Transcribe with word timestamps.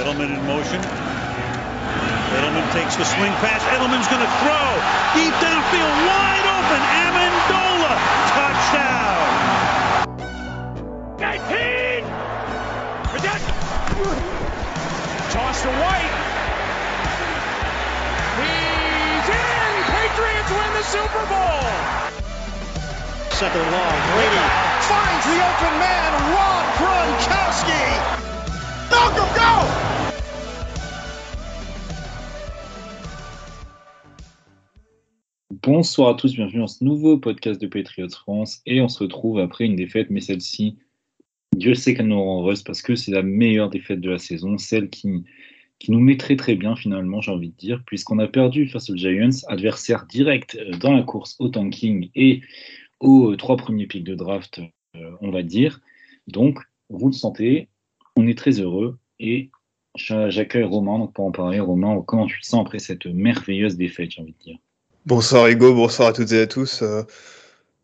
Edelman 0.00 0.32
in 0.32 0.40
motion. 0.48 0.80
Edelman 2.32 2.64
takes 2.72 2.96
the 2.96 3.04
swing 3.04 3.36
pass. 3.44 3.60
Edelman's 3.68 4.08
going 4.08 4.24
to 4.24 4.32
throw. 4.40 4.64
Deep 5.12 5.34
downfield, 5.44 5.92
wide 6.08 6.46
open. 6.56 6.80
Amendola. 7.04 8.00
Touchdown. 8.32 9.20
19! 11.20 12.08
Toss 15.36 15.60
to 15.60 15.68
White. 15.68 16.16
He's 18.40 19.28
in! 19.28 19.84
Patriots 19.84 20.48
win 20.48 20.70
the 20.80 20.84
Super 20.88 21.24
Bowl! 21.28 21.60
Second 23.36 23.68
long. 23.68 23.96
Brady 24.16 24.48
finds 24.88 25.24
the 25.28 25.44
open 25.44 25.74
man. 25.76 26.08
Rob 26.32 26.64
Gronkowski. 26.80 28.19
Bonsoir 35.72 36.08
à 36.08 36.14
tous, 36.14 36.34
bienvenue 36.34 36.58
dans 36.58 36.66
ce 36.66 36.82
nouveau 36.82 37.16
podcast 37.16 37.60
de 37.60 37.68
Patriots 37.68 38.08
France. 38.08 38.60
Et 38.66 38.80
on 38.80 38.88
se 38.88 39.04
retrouve 39.04 39.38
après 39.38 39.66
une 39.66 39.76
défaite, 39.76 40.08
mais 40.10 40.20
celle-ci, 40.20 40.76
Dieu 41.56 41.76
sait 41.76 41.94
qu'elle 41.94 42.08
nous 42.08 42.20
rend 42.20 42.40
heureuse 42.40 42.64
parce 42.64 42.82
que 42.82 42.96
c'est 42.96 43.12
la 43.12 43.22
meilleure 43.22 43.70
défaite 43.70 44.00
de 44.00 44.10
la 44.10 44.18
saison, 44.18 44.58
celle 44.58 44.90
qui, 44.90 45.22
nous 45.86 46.00
met 46.00 46.16
très 46.16 46.34
très 46.34 46.56
bien 46.56 46.74
finalement, 46.74 47.20
j'ai 47.20 47.30
envie 47.30 47.50
de 47.50 47.56
dire, 47.56 47.84
puisqu'on 47.86 48.18
a 48.18 48.26
perdu 48.26 48.66
face 48.66 48.90
aux 48.90 48.96
Giants, 48.96 49.46
adversaire 49.46 50.06
direct 50.06 50.56
euh, 50.56 50.76
dans 50.76 50.92
la 50.92 51.04
course 51.04 51.36
au 51.38 51.48
tanking 51.48 52.10
et 52.16 52.40
aux 52.98 53.36
trois 53.36 53.56
premiers 53.56 53.86
pics 53.86 54.02
de 54.02 54.16
draft, 54.16 54.60
euh, 54.96 55.12
on 55.20 55.30
va 55.30 55.44
dire. 55.44 55.80
Donc, 56.26 56.58
vous 56.88 57.06
le 57.06 57.12
sentez, 57.12 57.68
on 58.16 58.26
est 58.26 58.36
très 58.36 58.58
heureux 58.58 58.98
et 59.20 59.52
j'accueille 59.94 60.64
Romain 60.64 60.98
donc 60.98 61.12
pour 61.12 61.26
en 61.26 61.30
parler. 61.30 61.60
Romain, 61.60 62.02
comment 62.04 62.26
tu 62.26 62.40
te 62.40 62.46
sens 62.46 62.60
après 62.60 62.80
cette 62.80 63.06
merveilleuse 63.06 63.76
défaite, 63.76 64.10
j'ai 64.10 64.22
envie 64.22 64.32
de 64.32 64.44
dire 64.44 64.58
Bonsoir 65.06 65.48
Hugo, 65.48 65.74
bonsoir 65.74 66.08
à 66.08 66.12
toutes 66.12 66.32
et 66.32 66.40
à 66.42 66.46
tous. 66.46 66.82
Euh, 66.82 67.02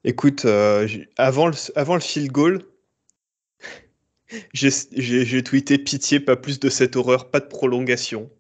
écoute, 0.05 0.45
euh, 0.45 0.87
avant, 1.17 1.47
le, 1.49 1.55
avant 1.75 1.95
le 1.95 2.01
field 2.01 2.31
goal, 2.31 2.63
j'ai 4.53 5.43
tweeté 5.43 5.79
pitié, 5.79 6.21
pas 6.21 6.37
plus 6.37 6.61
de 6.61 6.69
cette 6.69 6.97
horreur, 6.97 7.31
pas 7.31 7.41
de 7.41 7.47
prolongation. 7.47 8.31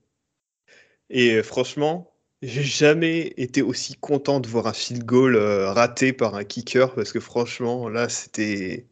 Et 1.11 1.43
franchement, 1.43 2.13
j'ai 2.43 2.63
jamais 2.63 3.35
été 3.37 3.63
aussi 3.63 3.95
content 3.97 4.41
de 4.41 4.49
voir 4.49 4.67
un 4.67 4.73
field 4.73 5.05
goal 5.05 5.37
euh, 5.37 5.73
raté 5.73 6.13
par 6.13 6.35
un 6.35 6.45
kicker 6.45 6.95
parce 6.95 7.13
que 7.13 7.21
franchement, 7.21 7.89
là, 7.89 8.09
c'était. 8.09 8.87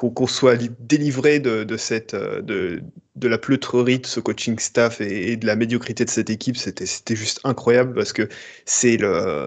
Qu'on 0.00 0.26
soit 0.26 0.56
délivré 0.80 1.40
de, 1.40 1.76
cette, 1.76 2.14
de, 2.14 2.82
de, 3.16 3.28
la 3.28 3.36
pleutrerie 3.36 3.98
de 3.98 4.06
ce 4.06 4.18
coaching 4.18 4.58
staff 4.58 5.02
et, 5.02 5.36
de 5.36 5.46
la 5.46 5.56
médiocrité 5.56 6.06
de 6.06 6.10
cette 6.10 6.30
équipe, 6.30 6.56
c'était 6.56 7.16
juste 7.16 7.40
incroyable 7.44 7.94
parce 7.94 8.14
que 8.14 8.28
c'est 8.64 8.96
le. 8.96 9.46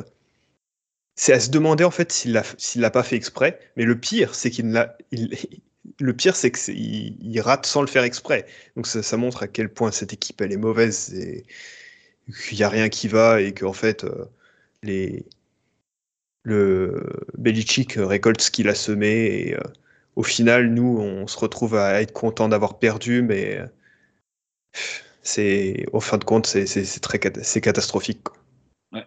C'est 1.15 1.33
à 1.33 1.39
se 1.39 1.49
demander 1.49 1.83
en 1.83 1.91
fait 1.91 2.11
s'il 2.11 2.33
l'a 2.75 2.91
pas 2.91 3.03
fait 3.03 3.15
exprès, 3.15 3.59
mais 3.77 3.85
le 3.85 3.99
pire, 3.99 4.35
c'est 4.35 4.51
qu'il 4.51 4.71
le 5.99 6.13
pire, 6.13 6.35
c'est 6.35 6.51
qu'il 6.51 7.17
il 7.21 7.41
rate 7.41 7.65
sans 7.65 7.81
le 7.81 7.87
faire 7.87 8.03
exprès. 8.03 8.45
Donc 8.75 8.87
ça, 8.87 9.01
ça, 9.03 9.17
montre 9.17 9.43
à 9.43 9.47
quel 9.47 9.69
point 9.69 9.91
cette 9.91 10.13
équipe 10.13 10.41
elle 10.41 10.51
est 10.51 10.57
mauvaise 10.57 11.13
et 11.15 11.45
qu'il 12.47 12.57
n'y 12.57 12.63
a 12.63 12.69
rien 12.69 12.89
qui 12.89 13.07
va 13.07 13.41
et 13.41 13.53
qu'en 13.53 13.73
fait 13.73 14.03
euh, 14.03 14.25
les 14.83 15.25
le 16.43 17.05
Belichick 17.37 17.93
récolte 17.97 18.41
ce 18.41 18.51
qu'il 18.51 18.67
a 18.69 18.75
semé 18.75 19.47
et 19.47 19.55
euh, 19.55 19.59
au 20.15 20.23
final 20.23 20.73
nous 20.73 20.97
on 20.99 21.27
se 21.27 21.37
retrouve 21.37 21.75
à 21.75 22.01
être 22.01 22.13
content 22.13 22.49
d'avoir 22.49 22.79
perdu 22.79 23.21
mais 23.21 23.57
euh, 23.57 23.67
c'est 25.21 25.85
au 25.93 25.99
fin 25.99 26.17
de 26.17 26.23
compte 26.23 26.45
c'est 26.45 26.65
très 26.99 27.19
c'est 27.41 27.61
catastrophique. 27.61 28.21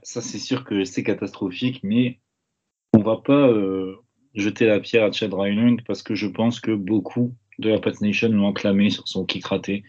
Ça 0.02 0.20
c'est 0.20 0.38
sûr 0.38 0.64
que 0.64 0.84
c'est 0.84 1.02
catastrophique 1.02 1.80
mais 1.82 2.18
on 2.92 3.02
va 3.02 3.16
pas 3.16 3.50
jeter 4.34 4.66
la 4.66 4.80
pierre 4.80 5.04
à 5.04 5.12
Chad 5.12 5.32
Ryland 5.32 5.78
parce 5.86 6.02
que 6.02 6.14
je 6.14 6.26
pense 6.26 6.60
que 6.60 6.72
beaucoup 6.72 7.34
de 7.58 7.70
la 7.70 7.78
Pat 7.78 8.00
Nation 8.00 8.28
l'ont 8.28 8.50
acclamé 8.50 8.90
sur 8.90 9.08
son 9.08 9.24
kick 9.24 9.46
raté. 9.46 9.82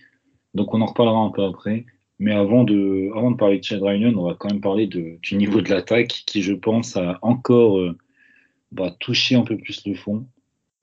Donc 0.54 0.74
on 0.74 0.82
en 0.82 0.86
reparlera 0.86 1.20
un 1.20 1.30
peu 1.30 1.44
après. 1.44 1.86
Mais 2.20 2.34
avant 2.34 2.64
de, 2.64 3.12
avant 3.16 3.32
de 3.32 3.38
parler 3.38 3.60
de 3.60 3.64
Chad 3.64 3.84
Ryland, 3.84 4.16
on 4.18 4.28
va 4.28 4.36
quand 4.36 4.50
même 4.50 4.62
parler 4.62 4.88
du 4.88 5.20
niveau 5.34 5.62
de 5.62 5.70
l'attaque 5.70 6.24
qui, 6.26 6.42
je 6.42 6.54
pense, 6.54 6.98
a 6.98 7.20
encore 7.22 7.78
euh, 7.78 7.96
bah, 8.72 8.96
touché 9.00 9.36
un 9.36 9.44
peu 9.44 9.58
plus 9.58 9.86
le 9.86 9.94
fond. 9.94 10.26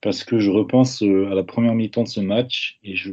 Parce 0.04 0.22
que 0.22 0.38
je 0.38 0.50
repense 0.50 1.02
euh, 1.02 1.32
à 1.32 1.34
la 1.34 1.42
première 1.42 1.74
mi-temps 1.74 2.04
de 2.04 2.08
ce 2.08 2.20
match 2.20 2.78
et 2.84 2.94
je 2.94 3.12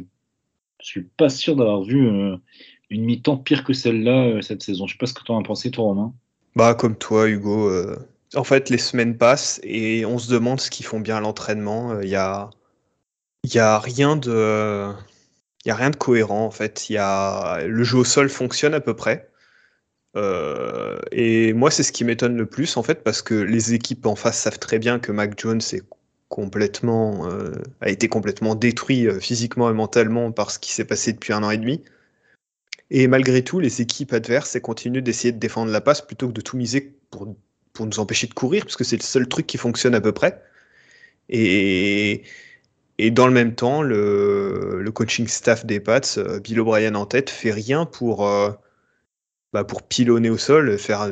suis 0.78 1.02
pas 1.02 1.28
sûr 1.28 1.56
d'avoir 1.56 1.82
vu 1.82 2.06
euh, 2.06 2.36
une 2.90 3.04
mi-temps 3.04 3.38
pire 3.38 3.64
que 3.64 3.72
celle-là 3.72 4.40
cette 4.42 4.62
saison. 4.62 4.86
Je 4.86 4.92
sais 4.92 4.98
pas 4.98 5.06
ce 5.06 5.14
que 5.14 5.24
tu 5.24 5.32
en 5.32 5.40
as 5.40 5.42
pensé, 5.42 5.70
toi, 5.70 5.84
Romain. 5.84 6.12
Bah, 6.54 6.74
comme 6.74 6.96
toi, 6.96 7.28
Hugo. 7.28 7.72
En 8.34 8.44
fait, 8.44 8.68
les 8.68 8.78
semaines 8.78 9.16
passent 9.16 9.58
et 9.62 10.04
on 10.04 10.18
se 10.18 10.30
demande 10.30 10.60
ce 10.60 10.70
qu'ils 10.70 10.84
font 10.84 11.00
bien 11.00 11.16
à 11.16 11.20
l'entraînement. 11.20 11.98
Il 12.00 12.08
y 12.08 12.16
a, 12.16 12.50
y 13.44 13.58
a 13.58 13.78
rien 13.78 14.16
de 14.16 14.92
n'y 15.64 15.72
a 15.72 15.74
rien 15.74 15.90
de 15.90 15.96
cohérent 15.96 16.44
en 16.44 16.50
fait. 16.50 16.90
Y 16.90 16.98
a... 16.98 17.64
Le 17.66 17.84
jeu 17.84 17.98
au 17.98 18.04
sol 18.04 18.28
fonctionne 18.28 18.74
à 18.74 18.80
peu 18.80 18.94
près. 18.94 19.30
Euh, 20.16 20.98
et 21.10 21.52
moi, 21.52 21.70
c'est 21.70 21.82
ce 21.82 21.92
qui 21.92 22.04
m'étonne 22.04 22.36
le 22.36 22.46
plus 22.46 22.76
en 22.76 22.82
fait, 22.82 23.02
parce 23.02 23.22
que 23.22 23.34
les 23.34 23.74
équipes 23.74 24.04
en 24.06 24.16
face 24.16 24.38
savent 24.38 24.58
très 24.58 24.78
bien 24.78 24.98
que 24.98 25.12
Mac 25.12 25.38
Jones 25.38 25.60
est 25.72 25.82
complètement, 26.32 27.28
euh, 27.30 27.52
a 27.82 27.90
été 27.90 28.08
complètement 28.08 28.54
détruit 28.54 29.06
euh, 29.06 29.20
physiquement 29.20 29.68
et 29.68 29.74
mentalement 29.74 30.32
par 30.32 30.50
ce 30.50 30.58
qui 30.58 30.72
s'est 30.72 30.86
passé 30.86 31.12
depuis 31.12 31.34
un 31.34 31.42
an 31.42 31.50
et 31.50 31.58
demi. 31.58 31.84
Et 32.90 33.06
malgré 33.06 33.44
tout, 33.44 33.60
les 33.60 33.82
équipes 33.82 34.14
adverses 34.14 34.58
continuent 34.60 35.02
d'essayer 35.02 35.32
de 35.32 35.38
défendre 35.38 35.70
la 35.70 35.82
passe 35.82 36.00
plutôt 36.00 36.28
que 36.28 36.32
de 36.32 36.40
tout 36.40 36.56
miser 36.56 36.96
pour, 37.10 37.36
pour 37.74 37.84
nous 37.84 38.00
empêcher 38.00 38.28
de 38.28 38.32
courir, 38.32 38.64
parce 38.64 38.76
que 38.76 38.84
c'est 38.84 38.96
le 38.96 39.02
seul 39.02 39.28
truc 39.28 39.46
qui 39.46 39.58
fonctionne 39.58 39.94
à 39.94 40.00
peu 40.00 40.12
près. 40.12 40.42
Et, 41.28 42.22
et 42.96 43.10
dans 43.10 43.26
le 43.26 43.34
même 43.34 43.54
temps, 43.54 43.82
le, 43.82 44.90
coaching 44.94 45.28
staff 45.28 45.66
des 45.66 45.80
Pats, 45.80 46.00
euh, 46.16 46.40
Bill 46.40 46.60
O'Brien 46.60 46.94
en 46.94 47.04
tête, 47.04 47.28
fait 47.28 47.52
rien 47.52 47.84
pour, 47.84 48.26
bah, 49.52 49.64
pour 49.64 49.82
pilonner 49.82 50.30
au 50.30 50.38
sol, 50.38 50.78
faire 50.78 51.10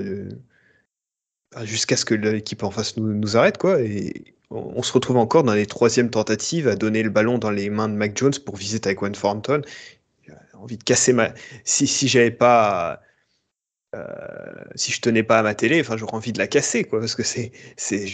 jusqu'à 1.62 1.96
ce 1.98 2.06
que 2.06 2.14
l'équipe 2.14 2.62
en 2.62 2.70
face 2.70 2.96
nous, 2.96 3.12
nous 3.12 3.36
arrête, 3.36 3.58
quoi. 3.58 3.82
Et 3.82 4.34
on, 4.50 4.82
se 4.82 4.92
retrouve 4.92 5.16
encore 5.16 5.44
dans 5.44 5.54
les 5.54 5.66
troisièmes 5.66 6.10
tentatives 6.10 6.68
à 6.68 6.76
donner 6.76 7.02
le 7.02 7.10
ballon 7.10 7.38
dans 7.38 7.50
les 7.50 7.70
mains 7.70 7.88
de 7.88 7.94
Mac 7.94 8.16
Jones 8.16 8.34
pour 8.44 8.56
viser 8.56 8.80
Taekwon 8.80 9.12
Thornton. 9.12 9.62
J'ai 10.26 10.32
envie 10.54 10.76
de 10.76 10.84
casser 10.84 11.12
ma. 11.12 11.32
Si, 11.64 11.86
si 11.86 12.08
j'avais 12.08 12.30
pas. 12.30 13.00
si 14.74 14.92
je 14.92 15.00
tenais 15.00 15.22
pas 15.22 15.38
à 15.38 15.42
ma 15.42 15.54
télé, 15.54 15.80
enfin, 15.80 15.96
j'aurais 15.96 16.14
envie 16.14 16.32
de 16.32 16.38
la 16.38 16.46
casser, 16.46 16.84
quoi, 16.84 17.00
parce 17.00 17.14
que 17.14 17.22
c'est, 17.22 17.52
c'est, 17.76 18.06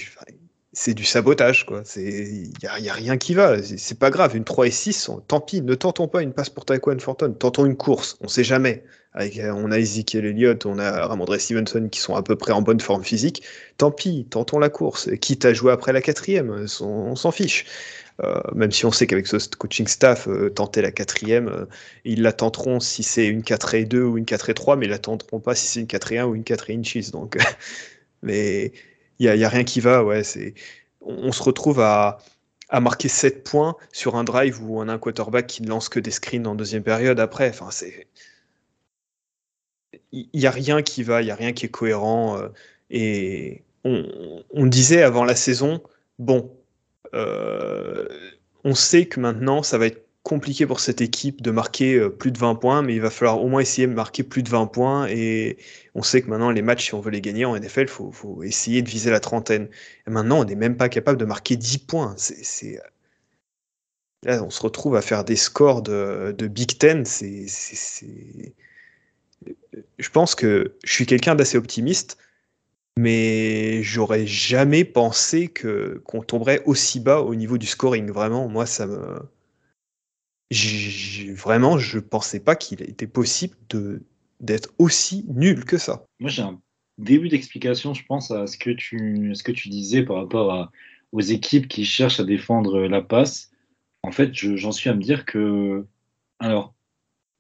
c'est 0.72 0.94
du 0.94 1.04
sabotage, 1.04 1.64
quoi. 1.64 1.82
Il 1.96 2.52
n'y 2.62 2.68
a, 2.68 2.78
y 2.80 2.90
a, 2.90 2.92
rien 2.92 3.16
qui 3.16 3.34
va. 3.34 3.62
C'est 3.62 3.98
pas 3.98 4.10
grave. 4.10 4.36
Une 4.36 4.44
3 4.44 4.66
et 4.66 4.70
6, 4.70 5.10
tant 5.26 5.40
pis. 5.40 5.62
Ne 5.62 5.74
tentons 5.74 6.06
pas 6.06 6.22
une 6.22 6.34
passe 6.34 6.50
pour 6.50 6.66
Taekwondo 6.66 7.00
Forton. 7.00 7.32
Tentons 7.32 7.64
une 7.64 7.76
course. 7.76 8.18
On 8.20 8.28
sait 8.28 8.44
jamais. 8.44 8.84
Euh, 9.18 9.50
on 9.54 9.70
a 9.72 9.78
Ezekiel 9.78 10.26
Elliott, 10.26 10.66
on 10.66 10.78
a 10.78 11.06
Ramondre 11.06 11.40
Stevenson 11.40 11.88
qui 11.90 12.00
sont 12.00 12.14
à 12.14 12.22
peu 12.22 12.36
près 12.36 12.52
en 12.52 12.62
bonne 12.62 12.80
forme 12.80 13.04
physique. 13.04 13.42
Tant 13.78 13.90
pis, 13.90 14.26
tentons 14.28 14.58
la 14.58 14.68
course. 14.68 15.10
Quitte 15.20 15.44
à 15.44 15.54
jouer 15.54 15.72
après 15.72 15.92
la 15.92 16.02
quatrième, 16.02 16.66
on, 16.80 17.16
s'en 17.16 17.30
fiche. 17.30 17.64
Euh, 18.22 18.40
même 18.54 18.72
si 18.72 18.86
on 18.86 18.92
sait 18.92 19.06
qu'avec 19.06 19.26
ce 19.26 19.36
coaching 19.58 19.86
staff, 19.86 20.26
euh, 20.28 20.48
tenter 20.50 20.80
la 20.80 20.90
quatrième, 20.90 21.66
ils 22.04 22.22
la 22.22 22.32
tenteront 22.32 22.80
si 22.80 23.02
c'est 23.02 23.26
une 23.26 23.42
4 23.42 23.74
et 23.74 23.84
2 23.84 24.02
ou 24.02 24.18
une 24.18 24.24
4 24.24 24.50
et 24.50 24.54
3, 24.54 24.76
mais 24.76 24.86
ils 24.86 24.90
la 24.90 24.98
tenteront 24.98 25.40
pas 25.40 25.54
si 25.54 25.66
c'est 25.66 25.80
une 25.80 25.86
4 25.86 26.12
et 26.12 26.18
1 26.18 26.26
ou 26.26 26.34
une 26.34 26.44
4 26.44 26.70
et 26.70 26.74
inches. 26.76 27.10
Donc, 27.10 27.36
mais 28.22 28.72
il 29.18 29.32
n'y 29.32 29.44
a, 29.44 29.48
rien 29.48 29.64
qui 29.64 29.80
va. 29.80 30.04
Ouais, 30.04 30.24
c'est, 30.24 30.54
on, 31.00 31.32
se 31.32 31.42
retrouve 31.42 31.80
à, 31.80 32.18
à, 32.68 32.80
marquer 32.80 33.08
7 33.08 33.44
points 33.44 33.76
sur 33.92 34.16
un 34.16 34.24
drive 34.24 34.62
où 34.62 34.80
on 34.80 34.88
a 34.88 34.92
un 34.94 34.98
quarterback 34.98 35.46
qui 35.46 35.62
ne 35.62 35.68
lance 35.68 35.88
que 35.88 36.00
des 36.00 36.10
screens 36.10 36.46
en 36.46 36.54
deuxième 36.54 36.82
période 36.82 37.20
après. 37.20 37.48
Enfin, 37.50 37.70
c'est. 37.70 38.06
Il 40.16 40.40
n'y 40.40 40.46
a 40.46 40.50
rien 40.50 40.82
qui 40.82 41.02
va, 41.02 41.22
il 41.22 41.26
n'y 41.26 41.30
a 41.30 41.34
rien 41.34 41.52
qui 41.52 41.66
est 41.66 41.70
cohérent. 41.70 42.38
Euh, 42.38 42.48
et 42.90 43.62
on, 43.84 44.66
disait 44.66 45.02
avant 45.02 45.24
la 45.24 45.36
saison, 45.36 45.82
bon, 46.18 46.50
euh, 47.14 48.08
on 48.64 48.74
sait 48.74 49.06
que 49.06 49.20
maintenant, 49.20 49.62
ça 49.62 49.78
va 49.78 49.86
être 49.86 50.06
compliqué 50.22 50.66
pour 50.66 50.80
cette 50.80 51.00
équipe 51.00 51.40
de 51.40 51.52
marquer 51.52 51.94
euh, 51.94 52.10
plus 52.10 52.32
de 52.32 52.38
20 52.38 52.56
points, 52.56 52.82
mais 52.82 52.94
il 52.96 53.00
va 53.00 53.10
falloir 53.10 53.40
au 53.40 53.48
moins 53.48 53.60
essayer 53.60 53.86
de 53.86 53.92
marquer 53.92 54.24
plus 54.24 54.42
de 54.42 54.48
20 54.48 54.66
points. 54.66 55.06
Et 55.08 55.58
on 55.94 56.02
sait 56.02 56.22
que 56.22 56.28
maintenant, 56.28 56.50
les 56.50 56.62
matchs, 56.62 56.86
si 56.86 56.94
on 56.94 57.00
veut 57.00 57.12
les 57.12 57.20
gagner 57.20 57.44
en 57.44 57.56
NFL, 57.56 57.82
il 57.82 57.88
faut, 57.88 58.42
essayer 58.42 58.82
de 58.82 58.88
viser 58.88 59.10
la 59.10 59.20
trentaine. 59.20 59.68
Et 60.06 60.10
maintenant, 60.10 60.40
on 60.40 60.44
n'est 60.44 60.56
même 60.56 60.76
pas 60.76 60.88
capable 60.88 61.18
de 61.18 61.24
marquer 61.24 61.56
10 61.56 61.78
points. 61.78 62.16
Là, 64.24 64.42
on 64.42 64.50
se 64.50 64.60
retrouve 64.62 64.96
à 64.96 65.02
faire 65.02 65.24
des 65.24 65.36
scores 65.36 65.82
de, 65.82 66.34
Big 66.48 66.76
Ten. 66.78 67.04
C'est, 67.04 67.46
Je 69.98 70.10
pense 70.10 70.34
que 70.34 70.76
je 70.84 70.92
suis 70.92 71.06
quelqu'un 71.06 71.34
d'assez 71.34 71.56
optimiste, 71.58 72.18
mais 72.98 73.82
j'aurais 73.82 74.26
jamais 74.26 74.84
pensé 74.84 75.48
que, 75.48 76.02
qu'on 76.04 76.22
tomberait 76.22 76.62
aussi 76.64 77.00
bas 77.00 77.20
au 77.20 77.34
niveau 77.34 77.58
du 77.58 77.66
scoring. 77.66 78.10
Vraiment, 78.10 78.48
moi, 78.48 78.66
ça 78.66 78.86
me 78.86 79.20
vraiment, 81.34 81.78
je 81.78 81.98
pensais 81.98 82.40
pas 82.40 82.56
qu'il 82.56 82.82
était 82.82 83.06
possible 83.06 83.56
d'être 84.40 84.72
aussi 84.78 85.24
nul 85.28 85.64
que 85.64 85.78
ça. 85.78 86.04
Moi, 86.20 86.30
j'ai 86.30 86.42
un 86.42 86.60
début 86.98 87.28
d'explication, 87.28 87.94
je 87.94 88.04
pense, 88.04 88.30
à 88.30 88.46
ce 88.46 88.56
que 88.56 88.70
tu, 88.70 89.34
ce 89.34 89.42
que 89.42 89.52
tu 89.52 89.68
disais 89.68 90.02
par 90.02 90.16
rapport 90.16 90.70
aux 91.12 91.20
équipes 91.20 91.68
qui 91.68 91.84
cherchent 91.84 92.20
à 92.20 92.24
défendre 92.24 92.80
la 92.80 93.02
passe. 93.02 93.50
En 94.02 94.12
fait, 94.12 94.32
j'en 94.32 94.72
suis 94.72 94.88
à 94.88 94.94
me 94.94 95.02
dire 95.02 95.24
que, 95.24 95.84
alors, 96.38 96.74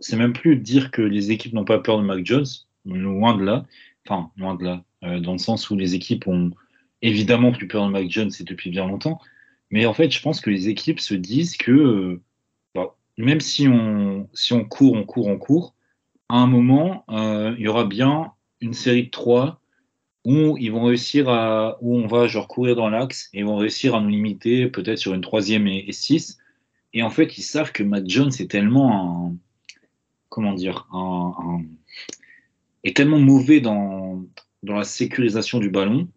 c'est 0.00 0.16
même 0.16 0.32
plus 0.32 0.56
dire 0.56 0.90
que 0.90 1.02
les 1.02 1.30
équipes 1.30 1.52
n'ont 1.52 1.64
pas 1.64 1.78
peur 1.78 1.98
de 1.98 2.04
Mac 2.04 2.24
Jones, 2.24 2.46
loin 2.84 3.36
de 3.36 3.44
là, 3.44 3.66
enfin, 4.06 4.30
loin 4.36 4.54
de 4.54 4.64
là, 4.64 4.84
euh, 5.04 5.20
dans 5.20 5.32
le 5.32 5.38
sens 5.38 5.70
où 5.70 5.76
les 5.76 5.94
équipes 5.94 6.26
ont 6.26 6.50
évidemment 7.02 7.52
plus 7.52 7.68
peur 7.68 7.86
de 7.86 7.92
Mac 7.92 8.10
Jones, 8.10 8.30
c'est 8.30 8.46
depuis 8.46 8.70
bien 8.70 8.86
longtemps, 8.86 9.20
mais 9.70 9.86
en 9.86 9.94
fait, 9.94 10.10
je 10.10 10.20
pense 10.20 10.40
que 10.40 10.50
les 10.50 10.68
équipes 10.68 11.00
se 11.00 11.14
disent 11.14 11.56
que 11.56 11.70
euh, 11.72 12.22
même 13.18 13.40
si 13.40 13.66
on, 13.68 14.28
si 14.34 14.52
on 14.52 14.64
court, 14.64 14.94
on 14.94 15.04
court, 15.04 15.26
on 15.26 15.38
court, 15.38 15.74
à 16.28 16.36
un 16.36 16.46
moment, 16.46 17.04
euh, 17.10 17.54
il 17.58 17.64
y 17.64 17.68
aura 17.68 17.84
bien 17.84 18.32
une 18.60 18.74
série 18.74 19.04
de 19.04 19.10
trois 19.10 19.60
où 20.24 20.56
ils 20.58 20.72
vont 20.72 20.84
réussir 20.84 21.28
à, 21.28 21.78
où 21.80 21.96
on 21.96 22.06
va 22.06 22.26
genre 22.26 22.48
courir 22.48 22.74
dans 22.74 22.90
l'axe 22.90 23.30
et 23.32 23.40
ils 23.40 23.44
vont 23.44 23.56
réussir 23.56 23.94
à 23.94 24.00
nous 24.00 24.08
limiter 24.08 24.66
peut-être 24.66 24.98
sur 24.98 25.14
une 25.14 25.20
troisième 25.20 25.68
et, 25.68 25.92
six. 25.92 26.38
Et 26.92 27.02
en 27.02 27.10
fait, 27.10 27.38
ils 27.38 27.42
savent 27.42 27.72
que 27.72 27.82
Matt 27.82 28.08
Jones 28.08 28.32
est 28.38 28.50
tellement 28.50 29.28
un, 29.28 29.36
comment 30.28 30.54
dire, 30.54 30.88
est 32.84 32.96
tellement 32.96 33.18
mauvais 33.18 33.60
dans, 33.60 34.24
la 34.62 34.84
sécurisation 34.84 35.58
du 35.60 35.70
ballon 35.70 36.08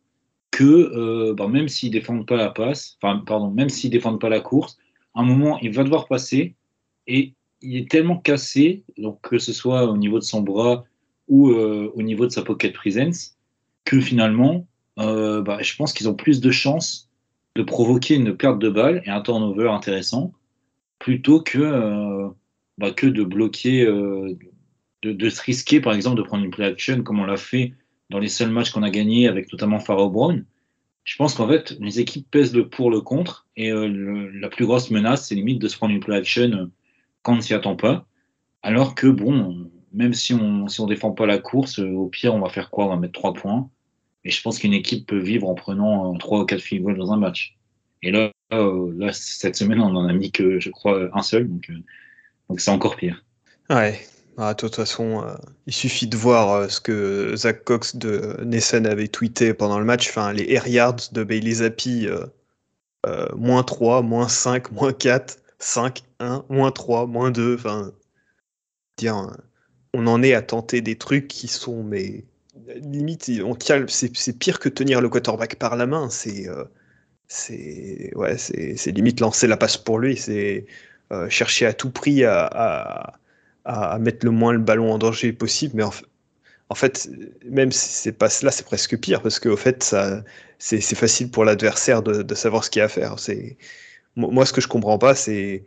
que 0.52 0.64
euh, 0.64 1.34
bah, 1.36 1.48
même 1.48 1.68
s'ils 1.68 1.92
défendent 1.92 2.26
pas 2.26 2.36
la 2.36 2.50
passe, 2.50 2.98
enfin 3.02 3.20
pardon, 3.26 3.52
même 3.52 3.70
s'ils 3.70 3.92
défendent 3.92 4.20
pas 4.20 4.30
la 4.30 4.40
course, 4.40 4.78
à 5.14 5.22
un 5.22 5.24
moment 5.24 5.60
il 5.60 5.72
va 5.72 5.84
devoir 5.84 6.08
passer 6.08 6.56
et 7.06 7.34
il 7.62 7.78
est 7.78 7.90
tellement 7.90 8.18
cassé, 8.18 8.84
donc 8.98 9.22
que 9.22 9.38
ce 9.38 9.54
soit 9.54 9.86
au 9.86 9.98
niveau 9.98 10.18
de 10.18 10.24
son 10.24 10.42
bras 10.42 10.84
ou 11.28 11.50
euh, 11.52 11.92
au 11.94 12.02
niveau 12.02 12.26
de 12.26 12.32
sa 12.32 12.42
pocket 12.42 12.74
presence, 12.74 13.38
que 13.86 14.00
finalement, 14.00 14.66
euh, 14.98 15.42
bah, 15.42 15.60
je 15.62 15.76
pense 15.76 15.94
qu'ils 15.94 16.10
ont 16.10 16.16
plus 16.16 16.42
de 16.42 16.52
chances 16.52 17.10
de 17.56 17.64
provoquer 17.64 18.16
une 18.16 18.36
perte 18.36 18.60
de 18.60 18.70
balle 18.70 19.04
et 19.06 19.10
un 19.10 19.22
turnover 19.22 19.70
intéressant 19.70 20.34
plutôt 20.98 21.42
que, 21.42 22.30
bah, 22.80 22.92
que 22.92 23.06
de 23.06 23.24
bloquer, 23.24 23.86
de, 23.86 24.38
de, 25.04 25.30
se 25.30 25.42
risquer 25.42 25.82
par 25.82 25.94
exemple 25.94 26.18
de 26.18 26.24
prendre 26.24 26.44
une 26.44 26.52
play 26.52 26.66
action 26.66 27.04
comme 27.04 27.20
on 27.20 27.26
l'a 27.26 27.38
fait 27.38 27.74
dans 28.10 28.20
les 28.20 28.28
seuls 28.28 28.52
matchs 28.52 28.72
qu'on 28.72 28.84
a 28.84 28.90
gagnés 28.90 29.28
avec 29.28 29.52
notamment 29.52 29.80
Pharaoh 29.80 30.10
Brown. 30.10 30.46
Je 31.04 31.16
pense 31.16 31.36
qu'en 31.36 31.48
fait, 31.48 31.78
les 31.80 32.00
équipes 32.00 32.30
pèsent 32.30 32.56
le 32.56 32.68
pour 32.68 32.90
le 32.92 33.02
contre 33.02 33.48
et 33.56 33.72
la 33.72 34.50
plus 34.50 34.66
grosse 34.66 34.92
menace, 34.92 35.28
c'est 35.28 35.36
limite 35.36 35.60
de 35.60 35.68
se 35.68 35.78
prendre 35.78 35.94
une 35.94 36.00
play 36.00 36.16
action 36.16 36.72
quand 37.22 37.34
on 37.34 37.38
ne 37.38 37.42
s'y 37.42 37.54
attend 37.54 37.76
pas. 37.76 38.06
Alors 38.64 38.96
que, 38.96 39.08
bon, 39.08 39.70
même 39.94 40.14
si 40.14 40.34
on 40.34 40.68
si 40.68 40.82
on 40.82 40.88
défend 40.88 41.12
pas 41.12 41.26
la 41.26 41.38
course, 41.38 41.80
au 41.80 42.08
pire, 42.08 42.34
on 42.34 42.40
va 42.40 42.50
faire 42.50 42.70
quoi? 42.70 42.86
On 42.86 42.90
va 42.90 42.98
mettre 42.98 43.14
trois 43.14 43.34
points. 43.34 43.70
Et 44.26 44.32
je 44.32 44.42
pense 44.42 44.60
qu'une 44.60 44.74
équipe 44.74 45.08
peut 45.08 45.20
vivre 45.20 45.48
en 45.50 45.56
prenant 45.56 46.14
trois 46.18 46.42
ou 46.42 46.46
quatre 46.46 46.62
field 46.62 46.86
dans 46.98 47.14
un 47.14 47.18
match. 47.18 47.58
Et 48.02 48.12
là, 48.12 48.32
euh, 48.54 48.94
là, 48.98 49.12
cette 49.14 49.56
semaine, 49.56 49.82
on 49.82 49.96
en 49.96 50.08
a 50.08 50.14
mis 50.14 50.32
que, 50.32 50.60
je 50.60 50.70
crois, 50.70 51.10
un 51.18 51.22
seul. 51.22 51.48
Donc, 51.48 51.70
euh, 51.70 51.80
donc 52.50 52.60
c'est 52.60 52.72
encore 52.72 52.96
pire. 52.96 53.24
Ouais. 53.70 54.00
Ah, 54.38 54.54
de 54.54 54.60
toute 54.60 54.76
façon, 54.76 55.22
euh, 55.22 55.36
il 55.68 55.74
suffit 55.74 56.08
de 56.08 56.16
voir 56.16 56.72
ce 56.72 56.80
que 56.80 57.36
Zach 57.36 57.66
Cox 57.66 57.98
de 57.98 58.38
Nesson 58.46 58.86
avait 58.86 59.10
tweeté 59.10 59.54
pendant 59.54 59.80
le 59.80 59.86
match. 59.86 60.08
Enfin, 60.10 60.32
les 60.32 60.50
air 60.54 60.66
yards 60.68 61.12
de 61.12 61.24
Bailey 61.26 61.56
Zappi, 61.56 62.08
moins 63.36 63.64
3, 63.64 64.02
moins 64.02 64.30
5, 64.30 64.72
moins 64.72 64.94
4. 64.94 65.40
5, 65.60 66.04
1, 66.20 66.46
moins 66.50 66.72
3, 66.72 67.06
moins 67.06 67.32
2, 67.32 67.56
enfin, 67.56 67.92
dire, 68.98 69.38
on 69.94 70.08
en 70.08 70.24
est 70.24 70.34
à 70.34 70.42
tenter 70.42 70.82
des 70.82 70.98
trucs 70.98 71.28
qui 71.28 71.48
sont, 71.48 71.84
mais 71.84 72.26
limite, 72.76 73.30
on 73.44 73.58
c'est 73.88 74.40
pire 74.40 74.60
que 74.60 74.70
tenir 74.70 75.02
le 75.02 75.10
quarterback 75.10 75.56
par 75.56 75.76
la 75.76 75.86
main, 75.86 76.10
c'est, 76.10 76.48
euh, 76.48 76.66
ouais, 78.16 78.38
c'est 78.38 78.92
limite 78.92 79.20
lancer 79.20 79.48
la 79.48 79.58
passe 79.58 79.78
pour 79.78 80.00
lui, 80.00 80.18
c'est 80.18 80.66
euh, 81.12 81.30
chercher 81.30 81.66
à 81.66 81.74
tout 81.74 81.92
prix 81.92 82.24
à, 82.24 83.14
à, 83.66 84.00
mettre 84.00 84.26
le 84.26 84.32
moins 84.32 84.54
le 84.54 84.60
ballon 84.60 84.92
en 84.94 84.98
danger 84.98 85.34
possible, 85.34 85.76
mais 85.78 85.84
en, 85.84 85.92
en 86.70 86.76
fait, 86.76 87.10
même 87.46 87.72
si 87.72 87.90
c'est 87.90 88.12
pas 88.12 88.30
cela, 88.30 88.52
c'est 88.52 88.66
presque 88.66 88.98
pire 89.00 89.22
parce 89.22 89.40
qu'au 89.40 89.58
fait, 89.58 89.96
c'est 90.60 90.96
facile 90.96 91.32
pour 91.32 91.46
l'adversaire 91.46 92.02
de, 92.04 92.22
de, 92.24 92.36
savoir 92.36 92.64
ce 92.64 92.70
qu'il 92.70 92.80
y 92.80 92.84
a 92.84 92.86
à 92.86 92.90
faire. 92.90 93.16
Moi, 94.16 94.46
ce 94.46 94.54
que 94.54 94.62
je 94.62 94.68
comprends 94.68 94.98
pas, 95.00 95.16
c'est 95.16 95.66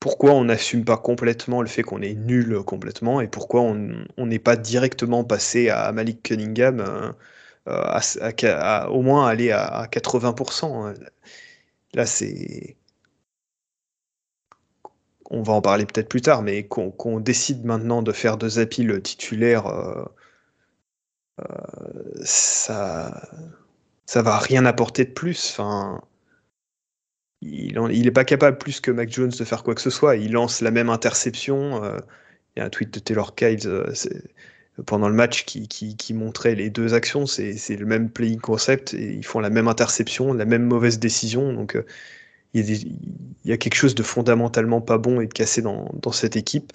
pourquoi 0.00 0.32
on 0.32 0.44
n'assume 0.44 0.84
pas 0.84 0.96
complètement 0.96 1.62
le 1.62 1.68
fait 1.68 1.82
qu'on 1.82 2.02
est 2.02 2.14
nul 2.14 2.62
complètement 2.64 3.20
et 3.20 3.28
pourquoi 3.28 3.62
on 3.62 4.26
n'est 4.26 4.38
pas 4.38 4.56
directement 4.56 5.24
passé 5.24 5.68
à 5.68 5.90
Malik 5.92 6.22
Cunningham 6.22 6.80
euh, 6.80 7.12
à, 7.66 8.90
au 8.90 9.02
moins 9.02 9.26
aller 9.26 9.50
à, 9.50 9.86
80%. 9.90 10.94
Là, 11.94 12.06
c'est. 12.06 12.75
On 15.30 15.42
va 15.42 15.54
en 15.54 15.62
parler 15.62 15.86
peut-être 15.86 16.08
plus 16.08 16.20
tard, 16.20 16.42
mais 16.42 16.64
qu'on 16.66 17.20
décide 17.20 17.64
maintenant 17.64 18.02
de 18.02 18.12
faire 18.12 18.36
de 18.36 18.48
Zapi 18.48 18.82
le 18.82 19.02
titulaire, 19.02 19.66
euh, 19.66 20.04
euh, 21.40 21.44
ça, 22.24 23.28
ça 24.06 24.22
va 24.22 24.38
rien 24.38 24.64
apporter 24.66 25.04
de 25.04 25.10
plus. 25.10 25.58
Il 27.42 27.74
n'est 27.74 28.10
pas 28.10 28.24
capable 28.24 28.58
plus 28.58 28.80
que 28.80 28.90
Mac 28.90 29.10
Jones 29.10 29.30
de 29.30 29.44
faire 29.44 29.62
quoi 29.62 29.74
que 29.74 29.80
ce 29.80 29.90
soit. 29.90 30.16
Il 30.16 30.32
lance 30.32 30.60
la 30.60 30.70
même 30.70 30.88
interception. 30.90 31.82
Euh, 31.84 31.98
il 32.54 32.60
y 32.60 32.62
a 32.62 32.66
un 32.66 32.70
tweet 32.70 32.92
de 32.94 33.00
Taylor 33.00 33.34
Kyles 33.34 33.68
pendant 34.86 35.08
le 35.08 35.14
match 35.14 35.44
qui, 35.44 35.68
qui, 35.68 36.14
montrait 36.14 36.54
les 36.54 36.70
deux 36.70 36.94
actions. 36.94 37.26
C'est 37.26 37.76
le 37.76 37.86
même 37.86 38.10
playing 38.10 38.40
concept 38.40 38.94
et 38.94 39.12
ils 39.14 39.24
font 39.24 39.40
la 39.40 39.50
même 39.50 39.68
interception, 39.68 40.32
la 40.32 40.44
même 40.44 40.64
mauvaise 40.64 40.98
décision. 40.98 41.52
Donc 41.52 41.76
il, 42.54 42.64
y 43.44 43.52
a 43.52 43.56
quelque 43.56 43.74
chose 43.74 43.94
de 43.94 44.02
fondamentalement 44.02 44.80
pas 44.80 44.98
bon 44.98 45.20
et 45.20 45.26
de 45.26 45.32
cassé 45.32 45.62
dans, 45.62 45.90
dans 46.02 46.12
cette 46.12 46.36
équipe. 46.36 46.72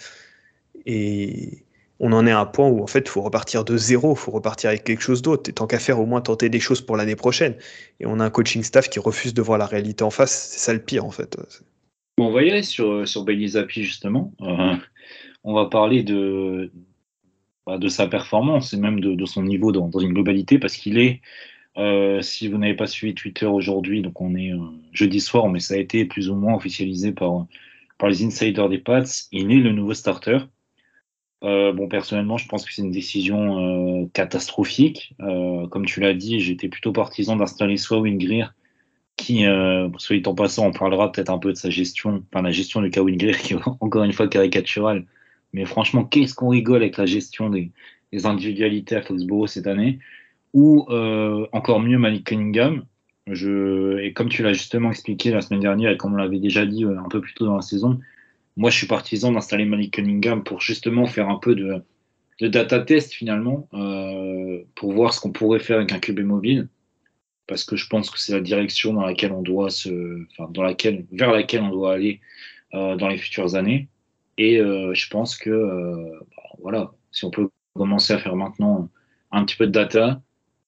Et, 0.85 1.63
on 2.03 2.13
en 2.13 2.25
est 2.25 2.31
à 2.31 2.39
un 2.39 2.47
point 2.47 2.67
où 2.67 2.81
en 2.81 2.87
fait 2.87 3.01
il 3.01 3.09
faut 3.09 3.21
repartir 3.21 3.63
de 3.63 3.77
zéro, 3.77 4.13
il 4.13 4.17
faut 4.17 4.31
repartir 4.31 4.71
avec 4.71 4.83
quelque 4.83 5.03
chose 5.03 5.21
d'autre. 5.21 5.49
Et 5.51 5.53
tant 5.53 5.67
qu'à 5.67 5.77
faire, 5.77 5.99
au 5.99 6.07
moins 6.07 6.19
tenter 6.19 6.49
des 6.49 6.59
choses 6.59 6.81
pour 6.81 6.97
l'année 6.97 7.15
prochaine. 7.15 7.55
Et 7.99 8.07
on 8.07 8.19
a 8.19 8.25
un 8.25 8.31
coaching 8.31 8.63
staff 8.63 8.89
qui 8.89 8.97
refuse 8.97 9.35
de 9.35 9.41
voir 9.43 9.59
la 9.59 9.67
réalité 9.67 10.03
en 10.03 10.09
face. 10.09 10.49
C'est 10.51 10.59
ça 10.59 10.73
le 10.73 10.79
pire 10.79 11.05
en 11.05 11.11
fait. 11.11 11.37
On 12.17 12.31
va 12.31 12.41
y 12.41 12.49
aller 12.49 12.63
sur, 12.63 13.07
sur 13.07 13.23
Bailey 13.23 13.49
Zappi 13.49 13.83
justement. 13.83 14.33
Euh, 14.41 14.75
on 15.43 15.53
va 15.53 15.67
parler 15.67 16.01
de, 16.01 16.71
bah, 17.67 17.77
de 17.77 17.87
sa 17.87 18.07
performance 18.07 18.73
et 18.73 18.77
même 18.77 18.99
de, 18.99 19.25
son 19.25 19.43
niveau 19.43 19.71
dans, 19.71 19.91
une 19.99 20.13
globalité 20.13 20.57
parce 20.57 20.75
qu'il 20.75 20.97
est, 20.97 21.21
euh, 21.77 22.21
si 22.21 22.47
vous 22.47 22.57
n'avez 22.57 22.75
pas 22.75 22.87
suivi 22.87 23.13
Twitter 23.15 23.45
aujourd'hui, 23.45 24.01
donc 24.01 24.19
on 24.21 24.35
est 24.35 24.51
euh, 24.51 24.59
jeudi 24.91 25.21
soir, 25.21 25.49
mais 25.49 25.59
ça 25.59 25.75
a 25.75 25.77
été 25.77 26.05
plus 26.05 26.29
ou 26.29 26.35
moins 26.35 26.55
officialisé 26.55 27.11
par, 27.11 27.47
par 27.97 28.09
les 28.09 28.23
insiders 28.23 28.69
des 28.69 28.79
Pats, 28.79 29.03
il 29.31 29.51
est 29.51 29.55
le 29.55 29.71
nouveau 29.71 29.93
starter. 29.93 30.39
Euh, 31.43 31.73
bon, 31.73 31.87
personnellement, 31.87 32.37
je 32.37 32.47
pense 32.47 32.65
que 32.65 32.73
c'est 32.73 32.83
une 32.83 32.91
décision 32.91 34.03
euh, 34.03 34.07
catastrophique. 34.13 35.15
Euh, 35.21 35.67
comme 35.67 35.85
tu 35.85 35.99
l'as 35.99 36.13
dit, 36.13 36.39
j'étais 36.39 36.69
plutôt 36.69 36.91
partisan 36.91 37.35
d'installer 37.35 37.77
soit 37.77 37.99
Wingreer, 37.99 38.53
qui, 39.17 39.45
soit 39.97 40.27
en 40.27 40.35
passant, 40.35 40.67
on 40.67 40.71
parlera 40.71 41.11
peut-être 41.11 41.29
un 41.29 41.37
peu 41.37 41.49
de 41.49 41.57
sa 41.57 41.69
gestion, 41.69 42.23
enfin 42.31 42.41
la 42.43 42.51
gestion 42.51 42.81
du 42.81 42.89
cas 42.89 43.01
Wingreer, 43.01 43.37
qui 43.37 43.53
est 43.53 43.57
encore 43.79 44.03
une 44.03 44.13
fois 44.13 44.27
caricaturale. 44.27 45.05
Mais 45.53 45.65
franchement, 45.65 46.05
qu'est-ce 46.05 46.33
qu'on 46.33 46.49
rigole 46.49 46.81
avec 46.81 46.97
la 46.97 47.05
gestion 47.05 47.49
des, 47.49 47.71
individualités 48.23 48.95
à 48.95 49.01
Foxborough 49.01 49.47
cette 49.47 49.67
année? 49.67 49.99
Ou 50.53 50.85
encore 51.51 51.79
mieux, 51.79 51.97
Malik 51.97 52.25
Cunningham. 52.25 52.85
Et 53.27 54.13
comme 54.13 54.29
tu 54.29 54.43
l'as 54.43 54.53
justement 54.53 54.89
expliqué 54.89 55.31
la 55.31 55.41
semaine 55.41 55.61
dernière, 55.61 55.91
et 55.91 55.97
comme 55.97 56.13
on 56.13 56.17
l'avait 56.17 56.39
déjà 56.39 56.65
dit 56.65 56.83
un 56.83 57.07
peu 57.09 57.21
plus 57.21 57.33
tôt 57.33 57.45
dans 57.45 57.55
la 57.55 57.61
saison, 57.61 57.99
moi, 58.57 58.69
je 58.69 58.77
suis 58.77 58.87
partisan 58.87 59.31
d'installer 59.31 59.65
Malik 59.65 59.95
Cunningham 59.95 60.43
pour 60.43 60.61
justement 60.61 61.05
faire 61.05 61.29
un 61.29 61.37
peu 61.37 61.55
de, 61.55 61.81
data 62.47 62.79
test 62.79 63.13
finalement, 63.13 63.67
euh, 63.73 64.63
pour 64.75 64.93
voir 64.93 65.13
ce 65.13 65.21
qu'on 65.21 65.31
pourrait 65.31 65.59
faire 65.59 65.77
avec 65.77 65.91
un 65.91 65.99
QB 65.99 66.19
mobile, 66.19 66.67
parce 67.47 67.63
que 67.63 67.75
je 67.75 67.87
pense 67.87 68.09
que 68.09 68.19
c'est 68.19 68.33
la 68.33 68.41
direction 68.41 68.93
dans 68.93 69.05
laquelle 69.05 69.31
on 69.31 69.41
doit 69.41 69.69
se, 69.69 70.25
enfin, 70.31 70.49
dans 70.51 70.63
laquelle, 70.63 71.05
vers 71.11 71.31
laquelle 71.31 71.61
on 71.61 71.69
doit 71.69 71.93
aller 71.93 72.19
euh, 72.73 72.95
dans 72.95 73.07
les 73.07 73.17
futures 73.17 73.55
années. 73.55 73.87
Et 74.37 74.59
euh, 74.59 74.93
je 74.93 75.09
pense 75.09 75.37
que, 75.37 75.49
bah, 76.35 76.43
voilà, 76.59 76.93
si 77.11 77.25
on 77.25 77.31
peut 77.31 77.49
commencer 77.75 78.13
à 78.13 78.19
faire 78.19 78.35
maintenant 78.35 78.89
un 79.31 79.45
petit 79.45 79.55
peu 79.55 79.67
de 79.67 79.71
data, 79.71 80.21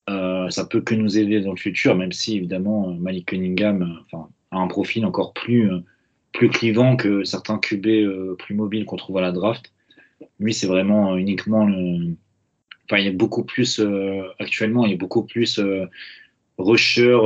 ça 0.06 0.64
peut 0.66 0.80
que 0.80 0.94
nous 0.94 1.18
aider 1.18 1.40
dans 1.40 1.52
le 1.52 1.56
futur, 1.56 1.94
même 1.94 2.12
si 2.12 2.36
évidemment 2.36 2.92
Malik 2.94 3.26
Cunningham, 3.26 4.00
enfin, 4.04 4.28
a 4.50 4.58
un 4.58 4.66
profil 4.68 5.06
encore 5.06 5.32
plus 5.32 5.70
plus 6.34 6.50
clivant 6.50 6.96
que 6.96 7.24
certains 7.24 7.58
QB 7.58 7.86
euh, 7.86 8.36
plus 8.38 8.54
mobiles 8.54 8.84
qu'on 8.84 8.96
trouve 8.96 9.16
à 9.16 9.22
la 9.22 9.32
draft. 9.32 9.72
Lui, 10.38 10.52
c'est 10.52 10.66
vraiment 10.66 11.16
uniquement 11.16 11.64
le. 11.64 12.16
Enfin, 12.84 13.00
il 13.00 13.08
a 13.08 13.12
beaucoup 13.12 13.44
plus. 13.44 13.80
Euh, 13.80 14.24
actuellement, 14.38 14.84
il 14.84 14.94
a 14.94 14.96
beaucoup 14.96 15.22
plus 15.22 15.58
euh, 15.58 15.86
rusher 16.58 17.18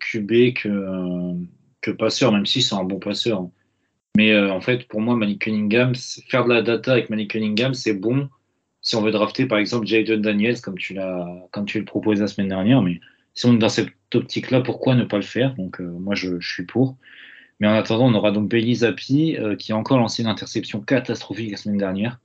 QB 0.00 0.54
que, 0.54 1.34
que 1.80 1.90
passeur, 1.90 2.32
même 2.32 2.46
si 2.46 2.62
c'est 2.62 2.74
un 2.74 2.84
bon 2.84 2.98
passeur. 2.98 3.48
Mais 4.16 4.36
en 4.36 4.60
fait, 4.60 4.86
pour 4.88 5.00
moi, 5.00 5.16
Malik 5.16 5.42
Cunningham, 5.42 5.94
faire 6.28 6.44
de 6.44 6.50
la 6.52 6.62
data 6.62 6.92
avec 6.92 7.08
Malik 7.08 7.30
Cunningham, 7.30 7.72
c'est 7.72 7.94
bon 7.94 8.28
si 8.82 8.96
on 8.96 9.02
veut 9.02 9.12
drafter 9.12 9.46
par 9.46 9.58
exemple 9.58 9.86
Jayden 9.86 10.20
Daniels 10.20 10.60
comme 10.60 10.76
tu 10.76 10.94
l'as 10.94 11.26
comme 11.52 11.64
tu 11.64 11.78
le 11.78 11.84
proposais 11.84 12.20
la 12.20 12.26
semaine 12.26 12.48
dernière. 12.48 12.82
Mais 12.82 13.00
si 13.34 13.46
on 13.46 13.54
est 13.54 13.58
dans 13.58 13.68
cette 13.68 13.90
optique-là, 14.14 14.60
pourquoi 14.60 14.94
ne 14.94 15.04
pas 15.04 15.16
le 15.16 15.22
faire? 15.22 15.54
Donc 15.54 15.80
moi, 15.80 16.14
je, 16.14 16.38
suis 16.40 16.64
pour. 16.64 16.96
Mais 17.60 17.68
en 17.68 17.72
attendant, 17.72 18.06
on 18.06 18.14
aura 18.14 18.30
donc 18.32 18.48
Bailey 18.50 18.74
Zappi 18.74 19.36
qui 19.58 19.72
a 19.72 19.76
encore 19.76 19.98
lancé 19.98 20.22
une 20.22 20.28
interception 20.28 20.80
catastrophique 20.80 21.50
la 21.50 21.56
semaine 21.56 21.78
dernière. 21.78 22.20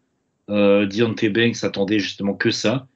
Euh, 0.50 0.86
Deontay 0.86 1.30
Banks 1.30 1.64
attendait 1.64 2.00
justement 2.00 2.34
que 2.34 2.52
ça. 2.52 2.88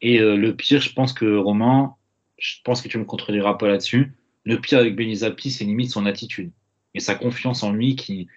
Et 0.00 0.18
le 0.18 0.54
pire, 0.54 0.80
je 0.80 0.92
pense 0.92 1.12
que 1.12 1.36
Romain, 1.36 1.94
je 2.38 2.56
pense 2.64 2.82
que 2.82 2.88
tu 2.88 2.98
me 2.98 3.04
contrediras 3.04 3.54
pas 3.54 3.68
là-dessus. 3.68 4.12
Le 4.44 4.60
pire 4.60 4.78
avec 4.78 4.96
Benizapi, 4.96 5.50
c'est 5.50 5.64
limite 5.64 5.90
son 5.90 6.06
attitude 6.06 6.52
et 6.94 7.00
sa 7.00 7.14
confiance 7.14 7.62
en 7.62 7.72
lui 7.72 7.96
qui, 7.96 8.28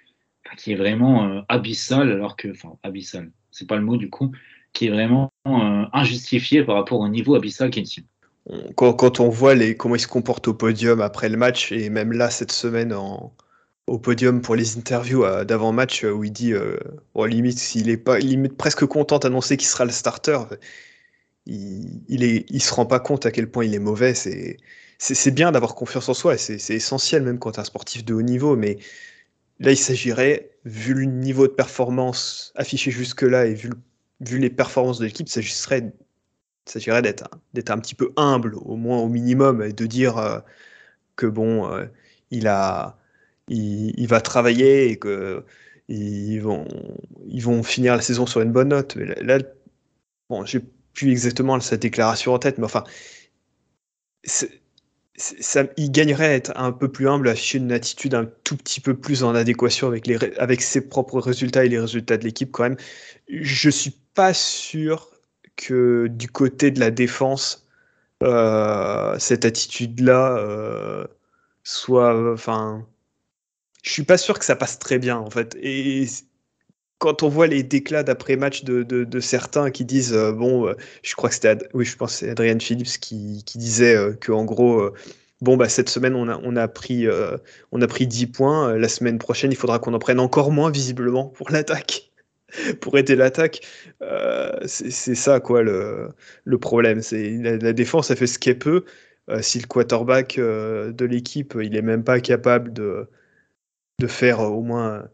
qui 0.58 0.74
est 0.74 0.76
vraiment 0.76 1.26
euh, 1.26 1.42
abyssale, 1.48 2.12
alors 2.12 2.36
que, 2.36 2.50
enfin, 2.50 2.78
abyssal, 2.84 3.32
c'est 3.52 3.68
pas 3.68 3.78
le 3.78 3.84
mot 3.84 3.98
du 3.98 4.10
coup, 4.10 4.32
qui 4.74 4.88
est 4.88 4.90
vraiment 4.90 5.32
euh, 5.48 5.86
injustifié 5.94 6.64
par 6.64 6.76
rapport 6.76 7.00
au 7.00 7.08
niveau 7.08 7.36
abyssal 7.36 7.70
qu'il 7.70 7.84
tient. 7.84 8.04
Quand, 8.76 9.20
on 9.22 9.30
voit 9.30 9.56
les, 9.56 9.78
comment 9.78 9.96
il 9.96 10.02
se 10.02 10.08
comporte 10.08 10.50
au 10.50 10.54
podium 10.54 11.00
après 11.00 11.30
le 11.30 11.38
match, 11.38 11.72
et 11.72 11.90
même 11.90 12.12
là, 12.12 12.30
cette 12.30 12.52
semaine, 12.52 12.94
au 13.88 14.00
podium 14.00 14.42
pour 14.42 14.56
les 14.56 14.78
interviews 14.78 15.24
euh, 15.24 15.46
d'avant-match, 15.46 16.04
où 16.04 16.26
il 16.26 16.34
dit, 16.34 16.54
oh, 17.14 17.26
limite, 17.26 17.58
s'il 17.58 17.90
est 17.90 17.98
pas, 17.98 18.20
limite 18.20 18.58
presque 18.58 18.86
content 18.86 19.20
d'annoncer 19.20 19.56
qu'il 19.56 19.70
sera 19.70 19.86
le 19.86 19.92
starter, 19.92 20.40
il, 21.46 22.04
il, 22.10 22.62
se 22.62 22.74
rend 22.74 22.86
pas 22.86 23.00
compte 23.00 23.26
à 23.26 23.32
quel 23.32 23.50
point 23.50 23.64
il 23.64 23.74
est 23.74 23.80
mauvais. 23.80 24.14
C'est 24.14 24.58
c'est 25.04 25.32
bien 25.32 25.52
d'avoir 25.52 25.76
confiance 25.76 26.08
en 26.10 26.14
soi, 26.14 26.38
c'est 26.38 26.74
essentiel 26.74 27.24
même 27.24 27.40
quand 27.40 27.52
tu 27.52 27.58
es 27.58 27.62
un 27.62 27.66
sportif 27.66 28.06
de 28.06 28.14
haut 28.14 28.22
niveau, 28.22 28.56
mais 28.56 28.78
là 29.60 29.72
il 29.72 29.78
s'agirait, 29.78 30.52
vu 30.66 30.94
le 30.94 31.06
niveau 31.06 31.48
de 31.48 31.52
performance 31.52 32.54
affiché 32.56 32.92
jusque-là 32.92 33.46
et 33.46 33.54
vu, 33.54 33.72
vu 34.22 34.40
les 34.40 34.50
performances 34.50 35.00
de 35.00 35.06
l'équipe, 35.06 35.28
il 35.28 35.32
s'agirait 36.66 37.02
d'être 37.02 37.72
un 37.72 37.80
petit 37.80 37.96
peu 37.96 38.12
humble, 38.18 38.56
au 38.56 38.76
moins 38.76 39.00
au 39.00 39.10
minimum, 39.10 39.62
et 39.62 39.74
de 39.74 39.86
dire 39.86 40.18
euh, 40.18 40.40
que 41.16 41.26
bon, 41.26 41.72
euh, 41.72 41.86
il, 42.32 42.48
a, 42.48 42.98
il, 43.48 44.08
va 44.08 44.22
travailler 44.22 44.90
et 44.90 44.98
que 44.98 45.46
ils 45.90 46.40
vont, 46.40 46.68
ils 47.28 47.44
vont 47.44 47.64
finir 47.64 47.96
la 47.96 48.02
saison 48.02 48.26
sur 48.26 48.42
une 48.42 48.52
bonne 48.52 48.70
note. 48.70 48.96
Mais 48.96 49.06
là, 49.22 49.40
bon, 50.30 50.46
j'ai 50.46 50.62
plus 50.94 51.12
exactement 51.12 51.60
cette 51.60 51.82
déclaration 51.82 52.34
en 52.34 52.40
tête, 52.40 52.58
mais 52.58 52.66
enfin, 52.66 52.84
il 55.78 55.92
gagnerait 55.92 56.26
à 56.26 56.34
être 56.34 56.52
un 56.56 56.72
peu 56.72 56.92
plus 56.92 57.08
humble, 57.08 57.30
afficher 57.30 57.60
une 57.60 57.72
attitude 57.72 58.16
un 58.16 58.26
tout 58.44 58.58
petit 58.58 58.82
peu 58.82 58.96
plus 58.96 59.24
en 59.24 59.36
adéquation 59.36 59.88
avec, 59.88 60.62
ses 60.62 60.90
propres 60.90 61.20
résultats 61.20 61.66
et 61.66 61.70
les 61.70 61.80
résultats 61.80 62.18
de 62.18 62.24
l'équipe 62.24 62.52
quand 62.52 62.64
même. 62.64 62.78
Je 63.28 63.70
suis 63.70 63.96
pas 64.16 64.34
sûr 64.34 65.12
que 65.56 66.08
du 66.08 66.28
côté 66.28 66.72
de 66.72 66.80
la 66.80 66.90
défense, 66.92 67.68
euh, 68.24 69.18
cette 69.20 69.46
attitude-là 69.46 70.38
euh, 70.38 71.06
soit, 71.64 72.34
enfin, 72.34 72.88
je 73.84 73.92
suis 73.92 74.04
pas 74.04 74.18
sûr 74.18 74.40
que 74.40 74.46
ça 74.46 74.56
passe 74.56 74.80
très 74.80 74.98
bien 74.98 75.18
en 75.18 75.30
fait. 75.30 75.58
Quand 77.04 77.22
on 77.22 77.28
voit 77.28 77.48
les 77.48 77.64
déclats 77.64 78.04
d'après 78.04 78.38
match 78.38 78.64
de, 78.64 78.82
de, 78.82 79.20
certains 79.20 79.72
qui 79.72 79.84
disent 79.84 80.14
euh, 80.14 80.32
bon, 80.32 80.68
euh, 80.68 80.74
je 81.02 81.16
crois 81.16 81.28
que 81.28 81.36
c'était 81.36 81.58
oui, 81.74 81.84
je 81.84 81.98
pense 81.98 82.24
Adrian 82.24 82.58
Phillips 82.62 82.98
qui, 82.98 83.44
qui 83.46 83.58
disait 83.58 83.94
euh, 83.94 84.14
que 84.14 84.32
en 84.32 84.46
gros 84.46 84.90
bon 85.42 85.58
bah 85.58 85.68
cette 85.68 85.90
semaine 85.90 86.16
on 86.16 86.30
a 86.30 86.40
on 86.46 86.56
a 86.56 86.70
pris 86.70 87.06
on 87.74 87.82
a 87.82 87.88
pris 87.88 88.08
10 88.08 88.28
points, 88.28 88.78
la 88.78 88.88
semaine 88.88 89.18
prochaine 89.18 89.52
il 89.52 89.58
faudra 89.58 89.80
qu'on 89.80 89.94
en 89.94 90.00
prenne 90.00 90.22
encore 90.22 90.50
moins 90.52 90.72
visiblement 90.72 91.26
pour 91.26 91.52
l'attaque. 91.52 92.10
pour 92.82 92.98
aider 92.98 93.18
l'attaque, 93.18 93.60
c'est 94.66 95.16
ça 95.16 95.42
quoi 95.42 95.62
le, 95.62 96.08
le 96.46 96.58
problème. 96.58 97.02
C'est 97.02 97.32
la, 97.32 97.74
défense 97.74 98.12
a 98.12 98.16
fait 98.16 98.28
ce 98.28 98.40
qu'elle 98.40 98.60
peut. 98.60 98.86
si 99.42 99.60
le 99.60 99.68
quarterback 99.68 100.38
de 100.38 101.06
l'équipe 101.06 101.58
il 101.62 101.76
est 101.76 101.82
même 101.82 102.06
pas 102.06 102.22
capable 102.22 102.72
de, 102.72 103.10
de 104.00 104.08
faire 104.08 104.40
au 104.40 104.62
moins 104.62 105.10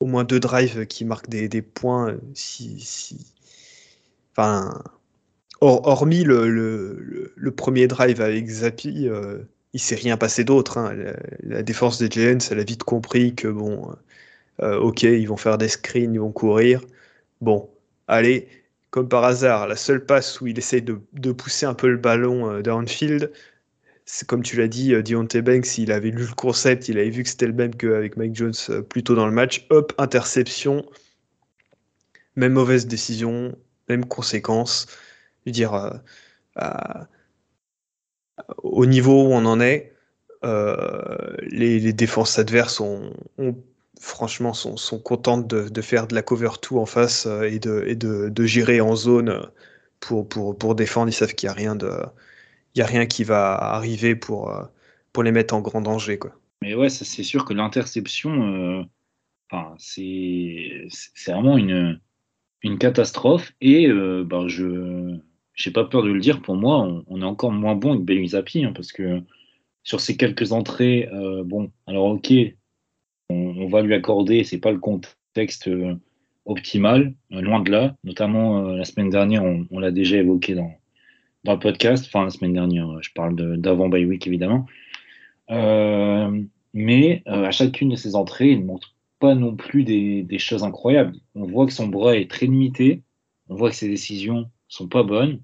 au 0.00 0.06
moins 0.06 0.24
deux 0.24 0.40
drives 0.40 0.86
qui 0.86 1.04
marquent 1.04 1.28
des, 1.28 1.62
points. 1.62 2.10
Euh, 2.10 2.18
si, 2.34 2.80
si... 2.80 3.18
Enfin, 4.32 4.82
hormis 5.60 6.24
le, 6.24 6.48
le, 7.34 7.50
premier 7.50 7.88
drive 7.88 8.20
avec 8.20 8.48
Zappi, 8.48 9.08
euh, 9.08 9.38
il 9.72 9.80
s'est 9.80 9.96
rien 9.96 10.16
passé 10.16 10.44
d'autre. 10.44 10.78
Hein. 10.78 10.94
La, 11.42 11.62
défense 11.62 11.98
des 11.98 12.08
Giants, 12.08 12.38
elle 12.50 12.60
a 12.60 12.64
vite 12.64 12.84
compris 12.84 13.34
que 13.34 13.48
bon, 13.48 13.90
euh, 14.62 14.78
ok, 14.78 15.02
ils 15.02 15.26
vont 15.26 15.36
faire 15.36 15.58
des 15.58 15.68
screens, 15.68 16.14
ils 16.14 16.20
vont 16.20 16.32
courir. 16.32 16.80
Bon, 17.40 17.68
allez, 18.06 18.48
comme 18.90 19.08
par 19.08 19.24
hasard, 19.24 19.66
la 19.68 19.76
seule 19.76 20.04
passe 20.06 20.40
où 20.40 20.46
il 20.46 20.58
essaye 20.58 20.82
de, 20.82 21.00
de 21.14 21.32
pousser 21.32 21.66
un 21.66 21.74
peu 21.74 21.88
le 21.88 21.96
ballon 21.96 22.60
downfield, 22.60 23.32
comme 24.26 24.42
tu 24.42 24.56
l'as 24.56 24.68
dit, 24.68 24.94
euh, 24.94 25.02
Deontay 25.02 25.42
Banks, 25.42 25.78
il 25.78 25.92
avait 25.92 26.10
lu 26.10 26.24
le 26.24 26.34
concept, 26.34 26.88
il 26.88 26.98
avait 26.98 27.10
vu 27.10 27.22
que 27.22 27.28
c'était 27.28 27.46
le 27.46 27.52
même 27.52 27.74
qu'avec 27.74 28.16
Mike 28.16 28.34
Jones 28.34 28.54
euh, 28.70 28.82
plus 28.82 29.02
tôt 29.02 29.14
dans 29.14 29.26
le 29.26 29.32
match. 29.32 29.66
Hop, 29.70 29.92
interception. 29.98 30.84
Même 32.36 32.52
mauvaise 32.52 32.86
décision, 32.86 33.56
même 33.88 34.04
conséquence. 34.06 34.86
Je 35.44 35.50
veux 35.50 35.52
dire, 35.52 36.00
euh, 36.58 37.04
au 38.62 38.86
niveau 38.86 39.24
où 39.24 39.32
on 39.32 39.44
en 39.44 39.60
est, 39.60 39.92
les, 41.50 41.92
défenses 41.92 42.38
adverses 42.38 42.80
ont, 42.80 43.12
franchement 44.00 44.54
sont, 44.54 44.98
contentes 45.00 45.48
de, 45.48 45.82
faire 45.82 46.06
de 46.06 46.14
la 46.14 46.22
cover 46.22 46.50
2 46.70 46.76
en 46.76 46.86
face 46.86 47.26
et, 47.26 47.58
de, 47.58 47.84
et 48.70 48.80
en 48.80 48.94
zone 48.94 49.50
pour, 49.98 50.28
pour, 50.28 50.74
défendre. 50.76 51.08
Ils 51.08 51.12
savent 51.12 51.34
qu'il 51.34 51.48
n'y 51.48 51.50
a 51.50 51.54
rien 51.54 51.74
de 51.74 51.90
n'y 52.78 52.84
a 52.84 52.86
rien 52.86 53.06
qui 53.06 53.24
va 53.24 53.54
arriver 53.54 54.14
pour, 54.14 54.50
euh, 54.50 54.64
pour 55.12 55.22
les 55.22 55.32
mettre 55.32 55.54
en 55.54 55.60
grand 55.60 55.80
danger. 55.80 56.18
Quoi. 56.18 56.32
Mais 56.62 56.74
ouais, 56.74 56.88
c'est 56.88 57.22
sûr 57.22 57.44
que 57.44 57.54
l'interception, 57.54 58.82
euh, 59.52 59.64
c'est 59.78 60.88
vraiment 61.26 61.56
une, 61.56 62.00
une 62.62 62.78
catastrophe. 62.78 63.52
Et 63.60 63.86
euh, 63.86 64.24
bah, 64.24 64.44
je 64.48 64.64
n'ai 64.64 65.72
pas 65.72 65.84
peur 65.84 66.02
de 66.02 66.10
le 66.10 66.20
dire, 66.20 66.42
pour 66.42 66.56
moi, 66.56 67.02
on, 67.06 67.20
est 67.20 67.24
encore 67.24 67.52
moins 67.52 67.74
bon 67.74 67.96
Bailey 67.96 68.28
Zappi, 68.28 68.64
hein, 68.64 68.72
parce 68.74 68.92
que 68.92 69.20
sur 69.82 70.00
ces 70.00 70.16
quelques 70.16 70.52
entrées, 70.52 71.08
bon, 71.46 71.70
alors 71.86 72.06
ok, 72.06 72.32
on, 73.30 73.68
va 73.68 73.80
lui 73.80 73.94
accorder, 73.94 74.44
c'est 74.44 74.58
pas 74.58 74.70
le 74.70 74.78
contexte 74.78 75.70
optimal, 76.44 77.14
loin 77.30 77.60
de 77.60 77.70
là. 77.70 77.96
Notamment 78.04 78.60
la 78.72 78.84
semaine 78.84 79.08
dernière, 79.08 79.44
on 79.70 79.78
l'a 79.78 79.90
déjà 79.90 80.18
évoqué 80.18 80.54
dans, 80.54 80.74
dans 81.44 81.54
le 81.54 81.58
podcast, 81.58 82.04
enfin 82.06 82.24
la 82.24 82.30
semaine 82.30 82.52
dernière, 82.52 83.02
je 83.02 83.10
parle 83.14 83.36
d'avant 83.58 83.88
by 83.88 84.04
week 84.04 84.26
évidemment. 84.26 84.66
Euh, 85.50 86.42
mais 86.74 87.22
euh, 87.26 87.44
à 87.44 87.50
chacune 87.50 87.90
de 87.90 87.96
ses 87.96 88.14
entrées, 88.14 88.50
il 88.50 88.60
ne 88.60 88.66
montre 88.66 88.94
pas 89.18 89.34
non 89.34 89.56
plus 89.56 89.84
des, 89.84 90.38
choses 90.38 90.62
incroyables. 90.62 91.16
On 91.34 91.44
voit 91.44 91.66
que 91.66 91.72
son 91.72 91.88
bras 91.88 92.16
est 92.16 92.30
très 92.30 92.46
limité, 92.46 93.02
on 93.48 93.56
voit 93.56 93.70
que 93.70 93.76
ses 93.76 93.88
décisions 93.88 94.50
sont 94.68 94.88
pas 94.88 95.02
bonnes. 95.02 95.40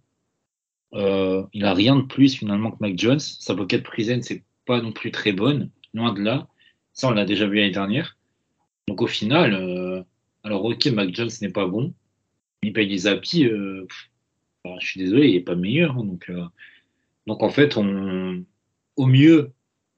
Euh, 0.94 1.42
il 1.52 1.64
a 1.64 1.74
rien 1.74 1.96
de 1.96 2.02
plus 2.02 2.36
finalement 2.36 2.70
que 2.70 2.76
Mike 2.80 2.98
Jones. 2.98 3.18
Sa 3.18 3.54
pocket 3.54 3.82
prison, 3.82 4.20
c'est 4.22 4.44
pas 4.64 4.80
non 4.80 4.92
plus 4.92 5.10
très 5.10 5.32
bonne, 5.32 5.70
loin 5.92 6.12
de 6.12 6.22
là. 6.22 6.46
Ça, 6.92 7.08
on 7.08 7.10
l'a 7.10 7.24
déjà 7.24 7.46
vu 7.46 7.56
l'année 7.56 7.72
dernière. 7.72 8.16
Donc 8.86 9.02
au 9.02 9.06
final, 9.06 9.54
euh, 9.54 10.02
alors 10.44 10.64
ok, 10.64 10.86
Mike 10.86 11.16
Jones 11.16 11.30
n'est 11.40 11.50
pas 11.50 11.66
bon, 11.66 11.94
il 12.62 12.72
paye 12.72 12.86
des 12.86 13.06
je 14.80 14.86
suis 14.86 15.00
désolé, 15.00 15.28
il 15.28 15.34
n'est 15.34 15.40
pas 15.40 15.54
meilleur. 15.54 15.92
Hein, 15.92 16.04
donc, 16.04 16.30
euh, 16.30 16.44
donc 17.26 17.42
en 17.42 17.50
fait, 17.50 17.76
au 17.76 19.06
mieux, 19.06 19.52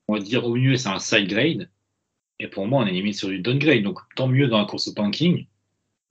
on 0.08 0.14
va 0.14 0.20
dire 0.20 0.44
au 0.46 0.54
mieux, 0.54 0.76
c'est 0.76 0.88
un 0.88 0.98
side 0.98 1.28
grade. 1.28 1.70
Et 2.38 2.48
pour 2.48 2.66
moi, 2.66 2.82
on 2.82 2.86
est 2.86 2.92
limite 2.92 3.14
sur 3.14 3.28
du 3.28 3.40
downgrade. 3.40 3.82
Donc 3.82 4.00
tant 4.14 4.28
mieux 4.28 4.48
dans 4.48 4.58
la 4.58 4.66
course 4.66 4.88
au 4.88 4.92
tanking. 4.92 5.46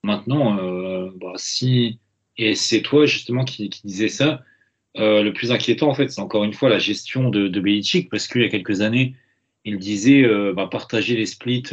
Maintenant, 0.04 0.58
euh, 0.60 1.12
bah, 1.16 1.34
si. 1.36 2.00
Et 2.38 2.56
c'est 2.56 2.82
toi 2.82 3.06
justement 3.06 3.46
qui, 3.46 3.70
disais 3.70 4.10
ça. 4.10 4.44
Euh, 4.98 5.24
le 5.24 5.34
plus 5.34 5.52
inquiétant, 5.52 5.90
en 5.90 5.94
fait, 5.94 6.10
c'est 6.10 6.22
encore 6.22 6.44
une 6.44 6.54
fois 6.54 6.70
la 6.70 6.80
gestion 6.80 7.30
de, 7.30 7.48
de 7.48 7.60
Belichick, 7.60 8.10
parce 8.10 8.28
qu'il 8.28 8.42
y 8.42 8.46
a 8.46 8.50
quelques 8.50 8.82
années, 8.82 9.16
il 9.66 9.78
disait 9.78 10.24
bah, 10.54 10.68
partager 10.68 11.16
les 11.16 11.26
splits 11.26 11.64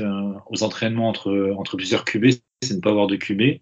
aux 0.51 0.63
entraînements 0.63 1.09
entre, 1.09 1.55
entre 1.57 1.77
plusieurs 1.77 2.05
QB, 2.05 2.31
c'est 2.63 2.75
ne 2.75 2.81
pas 2.81 2.91
avoir 2.91 3.07
de 3.07 3.17
QB. 3.17 3.61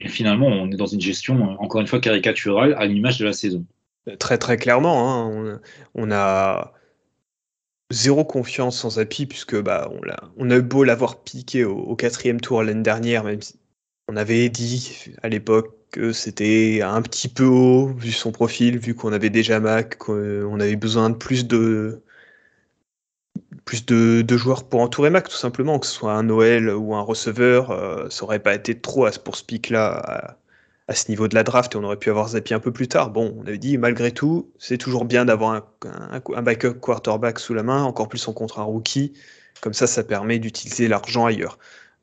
Et 0.00 0.08
finalement, 0.08 0.46
on 0.46 0.70
est 0.70 0.76
dans 0.76 0.86
une 0.86 1.00
gestion, 1.00 1.36
euh, 1.36 1.54
encore 1.58 1.80
une 1.80 1.86
fois, 1.86 2.00
caricaturale 2.00 2.74
à 2.78 2.86
l'image 2.86 3.18
de 3.18 3.24
la 3.24 3.32
saison. 3.32 3.64
Très 4.18 4.36
très 4.36 4.58
clairement, 4.58 5.28
hein, 5.28 5.60
on, 5.94 6.10
a 6.10 6.74
zéro 7.90 8.24
confiance 8.24 8.84
en 8.84 8.90
Zapi, 8.90 9.24
puisque 9.24 9.58
bah, 9.60 9.90
on, 9.92 10.10
a, 10.10 10.30
on 10.36 10.60
beau 10.60 10.84
l'avoir 10.84 11.22
piqué 11.22 11.64
au, 11.64 11.96
quatrième 11.96 12.40
tour 12.40 12.62
l'année 12.62 12.82
dernière, 12.82 13.24
même 13.24 13.40
si 13.40 13.54
on 14.08 14.16
avait 14.16 14.50
dit 14.50 15.06
à 15.22 15.30
l'époque 15.30 15.74
que 15.90 16.12
c'était 16.12 16.82
un 16.82 17.00
petit 17.00 17.28
peu 17.28 17.46
haut 17.46 17.86
vu 17.94 18.12
son 18.12 18.30
profil, 18.30 18.78
vu 18.78 18.94
qu'on 18.94 19.12
avait 19.12 19.30
déjà 19.30 19.58
Mac, 19.58 19.96
qu'on 19.96 20.60
avait 20.60 20.76
besoin 20.76 21.08
de 21.08 21.14
plus 21.14 21.46
de 21.46 22.02
plus 23.64 23.86
de, 23.86 24.36
joueurs 24.36 24.64
pour 24.68 24.80
entourer 24.80 25.10
Mac, 25.10 25.28
tout 25.28 25.36
simplement, 25.36 25.78
que 25.78 25.86
ce 25.86 25.92
soit 25.92 26.12
un 26.12 26.22
Noël 26.22 26.70
ou 26.70 26.94
un 26.94 27.00
receveur, 27.00 27.70
euh, 27.70 28.08
ça 28.10 28.24
aurait 28.24 28.40
pas 28.40 28.54
été 28.54 28.78
trop 28.78 29.08
pour 29.24 29.36
ce 29.36 29.44
pic-là 29.44 30.36
à, 30.86 30.94
ce 30.94 31.08
niveau 31.08 31.28
de 31.28 31.34
la 31.34 31.44
draft 31.44 31.74
et 31.74 31.78
on 31.78 31.84
aurait 31.84 31.96
pu 31.96 32.10
avoir 32.10 32.28
Zappy 32.28 32.52
un 32.52 32.60
peu 32.60 32.72
plus 32.72 32.88
tard. 32.88 33.10
Bon, 33.10 33.34
on 33.38 33.46
avait 33.46 33.58
dit, 33.58 33.78
malgré 33.78 34.12
tout, 34.12 34.50
c'est 34.58 34.76
toujours 34.76 35.06
bien 35.06 35.24
d'avoir 35.24 35.64
un, 35.82 36.42
backup 36.42 36.74
quarterback 36.74 37.38
sous 37.38 37.54
la 37.54 37.62
main, 37.62 37.82
encore 37.84 38.08
plus 38.08 38.28
en 38.28 38.34
contre 38.34 38.58
un 38.58 38.64
rookie. 38.64 39.14
Comme 39.62 39.72
ça, 39.72 39.86
ça 39.86 40.04
permet 40.04 40.38
d'utiliser 40.38 40.88
l'argent 40.88 41.24
ailleurs. 41.24 41.58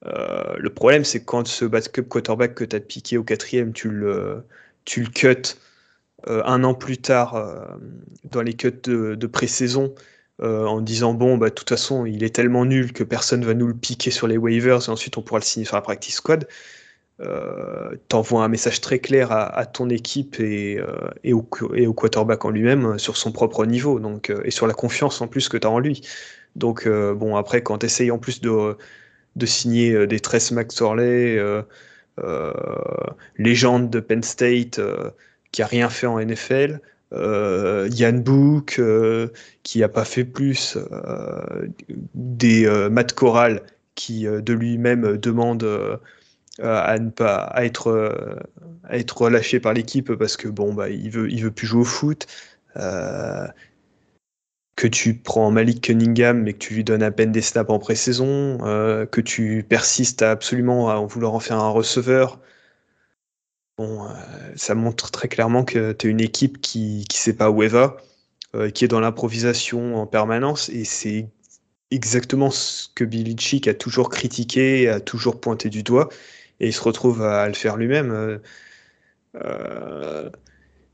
Euh, 0.07 0.55
le 0.57 0.69
problème, 0.71 1.03
c'est 1.03 1.23
quand 1.23 1.45
ce 1.47 1.65
backup 1.65 2.07
quarterback 2.07 2.55
que 2.55 2.63
tu 2.63 2.75
as 2.75 2.79
piqué 2.79 3.17
au 3.19 3.23
quatrième, 3.23 3.71
tu 3.71 3.89
le, 3.89 4.43
tu 4.85 5.07
euh, 6.27 6.41
un 6.45 6.63
an 6.63 6.73
plus 6.73 6.97
tard 6.97 7.77
dans 8.23 8.41
les 8.41 8.55
cuts 8.55 8.71
de, 8.83 9.13
de 9.13 9.27
pré-saison 9.27 9.93
euh, 10.43 10.65
en 10.65 10.81
disant 10.81 11.13
bon, 11.13 11.37
bah, 11.37 11.49
de 11.49 11.53
toute 11.53 11.69
façon, 11.69 12.05
il 12.05 12.23
est 12.23 12.35
tellement 12.35 12.65
nul 12.65 12.93
que 12.93 13.03
personne 13.03 13.45
va 13.45 13.53
nous 13.53 13.67
le 13.67 13.75
piquer 13.75 14.09
sur 14.09 14.27
les 14.27 14.37
waivers 14.37 14.87
et 14.87 14.89
ensuite 14.89 15.17
on 15.17 15.21
pourra 15.21 15.39
le 15.39 15.45
signer 15.45 15.65
sur 15.65 15.75
la 15.75 15.81
practice 15.81 16.15
squad. 16.15 16.47
Euh, 17.19 17.95
t'envoies 18.07 18.43
un 18.43 18.47
message 18.47 18.81
très 18.81 18.97
clair 18.97 19.31
à, 19.31 19.65
ton 19.67 19.89
équipe 19.89 20.39
et, 20.39 20.79
euh, 20.79 21.11
et, 21.23 21.33
au, 21.33 21.43
quarterback 21.93 22.45
en 22.45 22.49
lui-même 22.49 22.97
sur 22.97 23.17
son 23.17 23.31
propre 23.31 23.67
niveau 23.67 23.99
donc, 23.99 24.33
et 24.43 24.49
sur 24.49 24.65
la 24.65 24.73
confiance 24.73 25.21
en 25.21 25.27
plus 25.27 25.47
que 25.47 25.57
tu 25.57 25.67
as 25.67 25.69
en 25.69 25.77
lui. 25.77 26.01
Donc, 26.55 26.87
bon, 26.87 27.35
après, 27.35 27.61
quand 27.61 27.79
tu 27.79 27.85
essayes 27.85 28.11
en 28.11 28.17
plus 28.17 28.41
de, 28.41 28.75
de 29.35 29.45
signer 29.45 30.07
des 30.07 30.19
Tress 30.19 30.51
Max 30.51 30.81
Orley, 30.81 31.39
légende 33.37 33.89
de 33.91 33.99
Penn 33.99 34.23
State, 34.23 34.81
qui 35.51 35.61
a 35.61 35.67
rien 35.67 35.89
fait 35.89 36.07
en 36.07 36.19
NFL, 36.19 36.79
euh, 37.13 37.89
Yann 37.91 38.21
Book, 38.21 38.77
euh, 38.79 39.29
qui 39.63 39.79
n'a 39.79 39.89
pas 39.89 40.05
fait 40.05 40.25
plus, 40.25 40.77
euh, 40.77 41.67
des 42.15 42.67
Matt 42.89 43.13
Corral, 43.13 43.61
qui 43.95 44.23
de 44.25 44.53
lui-même 44.53 45.17
demande 45.17 45.99
à 46.61 46.99
ne 46.99 47.09
pas 47.09 47.53
être, 47.57 48.37
à 48.83 48.95
relâché 49.13 49.59
par 49.59 49.73
l'équipe 49.73 50.13
parce 50.15 50.37
que 50.37 50.47
bon 50.47 50.73
bah 50.73 50.89
veut 50.89 51.29
il 51.31 51.43
veut 51.43 51.51
plus 51.51 51.67
jouer 51.67 51.81
au 51.81 51.85
foot. 51.85 52.27
Que 54.75 54.87
tu 54.87 55.13
prends 55.15 55.51
Malik 55.51 55.81
Cunningham 55.81 56.41
mais 56.41 56.53
que 56.53 56.57
tu 56.59 56.73
lui 56.73 56.83
donnes 56.83 57.03
à 57.03 57.11
peine 57.11 57.31
des 57.31 57.41
snaps 57.41 57.69
en 57.69 57.79
pré-saison, 57.79 58.57
que 58.59 59.21
tu 59.21 59.65
persistes 59.67 60.21
absolument 60.21 60.89
à 60.89 60.95
vouloir 61.05 61.33
en 61.33 61.39
faire 61.39 61.57
un 61.57 61.69
receveur, 61.69 62.39
Euh, 63.81 64.53
ça 64.55 64.75
montre 64.75 65.11
très 65.11 65.27
clairement 65.27 65.63
que 65.63 65.91
tu 65.93 66.07
es 66.07 66.09
une 66.09 66.21
équipe 66.21 66.61
qui 66.61 67.05
ne 67.09 67.13
sait 67.13 67.33
pas 67.33 67.49
où 67.49 67.63
elle 67.63 67.69
va, 67.69 67.97
euh, 68.55 68.69
qui 68.69 68.85
est 68.85 68.87
dans 68.87 68.99
l'improvisation 68.99 69.95
en 69.95 70.07
permanence, 70.07 70.69
et 70.69 70.83
c'est 70.85 71.29
exactement 71.91 72.49
ce 72.51 72.87
que 72.95 73.03
Billy 73.03 73.35
Chick 73.37 73.67
a 73.67 73.73
toujours 73.73 74.09
critiqué, 74.09 74.87
a 74.89 74.99
toujours 74.99 75.39
pointé 75.39 75.69
du 75.69 75.83
doigt, 75.83 76.09
et 76.59 76.67
il 76.67 76.73
se 76.73 76.81
retrouve 76.81 77.21
à, 77.23 77.47
le 77.47 77.53
faire 77.53 77.77
lui-même. 77.77 78.39
Euh, 79.35 80.29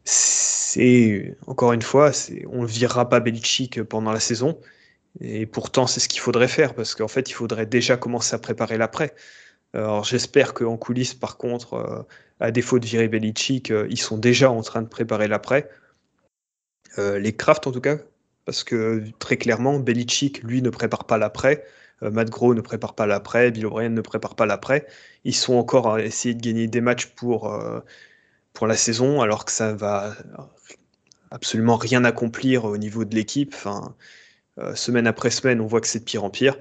c'est 0.03 1.35
encore 1.47 1.73
une 1.73 1.81
fois, 1.81 2.11
on 2.49 2.61
ne 2.61 2.67
virera 2.67 3.09
pas 3.09 3.19
Belichick 3.19 3.83
pendant 3.83 4.11
la 4.11 4.19
saison, 4.19 4.59
et 5.19 5.45
pourtant 5.45 5.87
c'est 5.87 5.99
ce 5.99 6.07
qu'il 6.07 6.21
faudrait 6.21 6.47
faire 6.47 6.75
parce 6.75 6.93
qu'en 6.95 7.07
fait 7.07 7.29
il 7.29 7.33
faudrait 7.33 7.65
déjà 7.65 7.97
commencer 7.97 8.35
à 8.35 8.39
préparer 8.39 8.77
l'après. 8.77 9.13
Alors 9.73 10.03
j'espère 10.03 10.53
qu'en 10.53 10.77
coulisses, 10.77 11.13
par 11.13 11.37
contre, 11.37 11.73
euh, 11.73 12.03
à 12.39 12.51
défaut 12.51 12.79
de 12.79 12.85
virer 12.85 13.07
Belichick, 13.07 13.71
euh, 13.71 13.87
ils 13.89 13.99
sont 13.99 14.17
déjà 14.17 14.49
en 14.51 14.61
train 14.61 14.81
de 14.81 14.87
préparer 14.87 15.27
l'après. 15.27 15.69
Euh, 16.97 17.19
les 17.19 17.35
Kraft 17.35 17.67
en 17.67 17.71
tout 17.71 17.81
cas, 17.81 17.97
parce 18.45 18.63
que 18.63 19.03
très 19.19 19.37
clairement, 19.37 19.79
Belichick, 19.79 20.43
lui, 20.43 20.61
ne 20.61 20.69
prépare 20.69 21.05
pas 21.05 21.17
l'après. 21.17 21.65
Matt 22.01 22.29
Gros 22.29 22.53
ne 22.53 22.61
prépare 22.61 22.93
pas 22.93 23.07
l'après, 23.07 23.49
Bill 23.49 23.65
O'Brien 23.65 23.89
ne 23.89 24.01
prépare 24.01 24.35
pas 24.35 24.45
l'après. 24.45 24.85
Ils 25.23 25.33
sont 25.35 25.55
encore 25.55 25.95
à 25.95 26.01
essayer 26.01 26.35
de 26.35 26.41
gagner 26.41 26.67
des 26.67 26.79
matchs 26.79 27.07
pour, 27.07 27.51
la 28.61 28.75
saison, 28.75 29.21
alors 29.21 29.45
que 29.45 29.51
ça 29.51 29.73
va 29.73 30.15
absolument 31.31 31.75
rien 31.75 32.03
accomplir 32.05 32.65
au 32.65 32.77
niveau 32.77 33.03
de 33.03 33.15
l'équipe. 33.15 33.55
Semaine 34.75 35.07
après 35.07 35.31
semaine, 35.31 35.59
on 35.59 35.65
voit 35.65 35.81
que 35.81 35.87
c'est 35.87 35.99
de 35.99 36.03
pire 36.03 36.23
en 36.23 36.29
pire 36.29 36.55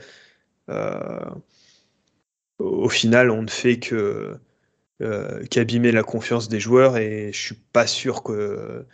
au 2.86 2.88
final, 2.88 3.32
on 3.32 3.42
ne 3.42 3.48
fait 3.48 3.80
que 3.80 4.36
euh, 5.02 5.44
qu'abîmer 5.50 5.90
la 5.90 6.04
confiance 6.04 6.48
des 6.48 6.60
joueurs 6.60 6.96
et 6.96 7.32
je 7.32 7.38
suis 7.38 7.56
pas 7.72 7.88
sûr 7.88 8.22
que 8.22 8.86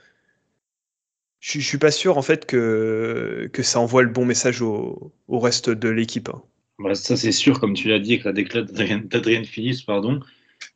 je, 1.41 1.61
suis 1.61 1.77
pas 1.77 1.91
sûr 1.91 2.17
en 2.17 2.23
fait 2.23 2.47
que, 2.47 3.51
que 3.53 3.63
ça 3.63 3.81
envoie 3.81 4.03
le 4.03 4.09
bon 4.09 4.25
message 4.25 4.63
au, 4.63 5.13
reste 5.29 5.69
de 5.69 5.91
l'équipe. 5.91 6.31
Hein. 6.31 6.43
Bah, 6.79 6.95
ça 6.95 7.19
c'est 7.19 7.33
sûr, 7.33 7.61
comme 7.61 7.75
tu 7.75 7.89
l'as 7.89 7.99
dit 7.99 8.15
avec 8.15 8.25
la 8.25 8.33
déclaration 8.33 9.03
d'Adrien 9.05 9.45
Phillips, 9.45 9.85
pardon, 9.85 10.21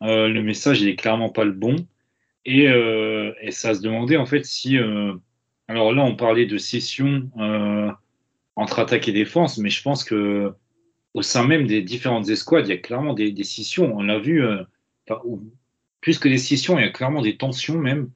euh, 0.03 0.29
le 0.29 0.43
message 0.43 0.83
il 0.83 0.89
est 0.89 0.97
clairement 0.97 1.31
pas 1.31 1.45
le 1.45 1.53
bon 1.53 1.77
et, 2.45 2.69
euh, 2.69 3.33
et 3.41 3.51
ça 3.51 3.73
se 3.73 3.81
demandait 3.81 4.19
en 4.19 4.27
fait 4.27 4.45
si 4.45 4.77
alors 5.69 5.95
là 5.95 6.05
on 6.05 6.17
parlait 6.17 6.47
de 6.47 6.59
session 6.59 7.31
entre 8.57 8.79
attaque 8.79 9.09
et 9.09 9.13
défense, 9.13 9.57
mais 9.57 9.71
je 9.71 9.81
pense 9.81 10.05
que 10.05 10.53
au 11.17 11.23
sein 11.23 11.47
même 11.47 11.67
des 11.67 11.81
différentes 11.81 12.29
escouades, 12.29 12.69
il 12.69 12.71
y 12.71 12.75
a 12.75 12.77
clairement 12.77 13.15
des, 13.15 13.33
des 13.33 13.43
scissions. 13.43 13.97
On 13.97 14.03
l'a 14.03 14.19
vu, 14.19 14.45
euh, 14.45 14.63
plus 16.03 16.19
que 16.19 16.29
des 16.29 16.37
scissions, 16.37 16.79
il 16.79 16.83
y 16.83 16.85
a 16.85 16.91
clairement 16.91 17.23
des 17.23 17.39
tensions 17.39 17.79
même. 17.79 18.11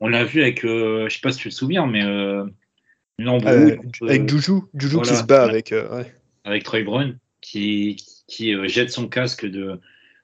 On 0.00 0.08
l'a 0.08 0.24
vu 0.24 0.40
avec, 0.40 0.64
euh, 0.64 1.00
je 1.00 1.04
ne 1.04 1.08
sais 1.10 1.20
pas 1.22 1.32
si 1.32 1.38
tu 1.38 1.50
te 1.50 1.54
souviens, 1.54 1.86
mais 1.86 2.02
euh, 2.02 2.46
avec 4.00 4.26
Juju, 4.26 4.62
Juju 4.74 5.02
qui 5.02 5.14
se 5.14 5.24
bat 5.24 5.44
avec, 5.44 5.74
avec 6.44 6.62
Troy 6.64 6.82
Brown, 6.82 7.18
qui, 7.42 8.02
qui 8.26 8.54
jette 8.68 8.90
son 8.90 9.06
casque 9.06 9.44
de, 9.44 9.78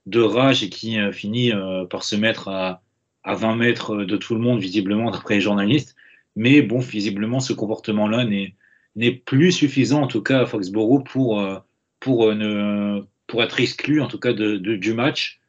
de 0.06 0.20
rage 0.20 0.62
et 0.62 0.70
qui 0.70 0.96
finit 1.12 1.52
par 1.90 2.02
se 2.02 2.16
mettre 2.16 2.48
à, 2.48 2.82
à 3.24 3.34
20 3.34 3.56
mètres 3.56 4.04
de 4.04 4.16
tout 4.16 4.34
le 4.34 4.40
monde, 4.40 4.58
visiblement, 4.58 5.10
d'après 5.10 5.34
les 5.34 5.40
journalistes. 5.42 5.96
Mais 6.34 6.62
bon, 6.62 6.78
visiblement, 6.78 7.40
ce 7.40 7.52
comportement-là 7.52 8.24
n'est 8.24 9.12
plus 9.12 9.52
suffisant, 9.52 10.00
en 10.00 10.06
tout 10.06 10.22
cas 10.22 10.40
à 10.40 10.46
Foxborough, 10.46 11.04
pour 11.04 11.62
pour, 12.02 12.28
euh, 12.28 12.34
ne, 12.34 13.00
pour 13.26 13.42
être 13.42 13.60
exclu, 13.60 14.02
en 14.02 14.08
tout 14.08 14.18
cas, 14.18 14.32
de, 14.32 14.56
du 14.58 14.92
match. 14.92 15.40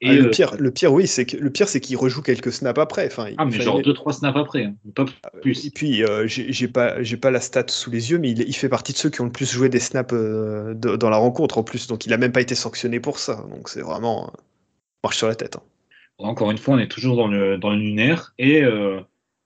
Et 0.00 0.10
ah, 0.10 0.14
le, 0.14 0.26
euh, 0.26 0.30
pire, 0.30 0.54
le 0.56 0.70
pire, 0.70 0.92
oui, 0.92 1.08
c'est 1.08 1.26
que 1.26 1.36
le 1.36 1.50
pire, 1.50 1.68
c'est 1.68 1.80
qu'il 1.80 1.96
rejoue 1.96 2.22
quelques 2.22 2.52
snaps 2.52 2.80
après. 2.80 3.06
Enfin, 3.06 3.32
ah, 3.36 3.44
mais 3.44 3.60
genre 3.60 3.80
2-3 3.80 4.12
snaps 4.12 4.38
après, 4.38 4.64
hein, 4.66 4.76
pas 4.94 5.06
ah, 5.24 5.30
plus. 5.42 5.66
Et 5.66 5.70
puis, 5.70 6.04
euh, 6.04 6.24
j'ai 6.28 6.68
pas, 6.68 7.02
j'ai 7.02 7.16
pas 7.16 7.32
la 7.32 7.40
stat 7.40 7.64
sous 7.66 7.90
les 7.90 8.12
yeux, 8.12 8.18
mais 8.18 8.30
il, 8.30 8.40
il, 8.42 8.54
fait 8.54 8.68
partie 8.68 8.92
de 8.92 8.98
ceux 8.98 9.10
qui 9.10 9.20
ont 9.20 9.24
le 9.24 9.32
plus 9.32 9.50
joué 9.50 9.68
des 9.68 9.80
snaps 9.80 10.14
dans 10.14 11.10
la 11.10 11.16
rencontre 11.16 11.58
en 11.58 11.64
plus. 11.64 11.88
Donc, 11.88 12.06
il 12.06 12.12
a 12.12 12.16
même 12.16 12.30
pas 12.30 12.40
été 12.40 12.54
sanctionné 12.54 13.00
pour 13.00 13.18
ça. 13.18 13.44
Donc, 13.50 13.68
c'est 13.68 13.82
vraiment 13.82 14.32
marche 15.02 15.16
sur 15.16 15.26
la 15.26 15.34
tête. 15.34 15.56
Hein. 15.56 15.62
Encore 16.18 16.52
une 16.52 16.58
fois, 16.58 16.74
on 16.74 16.78
est 16.78 16.90
toujours 16.90 17.16
dans 17.16 17.28
le, 17.28 17.58
dans 17.58 17.70
le 17.70 17.78
lunaire. 17.78 18.34
Et 18.38 18.62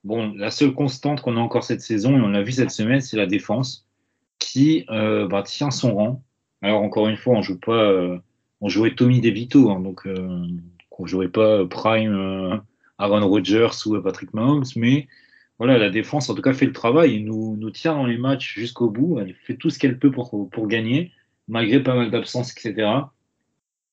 bon, 0.05 0.35
la 0.37 0.51
seule 0.51 0.75
constante 0.75 1.23
qu'on 1.23 1.39
a 1.39 1.41
encore 1.41 1.65
cette 1.65 1.81
saison, 1.81 2.19
et 2.19 2.21
on 2.21 2.29
l'a 2.29 2.43
vu 2.43 2.53
cette 2.53 2.71
semaine, 2.71 3.01
c'est 3.01 3.17
la 3.17 3.27
défense 3.27 3.87
qui 4.39 4.85
bah, 4.89 5.43
tient 5.47 5.71
son 5.71 5.95
rang. 5.95 6.23
Alors 6.63 6.83
encore 6.83 7.09
une 7.09 7.17
fois, 7.17 7.35
on 7.35 7.43
joue 7.43 7.59
pas, 7.59 7.73
euh, 7.73 8.19
on 8.61 8.69
jouait 8.69 8.95
Tommy 8.95 9.21
DeVito, 9.21 9.71
hein, 9.71 9.81
donc 9.81 10.07
euh, 10.07 10.47
on 10.97 11.07
jouait 11.07 11.29
pas 11.29 11.67
Prime, 11.67 12.15
euh, 12.15 12.57
Aaron 12.99 13.29
Rodgers 13.29 13.71
ou 13.87 14.01
Patrick 14.01 14.33
Mahomes, 14.33 14.65
mais 14.77 15.09
voilà, 15.59 15.77
la 15.77 15.91
défense 15.91 16.31
en 16.31 16.35
tout 16.35 16.43
cas 16.43 16.53
fait 16.53 16.67
le 16.67 16.73
travail, 16.73 17.17
et 17.17 17.21
nous, 17.21 17.71
tient 17.73 17.95
dans 17.95 18.07
les 18.07 18.17
matchs 18.17 18.55
jusqu'au 18.55 18.91
bout, 18.91 19.19
elle 19.19 19.35
fait 19.35 19.57
tout 19.57 19.71
ce 19.71 19.79
qu'elle 19.79 19.99
peut 19.99 20.13
pour, 20.13 20.49
pour 20.51 20.69
gagner, 20.69 21.11
malgré 21.49 21.83
pas 21.83 21.97
mal 21.97 22.11
d'absences, 22.11 22.53
etc. 22.53 22.89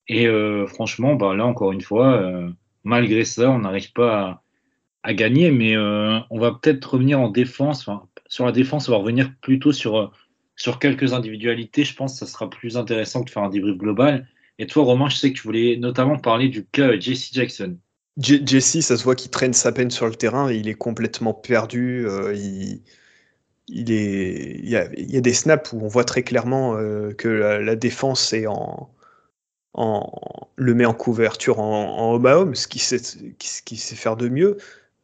Et 0.08 0.26
franchement, 0.66 1.14
bah, 1.14 1.34
là 1.34 1.46
encore 1.46 1.70
une 1.72 1.80
fois, 1.80 2.50
malgré 2.82 3.24
ça, 3.24 3.50
on 3.50 3.60
n'arrive 3.60 3.92
pas 3.92 4.42
à, 5.04 5.14
gagner, 5.14 5.52
mais 5.52 5.76
on 5.76 6.38
va 6.38 6.52
peut-être 6.52 6.94
revenir 6.94 7.20
en 7.20 7.28
défense, 7.28 7.88
sur 8.26 8.46
la 8.46 8.52
défense, 8.52 8.88
on 8.88 8.92
va 8.92 8.98
revenir 8.98 9.32
plutôt 9.40 9.72
sur 9.72 10.12
sur 10.60 10.78
quelques 10.78 11.14
individualités, 11.14 11.84
je 11.84 11.94
pense 11.96 12.12
que 12.12 12.26
ça 12.26 12.30
sera 12.30 12.50
plus 12.50 12.76
intéressant 12.76 13.20
que 13.20 13.26
de 13.26 13.30
faire 13.30 13.42
un 13.42 13.48
débrief 13.48 13.78
global. 13.78 14.28
Et 14.58 14.66
toi, 14.66 14.84
Romain, 14.84 15.08
je 15.08 15.16
sais 15.16 15.32
que 15.32 15.36
tu 15.38 15.44
voulais 15.44 15.78
notamment 15.78 16.18
parler 16.18 16.50
du 16.50 16.66
cas 16.66 17.00
Jesse 17.00 17.32
Jackson. 17.32 17.78
Jesse, 18.18 18.80
ça 18.80 18.98
se 18.98 19.02
voit 19.02 19.14
qu'il 19.14 19.30
traîne 19.30 19.54
sa 19.54 19.72
peine 19.72 19.90
sur 19.90 20.06
le 20.06 20.14
terrain, 20.14 20.52
il 20.52 20.68
est 20.68 20.74
complètement 20.74 21.32
perdu. 21.32 22.06
Euh, 22.06 22.34
il, 22.36 23.90
est, 23.90 24.60
il, 24.62 24.68
y 24.68 24.76
a, 24.76 25.20
des 25.22 25.32
snaps 25.32 25.72
où 25.72 25.80
on 25.80 25.88
voit 25.88 26.04
très 26.04 26.22
clairement 26.22 26.76
euh, 26.76 27.14
que 27.14 27.28
la, 27.28 27.74
défense 27.74 28.34
est 28.34 28.46
en, 28.46 28.90
en, 29.72 30.12
le 30.56 30.74
met 30.74 30.84
en 30.84 30.92
couverture 30.92 31.58
en, 31.58 32.12
home 32.12 32.26
à 32.26 32.36
home, 32.36 32.54
ce 32.54 32.68
qu'il 32.68 32.82
sait, 32.82 33.00
qui 33.38 33.76
sait 33.78 33.96
faire 33.96 34.16
de 34.18 34.28
mieux, 34.28 34.58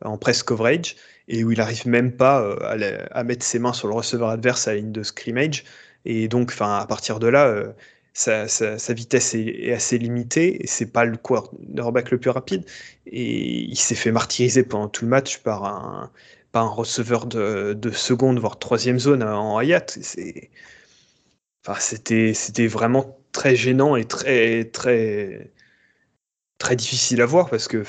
en 0.05 0.19
press 0.19 0.42
coverage 0.42 0.97
et 1.29 1.45
où 1.45 1.53
il 1.53 1.61
arrive 1.61 1.87
même 1.87 2.12
pas 2.12 2.43
euh, 2.43 3.07
à, 3.11 3.25
mettre 3.25 3.45
ses 3.45 3.59
mains 3.59 3.73
sur 3.73 3.89
le 3.89 3.95
receveur 3.95 4.29
adverse 4.29 4.69
à 4.69 4.73
la 4.73 4.79
ligne 4.79 4.93
de 4.93 5.03
scrimmage. 5.03 5.65
Et 6.05 6.29
donc, 6.29 6.51
enfin, 6.53 6.79
à 6.79 6.87
partir 6.87 7.19
de 7.19 7.27
là, 7.27 7.47
euh, 7.47 7.73
sa, 8.15 8.93
vitesse 8.95 9.35
est, 9.35 9.73
assez 9.73 9.99
limitée 9.99 10.62
et 10.62 10.67
c'est 10.67 10.87
pas 10.87 11.05
le 11.05 11.17
quarterback 11.17 12.11
le 12.11 12.19
plus 12.19 12.31
rapide. 12.31 12.65
Et 13.07 13.62
il 13.65 13.77
s'est 13.77 13.95
fait 13.95 14.12
martyriser 14.12 14.62
pendant 14.62 14.89
tout 14.89 15.05
le 15.05 15.11
match 15.11 15.39
par 15.39 15.65
un, 15.65 16.11
par 16.53 16.65
un 16.65 16.71
receveur 16.71 17.27
de, 17.27 17.75
de 17.75 17.91
seconde 17.91 18.39
voire 18.39 18.59
troisième 18.59 18.99
zone 18.99 19.23
en 19.23 19.59
Hayat. 19.59 19.87
Enfin, 21.67 21.81
c'était, 21.81 22.33
c'était 22.35 22.69
vraiment 22.69 23.19
très 23.33 23.57
gênant 23.57 23.97
et 23.97 24.05
très, 24.05 24.65
très, 24.65 25.51
très 26.59 26.77
difficile 26.77 27.21
à 27.21 27.27
voir 27.27 27.51
parce 27.51 27.69
que 27.69 27.85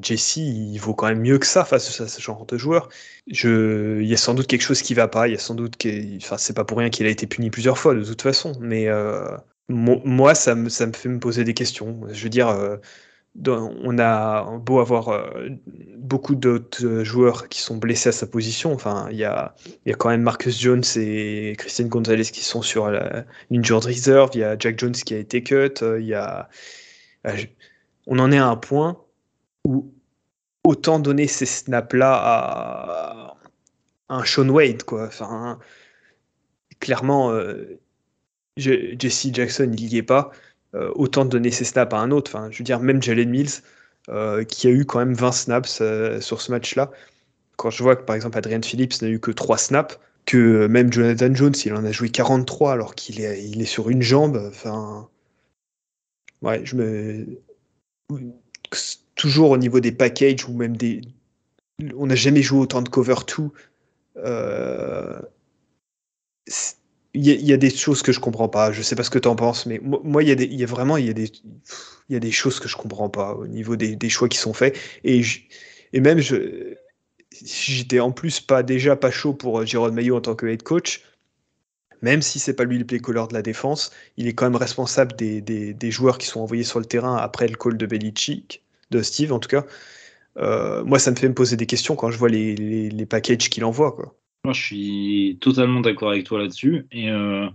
Jesse, 0.00 0.36
il 0.36 0.78
vaut 0.78 0.94
quand 0.94 1.08
même 1.08 1.20
mieux 1.20 1.38
que 1.38 1.46
ça 1.46 1.64
face 1.64 2.00
à 2.00 2.08
ce 2.08 2.20
genre 2.20 2.46
de 2.46 2.56
joueur. 2.56 2.88
Je, 3.26 4.00
il 4.00 4.06
y 4.06 4.14
a 4.14 4.16
sans 4.16 4.34
doute 4.34 4.46
quelque 4.46 4.62
chose 4.62 4.82
qui 4.82 4.94
va 4.94 5.08
pas. 5.08 5.28
Il 5.28 5.32
y 5.32 5.36
a 5.36 5.40
sans 5.40 5.54
doute 5.54 5.76
que, 5.76 6.16
enfin, 6.16 6.38
c'est 6.38 6.54
pas 6.54 6.64
pour 6.64 6.78
rien 6.78 6.90
qu'il 6.90 7.06
a 7.06 7.10
été 7.10 7.26
puni 7.26 7.50
plusieurs 7.50 7.78
fois 7.78 7.94
de 7.94 8.04
toute 8.04 8.22
façon. 8.22 8.52
Mais 8.60 8.88
euh, 8.88 9.36
moi, 9.68 10.34
ça 10.34 10.54
me, 10.54 10.68
ça 10.68 10.86
me 10.86 10.92
fait 10.92 11.08
me 11.08 11.18
poser 11.18 11.44
des 11.44 11.54
questions. 11.54 12.00
Je 12.12 12.22
veux 12.22 12.28
dire, 12.30 12.48
euh, 12.48 12.76
on 13.46 13.98
a 13.98 14.58
beau 14.58 14.78
avoir 14.78 15.08
euh, 15.08 15.48
beaucoup 15.96 16.36
d'autres 16.36 17.02
joueurs 17.02 17.48
qui 17.48 17.60
sont 17.60 17.76
blessés 17.76 18.10
à 18.10 18.12
sa 18.12 18.26
position. 18.28 18.72
Enfin, 18.72 19.08
il 19.10 19.16
y 19.16 19.24
a, 19.24 19.56
y 19.86 19.92
a 19.92 19.94
quand 19.94 20.10
même 20.10 20.22
Marcus 20.22 20.60
Jones 20.60 20.84
et 20.96 21.54
Christian 21.58 21.86
Gonzalez 21.86 22.24
qui 22.24 22.44
sont 22.44 22.62
sur 22.62 22.90
la 22.90 23.24
injured 23.50 23.84
reserve. 23.84 24.30
Il 24.34 24.40
y 24.40 24.44
a 24.44 24.56
Jack 24.56 24.78
Jones 24.78 24.92
qui 24.92 25.14
a 25.14 25.18
été 25.18 25.42
cut. 25.42 25.82
Il 25.82 26.06
y 26.06 26.14
a, 26.14 26.48
on 28.06 28.18
en 28.18 28.32
est 28.32 28.38
à 28.38 28.46
un 28.46 28.56
point 28.56 29.00
où 29.64 29.92
autant 30.64 30.98
donner 30.98 31.26
ces 31.26 31.46
snaps-là 31.46 32.12
à, 32.14 33.36
un 34.08 34.24
Sean 34.24 34.48
Wade, 34.48 34.82
quoi. 34.82 35.06
Enfin, 35.06 35.58
clairement, 36.80 37.30
euh, 37.32 37.78
Jesse 38.56 39.28
Jackson, 39.32 39.70
il 39.76 39.88
n'y 39.88 39.96
est 39.96 40.02
pas. 40.02 40.30
Euh, 40.74 40.90
autant 40.94 41.24
donner 41.24 41.50
ces 41.50 41.64
snaps 41.64 41.94
à 41.94 41.98
un 41.98 42.10
autre. 42.10 42.30
Enfin, 42.34 42.50
je 42.50 42.58
veux 42.58 42.64
dire, 42.64 42.80
même 42.80 43.02
Jalen 43.02 43.30
Mills, 43.30 43.62
euh, 44.10 44.44
qui 44.44 44.66
a 44.66 44.70
eu 44.70 44.84
quand 44.84 44.98
même 44.98 45.14
20 45.14 45.32
snaps 45.32 45.82
sur 46.20 46.40
ce 46.40 46.50
match-là. 46.50 46.90
Quand 47.56 47.70
je 47.70 47.82
vois 47.82 47.96
que 47.96 48.02
par 48.02 48.16
exemple 48.16 48.36
Adrian 48.36 48.62
Phillips 48.62 49.00
n'a 49.00 49.08
eu 49.08 49.20
que 49.20 49.30
3 49.30 49.58
snaps, 49.58 49.98
que 50.26 50.66
même 50.66 50.92
Jonathan 50.92 51.34
Jones, 51.34 51.54
il 51.64 51.74
en 51.74 51.84
a 51.84 51.92
joué 51.92 52.10
43 52.10 52.72
alors 52.72 52.94
qu'il 52.94 53.20
est, 53.20 53.44
il 53.44 53.62
est 53.62 53.66
sur 53.66 53.90
une 53.90 54.02
jambe. 54.02 54.36
Enfin, 54.48 55.08
ouais, 56.42 56.64
je 56.64 56.76
me, 56.76 57.26
toujours 59.14 59.50
au 59.50 59.56
niveau 59.56 59.80
des 59.80 59.92
packages 59.92 60.48
ou 60.48 60.54
même 60.54 60.76
des. 60.76 61.02
On 61.96 62.06
n'a 62.06 62.14
jamais 62.14 62.42
joué 62.42 62.60
autant 62.60 62.82
de 62.82 62.88
cover 62.88 63.14
2. 63.36 63.50
Euh, 64.16 65.20
il 67.16 67.24
y, 67.24 67.52
a 67.52 67.56
des 67.56 67.70
choses 67.70 68.02
que 68.02 68.10
je 68.10 68.18
comprends 68.18 68.48
pas. 68.48 68.72
Je 68.72 68.82
sais 68.82 68.96
pas 68.96 69.04
ce 69.04 69.10
que 69.10 69.20
tu 69.20 69.28
en 69.28 69.36
penses, 69.36 69.66
mais 69.66 69.80
moi, 69.82 70.24
il 70.24 70.28
y, 70.28 70.62
a 70.64 70.66
vraiment 70.66 70.96
il 70.96 71.06
y 71.06 71.10
a 71.10 71.12
des, 71.12 71.30
il 72.08 72.12
y 72.12 72.16
a 72.16 72.20
des 72.20 72.32
choses 72.32 72.58
que 72.58 72.68
je 72.68 72.76
comprends 72.76 73.08
pas 73.08 73.34
au 73.34 73.46
niveau 73.46 73.76
des, 73.76 74.08
choix 74.08 74.28
qui 74.28 74.38
sont 74.38 74.52
faits. 74.52 74.76
Et, 75.04 75.22
même, 75.92 76.18
je, 76.18 76.74
j'étais 77.30 78.00
en 78.00 78.10
plus 78.10 78.40
pas 78.40 78.64
déjà 78.64 78.96
pas 78.96 79.12
chaud 79.12 79.32
pour 79.32 79.64
Jérôme 79.64 79.94
Maillot 79.94 80.16
en 80.16 80.22
tant 80.22 80.34
que 80.34 80.46
head 80.46 80.64
coach, 80.64 81.02
même 82.04 82.20
si 82.20 82.38
c'est 82.38 82.54
pas 82.54 82.64
lui 82.64 82.78
le 82.78 82.84
play 82.84 82.98
caller 82.98 83.24
de 83.28 83.32
la 83.32 83.40
défense, 83.40 83.90
il 84.18 84.28
est 84.28 84.34
quand 84.34 84.44
même 84.44 84.56
responsable 84.56 85.16
des, 85.16 85.40
des, 85.40 85.90
joueurs 85.90 86.18
qui 86.18 86.26
sont 86.26 86.40
envoyés 86.40 86.62
sur 86.62 86.78
le 86.78 86.84
terrain 86.84 87.16
après 87.16 87.48
le 87.48 87.56
call 87.56 87.78
de 87.78 87.86
Belichick, 87.86 88.62
de 88.90 89.00
Steve 89.00 89.32
en 89.32 89.38
tout 89.38 89.48
cas. 89.48 89.64
Euh, 90.36 90.84
moi, 90.84 90.98
ça 90.98 91.10
me 91.10 91.16
fait 91.16 91.28
me 91.28 91.34
poser 91.34 91.56
des 91.56 91.64
questions 91.64 91.96
quand 91.96 92.10
je 92.10 92.18
vois 92.18 92.28
les, 92.28 92.54
les, 92.54 93.06
packages 93.06 93.48
qu'il 93.48 93.64
envoie. 93.64 93.92
Quoi. 93.92 94.14
Moi, 94.44 94.52
je 94.52 94.62
suis 94.62 95.38
totalement 95.40 95.80
d'accord 95.80 96.10
avec 96.10 96.26
toi 96.26 96.40
là-dessus. 96.40 96.86
Et 96.92 97.08
euh, 97.08 97.48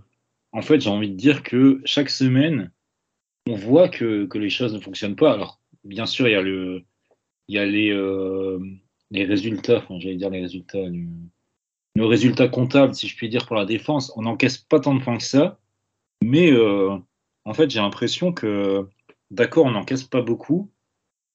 en 0.50 0.62
fait, 0.62 0.80
j'ai 0.80 0.90
envie 0.90 1.10
de 1.10 1.16
dire 1.16 1.44
que 1.44 1.80
chaque 1.84 2.10
semaine, 2.10 2.72
on 3.46 3.54
voit 3.54 3.88
que, 3.88 4.26
que, 4.26 4.38
les 4.38 4.50
choses 4.50 4.74
ne 4.74 4.80
fonctionnent 4.80 5.14
pas. 5.14 5.32
Alors, 5.32 5.60
bien 5.84 6.06
sûr, 6.06 6.26
il 6.26 6.32
y 6.32 6.34
a, 6.34 6.42
le, 6.42 6.82
il 7.46 7.54
y 7.54 7.58
a 7.58 7.66
les, 7.66 7.90
euh, 7.90 8.58
les 9.12 9.26
résultats, 9.26 9.84
j'allais 9.98 10.16
dire 10.16 10.30
les 10.30 10.40
résultats, 10.40 10.78
résultat 11.98 12.48
comptable, 12.48 12.94
si 12.94 13.08
je 13.08 13.16
puis 13.16 13.28
dire, 13.28 13.46
pour 13.46 13.56
la 13.56 13.64
défense, 13.64 14.12
on 14.16 14.22
n'encaisse 14.22 14.58
pas 14.58 14.80
tant 14.80 14.94
de 14.94 15.02
points 15.02 15.18
que 15.18 15.24
ça. 15.24 15.58
Mais 16.22 16.50
euh, 16.52 16.96
en 17.44 17.54
fait, 17.54 17.70
j'ai 17.70 17.80
l'impression 17.80 18.32
que, 18.32 18.86
d'accord, 19.30 19.66
on 19.66 19.70
n'encaisse 19.72 20.04
pas 20.04 20.22
beaucoup, 20.22 20.70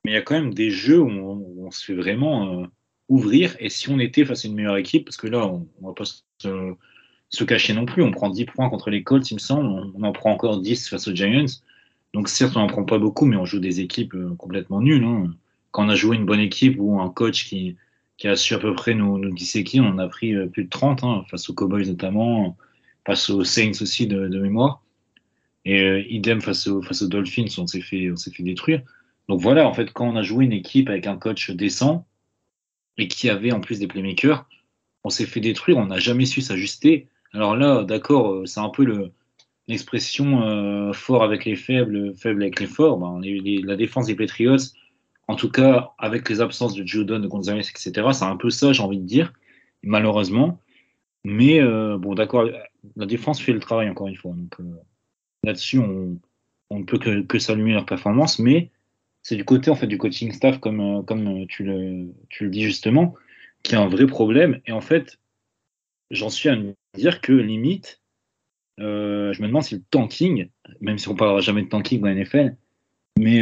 mais 0.04 0.12
il 0.12 0.13
y 0.13 0.18
a 0.18 0.22
quand 0.22 0.36
même 0.36 0.54
des 0.54 0.70
jeux 0.70 1.02
où 1.02 1.10
on, 1.10 1.72
se 1.72 1.84
fait 1.84 1.96
vraiment 1.96 2.62
euh, 2.62 2.65
ouvrir. 3.10 3.56
Et 3.60 3.70
si 3.70 3.89
on 3.89 4.00
était 4.00 4.26
face 4.26 4.46
à 4.46 4.48
une 4.48 4.56
meilleure 4.56 4.78
équipe, 4.78 5.06
parce 5.06 5.18
que 5.18 5.28
là, 5.28 5.46
on 5.46 5.68
ne 5.82 5.88
va 5.88 5.94
pas 5.94 6.06
se, 6.06 7.44
cacher 7.44 7.74
non 7.74 7.86
plus, 7.86 8.04
on 8.04 8.12
prend 8.12 8.30
10 8.30 8.46
points 8.46 8.70
contre 8.70 8.89
les 8.89 9.04
Colts, 9.04 9.30
il 9.32 9.36
me 9.36 9.39
semble, 9.39 9.68
on, 9.68 10.04
en 10.04 10.12
prend 10.12 10.32
encore 10.32 10.62
10 10.62 10.89
face 10.89 11.08
aux 11.08 11.15
Giants. 11.15 11.46
Donc 12.13 12.30
certes, 12.30 12.56
on 12.56 12.60
n'en 12.60 12.68
prend 12.68 12.86
pas 12.86 13.00
beaucoup, 13.00 13.26
mais 13.26 13.36
on 13.36 13.46
joue 13.46 13.60
des 13.60 13.82
équipes 13.82 14.13
euh, 14.13 14.36
complètement 14.36 14.82
nulles. 14.82 15.04
Hein. 15.04 15.34
Quand 15.72 15.86
on 15.86 15.89
a 15.89 15.96
joué 15.96 16.15
une 16.15 16.26
bonne 16.26 16.39
équipe 16.39 16.78
ou 16.80 17.02
un 17.02 17.10
coach 17.10 17.46
qui, 17.46 17.76
qui 18.17 18.28
a 18.28 18.36
su 18.36 18.54
à 18.54 18.60
peu 18.60 18.73
près 18.73 18.93
nous, 18.93 19.17
nous 19.17 19.34
disséquer. 19.34 19.80
On 19.82 19.97
a 19.97 20.08
pris 20.08 20.34
euh, 20.34 20.47
plus 20.47 20.65
de 20.65 20.69
30 20.69 21.04
hein, 21.04 21.25
face 21.30 21.49
aux 21.49 21.54
Cowboys 21.54 21.86
notamment, 21.88 22.58
face 23.06 23.30
aux 23.30 23.43
Saints 23.43 23.82
aussi 23.82 24.08
de, 24.08 24.28
mémoire. 24.39 24.82
Et 25.65 25.82
euh, 25.82 26.04
idem 26.10 26.41
face, 26.41 26.67
aux, 26.67 26.82
face 26.82 27.01
aux 27.01 27.08
Dolphins, 27.08 27.45
on 27.58 27.67
s'est 27.67 27.82
fait, 27.82 28.12
on 28.12 28.17
fait 28.17 28.43
détruire. 28.43 28.82
Donc 29.28 29.41
voilà, 29.41 29.67
en 29.67 29.73
fait, 29.73 29.91
quand 29.91 30.08
on 30.08 30.15
a 30.15 30.21
joué 30.21 30.45
une 30.45 30.54
équipe 30.54 30.89
avec 30.89 31.08
un 31.08 31.17
coach 31.17 31.49
décent 31.51 32.06
et 32.97 33.08
qui 33.08 33.30
avait 33.30 33.51
en 33.51 33.60
plus 33.60 33.80
des 33.80 33.88
playmakers, 33.88 34.47
on 35.04 35.10
s'est 35.10 35.25
fait 35.25 35.39
détruire, 35.39 35.78
on 35.78 35.88
n'a 35.88 35.99
jamais 35.99 36.25
su 36.25 36.41
s'ajuster. 36.41 37.08
Alors 37.34 37.56
là, 37.56 37.84
d'accord, 37.84 38.32
euh, 38.32 38.45
c'est 38.45 38.60
un 38.60 38.69
peu 38.69 38.86
le, 38.86 39.12
l'expression 39.67 40.93
fort 40.93 41.23
avec 41.23 41.43
les 41.43 41.56
faibles, 41.56 42.15
faible 42.15 42.43
avec 42.43 42.60
les 42.60 42.67
forts. 42.67 42.97
Ben, 42.97 43.19
la 43.65 43.75
défense 43.75 44.06
des 44.06 44.15
Patriots, 44.15 44.58
en 45.28 45.36
tout 45.36 45.50
cas, 45.50 45.94
avec 45.98 46.30
les 46.30 46.42
absences 46.42 46.76
de 46.76 46.86
Judon, 46.86 47.20
de 47.20 47.28
Gonzalez, 47.28 47.68
etc., 47.68 47.92
c'est 48.14 48.26
un 48.26 48.38
peu 48.38 48.50
ça, 48.50 48.74
j'ai 48.74 48.84
envie 48.84 49.00
de 49.00 49.06
dire, 49.06 49.34
malheureusement. 49.82 50.60
Mais 51.24 51.60
euh, 51.60 51.98
bon, 51.98 52.14
d'accord, 52.14 52.48
la 52.96 53.06
défense 53.08 53.42
fait 53.42 53.52
le 53.52 53.60
travail 53.60 53.90
encore 53.90 54.08
une 54.08 54.16
fois. 54.16 54.34
Donc 54.34 54.60
euh, 54.60 54.76
là-dessus, 55.44 55.80
on, 55.80 56.20
ne 56.70 56.84
peut 56.84 57.00
que, 57.00 57.40
saluer 57.40 57.74
leur 57.74 57.88
performance, 57.88 58.38
mais 58.38 58.70
c'est 59.24 59.36
du 59.36 59.44
côté 59.44 59.72
en 59.72 59.76
fait 59.76 59.88
du 59.88 59.98
coaching 59.98 60.32
staff, 60.32 60.60
comme, 60.60 60.80
euh, 60.80 61.02
comme 61.02 61.48
tu, 61.48 61.64
le, 61.64 62.14
dis 62.42 62.62
justement, 62.62 63.16
qui 63.64 63.76
a 63.76 63.82
un 63.82 63.88
vrai 63.88 64.06
problème. 64.06 64.62
Et 64.68 64.72
en 64.72 64.82
fait, 64.82 65.18
j'en 66.12 66.30
suis 66.30 66.50
à 66.50 66.56
me 66.56 66.76
dire 66.96 67.22
que 67.22 67.34
limite, 67.34 68.02
je 68.78 69.42
me 69.42 69.48
demande 69.48 69.64
si 69.64 69.76
le 69.76 69.82
tanking, 69.90 70.50
même 70.82 71.00
si 71.00 71.08
on 71.08 71.14
ne 71.14 71.18
parlera 71.18 71.40
jamais 71.42 71.64
de 71.64 71.70
tanking 71.70 72.02
dans 72.02 72.08
la 72.08 72.14
NFL, 72.14 72.56
mais 73.18 73.42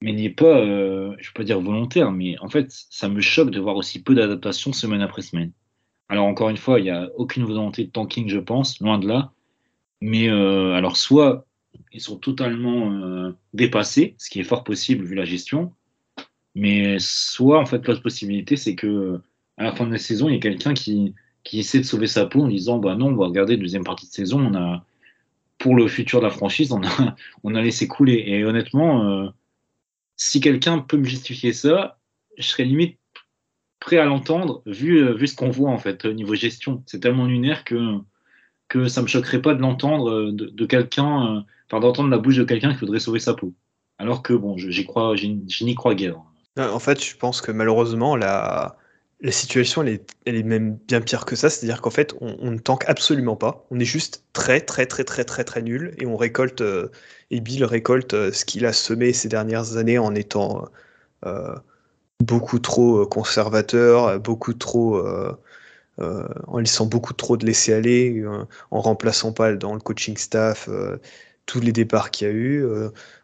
mais 0.00 0.12
n'est 0.12 0.30
pas, 0.30 0.60
euh, 0.60 1.14
je 1.18 1.28
ne 1.28 1.32
peux 1.32 1.42
pas 1.42 1.44
dire 1.44 1.60
volontaire, 1.60 2.12
mais 2.12 2.38
en 2.38 2.48
fait, 2.48 2.66
ça 2.90 3.08
me 3.08 3.20
choque 3.20 3.50
de 3.50 3.60
voir 3.60 3.76
aussi 3.76 4.02
peu 4.02 4.14
d'adaptation 4.14 4.72
semaine 4.72 5.00
après 5.02 5.22
semaine. 5.22 5.52
Alors 6.08 6.26
encore 6.26 6.50
une 6.50 6.56
fois, 6.56 6.78
il 6.80 6.84
n'y 6.84 6.90
a 6.90 7.10
aucune 7.16 7.44
volonté 7.44 7.84
de 7.84 7.90
tanking, 7.90 8.28
je 8.28 8.38
pense, 8.38 8.80
loin 8.80 8.98
de 8.98 9.08
là. 9.08 9.32
Mais 10.00 10.28
euh, 10.28 10.74
alors 10.74 10.96
soit 10.96 11.46
ils 11.92 12.00
sont 12.00 12.16
totalement 12.16 12.92
euh, 12.92 13.32
dépassés, 13.54 14.14
ce 14.18 14.30
qui 14.30 14.40
est 14.40 14.44
fort 14.44 14.64
possible 14.64 15.04
vu 15.04 15.14
la 15.14 15.24
gestion, 15.24 15.74
mais 16.54 16.98
soit 16.98 17.60
en 17.60 17.66
fait 17.66 17.86
l'autre 17.86 18.02
possibilité, 18.02 18.56
c'est 18.56 18.74
que 18.74 19.20
à 19.56 19.64
la 19.64 19.72
fin 19.74 19.86
de 19.86 19.92
la 19.92 19.98
saison, 19.98 20.28
il 20.28 20.34
y 20.34 20.36
a 20.36 20.40
quelqu'un 20.40 20.74
qui, 20.74 21.14
qui 21.44 21.58
essaie 21.60 21.78
de 21.78 21.84
sauver 21.84 22.06
sa 22.06 22.26
peau 22.26 22.42
en 22.42 22.48
disant 22.48 22.78
bah 22.78 22.94
non, 22.94 23.08
on 23.08 23.16
va 23.16 23.26
regarder 23.26 23.56
la 23.56 23.62
deuxième 23.62 23.84
partie 23.84 24.06
de 24.06 24.12
saison, 24.12 24.40
on 24.40 24.54
a 24.54 24.84
pour 25.58 25.74
le 25.74 25.88
futur 25.88 26.20
de 26.20 26.24
la 26.26 26.30
franchise, 26.30 26.72
on 26.72 26.82
a, 26.82 27.16
on 27.44 27.54
a 27.54 27.62
laissé 27.62 27.88
couler. 27.88 28.24
Et 28.26 28.44
honnêtement, 28.44 29.32
si 30.18 30.40
quelqu'un 30.40 30.80
peut 30.80 30.98
me 30.98 31.04
justifier 31.04 31.54
ça, 31.54 31.98
je 32.36 32.46
serais 32.46 32.64
limite 32.64 32.98
prêt 33.80 33.96
à 33.96 34.04
l'entendre, 34.04 34.62
vu, 34.66 34.98
euh, 34.98 35.14
vu 35.14 35.28
ce 35.28 35.36
qu'on 35.36 35.50
voit 35.50 35.70
en 35.70 35.78
fait 35.78 36.04
au 36.04 36.12
niveau 36.12 36.34
gestion. 36.34 36.82
C'est 36.86 37.00
tellement 37.00 37.26
lunaire 37.26 37.64
que, 37.64 37.98
que 38.66 38.88
ça 38.88 39.00
me 39.00 39.06
choquerait 39.06 39.40
pas 39.40 39.54
de 39.54 39.62
l'entendre 39.62 40.10
euh, 40.10 40.32
de, 40.32 40.66
quelqu'un, 40.66 41.36
euh, 41.36 41.40
enfin 41.66 41.80
d'entendre 41.80 42.10
la 42.10 42.18
bouche 42.18 42.36
de 42.36 42.44
quelqu'un 42.44 42.74
qui 42.74 42.80
voudrait 42.80 42.98
sauver 42.98 43.20
sa 43.20 43.34
peau. 43.34 43.54
Alors 43.98 44.22
que 44.22 44.32
bon, 44.32 44.56
j'y 44.58 44.84
crois, 44.84 45.16
je 45.16 45.26
n'y 45.64 45.74
crois 45.74 45.94
guère. 45.94 46.20
En 46.56 46.78
fait, 46.80 47.02
je 47.04 47.16
pense 47.16 47.40
que 47.40 47.52
malheureusement, 47.52 48.16
la, 48.16 48.76
la 49.20 49.32
situation, 49.32 49.82
elle 49.82 49.88
est, 49.88 50.14
elle 50.26 50.36
est, 50.36 50.42
même 50.44 50.76
bien 50.86 51.00
pire 51.00 51.24
que 51.24 51.34
ça. 51.34 51.50
C'est-à-dire 51.50 51.82
qu'en 51.82 51.90
fait, 51.90 52.14
on, 52.20 52.50
ne 52.50 52.58
tanque 52.58 52.84
absolument 52.86 53.36
pas. 53.36 53.66
On 53.70 53.80
est 53.80 53.84
juste 53.84 54.24
très, 54.32 54.60
très, 54.60 54.86
très, 54.86 55.04
très, 55.04 55.24
très, 55.24 55.44
très 55.44 55.62
nul. 55.62 55.94
Et 55.98 56.06
on 56.06 56.16
récolte, 56.16 56.60
euh, 56.60 56.90
et 57.30 57.40
Bill 57.40 57.64
récolte 57.64 58.14
euh, 58.14 58.32
ce 58.32 58.44
qu'il 58.44 58.64
a 58.66 58.72
semé 58.72 59.12
ces 59.12 59.28
dernières 59.28 59.76
années 59.76 59.98
en 59.98 60.14
étant 60.14 60.66
euh, 61.26 61.54
beaucoup 62.20 62.58
trop 62.60 63.06
conservateur, 63.06 64.20
beaucoup 64.20 64.54
trop. 64.54 65.02
en 65.98 66.58
laissant 66.58 66.86
beaucoup 66.86 67.12
trop 67.12 67.36
de 67.36 67.44
laisser 67.46 67.72
aller, 67.72 68.24
en 68.70 68.80
remplaçant 68.80 69.32
pas 69.32 69.54
dans 69.54 69.74
le 69.74 69.80
coaching 69.80 70.16
staff 70.16 70.68
tous 71.46 71.60
les 71.60 71.72
départs 71.72 72.10
qu'il 72.10 72.28
y 72.28 72.30
a 72.30 72.34
eu, 72.34 72.64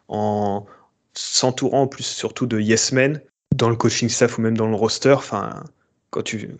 en 0.09 0.65
s'entourant 1.13 1.83
en 1.83 1.87
plus 1.87 2.03
surtout 2.03 2.47
de 2.47 2.59
yes 2.59 2.91
men 2.91 3.21
dans 3.55 3.69
le 3.69 3.75
coaching 3.77 4.09
staff 4.09 4.37
ou 4.37 4.41
même 4.41 4.57
dans 4.57 4.67
le 4.67 4.75
roster. 4.75 5.13
Enfin, 5.13 5.63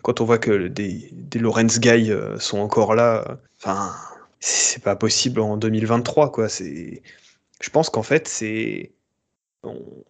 quand, 0.02 0.20
on 0.20 0.24
voit 0.24 0.38
que 0.38 0.68
des, 0.68 1.08
des 1.12 1.38
Lorenz 1.38 1.80
Guy 1.80 2.10
euh, 2.10 2.38
sont 2.38 2.58
encore 2.58 2.94
là, 2.94 3.38
enfin, 3.58 3.92
c'est 4.40 4.82
pas 4.82 4.96
possible 4.96 5.40
en 5.40 5.56
2023, 5.56 6.32
quoi. 6.32 6.48
Je 6.48 7.70
pense 7.70 7.90
qu'en 7.90 8.02
fait, 8.02 8.28
c'est, 8.28 8.92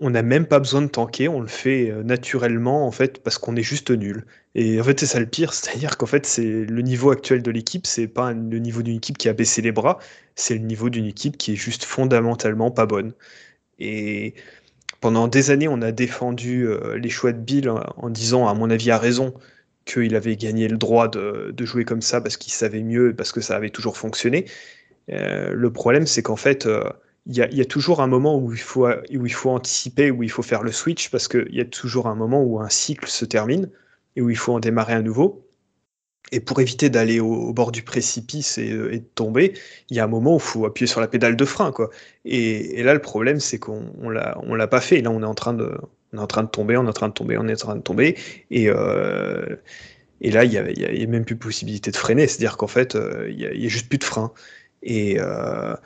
on 0.01 0.11
n'a 0.11 0.23
même 0.23 0.47
pas 0.47 0.59
besoin 0.59 0.83
de 0.83 0.89
tanker, 0.89 1.29
on 1.29 1.41
le 1.41 1.47
fait 1.47 1.91
euh, 1.91 2.03
naturellement 2.03 2.87
en 2.87 2.91
fait 2.91 3.23
parce 3.23 3.39
qu'on 3.39 3.57
est 3.57 3.63
juste 3.63 3.91
nul. 3.91 4.27
Et 4.55 4.81
en 4.81 4.85
fait 4.85 5.01
c'est 5.01 5.07
ça 5.07 5.21
le 5.21 5.27
pire, 5.27 5.53
c'est-à-dire 5.55 5.97
qu'en 5.97 6.07
fait 6.07 6.27
c'est 6.27 6.45
le 6.65 6.83
niveau 6.83 7.11
actuel 7.11 7.43
de 7.43 7.51
l'équipe, 7.51 7.87
c'est 7.87 8.09
pas 8.09 8.33
le 8.33 8.59
niveau 8.59 8.83
d'une 8.83 8.97
équipe 8.97 9.19
qui 9.19 9.29
a 9.29 9.33
baissé 9.33 9.63
les 9.63 9.73
bras, 9.73 9.99
c'est 10.35 10.55
le 10.55 10.61
niveau 10.61 10.91
d'une 10.91 11.07
équipe 11.07 11.37
qui 11.39 11.53
est 11.53 11.57
juste 11.57 11.85
fondamentalement 11.85 12.71
pas 12.71 12.87
bonne. 12.87 13.13
Et 13.79 14.35
pendant 15.01 15.29
des 15.29 15.51
années 15.51 15.69
on 15.69 15.83
a 15.83 15.93
défendu 15.93 16.67
euh, 16.67 16.97
les 16.97 17.11
choix 17.11 17.33
de 17.33 17.39
Bill 17.39 17.71
en, 17.71 18.11
disant 18.11 18.49
à 18.49 18.55
mon 18.55 18.71
avis 18.71 18.91
à 18.91 18.99
raison 18.99 19.35
qu'il 19.85 20.17
avait 20.17 20.37
gagné 20.37 20.69
le 20.69 20.77
droit 20.77 21.09
de, 21.09 21.55
jouer 21.61 21.85
comme 21.85 22.03
ça 22.03 22.21
parce 22.21 22.37
qu'il 22.37 22.53
savait 22.53 22.83
mieux, 22.83 23.15
parce 23.15 23.33
que 23.33 23.41
ça 23.41 23.55
avait 23.57 23.71
toujours 23.71 23.97
fonctionné. 23.97 24.47
Euh, 25.11 25.53
le 25.53 25.73
problème 25.73 26.07
c'est 26.07 26.23
qu'en 26.23 26.37
fait 26.37 26.69
il 27.27 27.35
y, 27.35 27.61
a, 27.61 27.65
toujours 27.65 28.03
un 28.03 28.07
moment 28.07 28.39
où 28.39 28.53
il, 28.53 28.59
faut, 28.59 28.87
où 28.87 29.27
il 29.27 29.33
faut 29.33 29.51
anticiper, 29.51 30.13
où 30.13 30.23
il 30.23 30.31
faut 30.31 30.43
faire 30.43 30.63
le 30.63 30.71
switch, 30.71 31.11
parce 31.11 31.27
qu'il 31.27 31.53
y 31.53 31.61
a 31.61 31.65
toujours 31.65 32.07
un 32.07 32.15
moment 32.15 32.41
où 32.41 32.61
un 32.61 32.69
cycle 32.69 33.09
se 33.09 33.25
termine 33.25 33.69
et 34.15 34.23
où 34.23 34.31
il 34.31 34.37
faut 34.37 34.53
en 34.53 34.61
démarrer 34.61 34.93
à 34.93 35.03
nouveau. 35.03 35.46
Et 36.33 36.41
pour 36.41 36.61
éviter 36.61 36.91
d'aller 36.91 37.21
au, 37.21 37.53
bord 37.53 37.73
du 37.73 37.83
précipice 37.83 38.59
et, 38.59 38.71
de 38.71 39.05
tomber, 39.15 39.55
il 39.91 39.97
y 39.97 40.01
a 40.01 40.05
un 40.05 40.09
moment 40.09 40.35
où 40.35 40.39
il 40.39 40.43
faut 40.43 40.67
appuyer 40.67 40.87
sur 40.87 41.01
la 41.01 41.09
pédale 41.09 41.37
de 41.37 41.45
frein. 41.45 41.71
Quoi. 41.71 41.91
Et, 42.25 42.83
là, 42.83 42.95
le 42.95 43.01
problème, 43.01 43.39
c'est 43.41 43.59
qu'on 43.59 43.93
ne 44.03 44.57
l'a 44.57 44.67
pas 44.67 44.81
fait. 44.81 45.01
Là, 45.01 45.11
on 45.11 45.23
est, 45.23 45.27
en 45.27 45.35
train 45.35 45.55
de, 45.55 45.77
on 46.13 46.19
est 46.19 46.21
en 46.21 46.27
train 46.27 46.43
de 46.43 46.49
tomber, 46.49 46.77
on 46.77 46.85
est 46.85 46.89
en 46.89 46.93
train 46.93 47.09
de 47.09 47.13
tomber, 47.15 47.39
on 47.39 47.47
est 47.47 47.53
en 47.53 47.67
train 47.67 47.77
de 47.77 47.83
tomber. 47.83 48.17
Et, 48.51 48.69
euh, 48.69 49.57
et 50.21 50.31
là, 50.31 50.45
il 50.45 50.51
n'y 50.51 50.59
a, 50.59 50.63
a, 50.63 51.07
même 51.07 51.25
plus 51.25 51.37
possibilité 51.37 51.91
de 51.91 51.97
freiner. 51.97 52.27
C'est-à-dire 52.27 52.57
qu'en 52.57 52.67
fait, 52.67 52.97
euh, 52.97 53.29
il 53.31 53.37
n'y 53.37 53.67
a, 53.67 53.69
juste 53.69 53.89
plus 53.89 53.99
de 53.99 54.05
frein. 54.05 54.33
Et, 54.83 55.19
euh, 55.21 55.77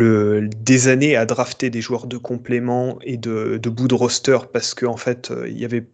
des 0.00 0.88
années 0.88 1.16
à 1.16 1.26
drafter 1.26 1.70
des 1.70 1.80
joueurs 1.80 2.06
de 2.06 2.16
complément 2.16 2.98
et 3.02 3.16
de, 3.16 3.58
bout 3.58 3.88
de 3.88 3.94
roster 3.94 4.38
parce 4.52 4.74
qu'en 4.74 4.92
en 4.92 4.96
fait, 4.96 5.30
euh, 5.30 5.48
il 5.48 5.58
y 5.58 5.64
avait 5.64 5.86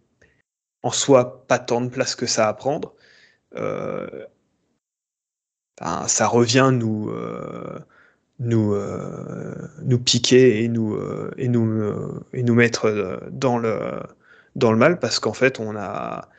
en 0.83 0.91
soi 0.91 1.45
pas 1.47 1.59
tant 1.59 1.81
de 1.81 1.89
place 1.89 2.15
que 2.15 2.25
ça 2.25 2.47
à 2.47 2.53
prendre. 2.53 2.93
Euh, 3.55 4.25
ça 6.07 6.27
revient 6.27 6.69
nous, 6.73 7.09
euh, 7.09 7.79
nous, 8.39 8.75
nous 9.83 9.99
piquer 9.99 10.63
et 10.63 10.67
nous, 10.67 10.97
et 11.37 11.47
nous, 11.47 12.23
et 12.33 12.43
nous 12.43 12.55
mettre 12.55 13.19
dans 13.31 13.57
le, 13.57 14.01
dans 14.55 14.71
le 14.71 14.77
mal 14.77 14.99
parce 14.99 15.19
qu'en 15.19 15.33
fait, 15.33 15.59
on 15.59 15.75
a, 15.75 16.29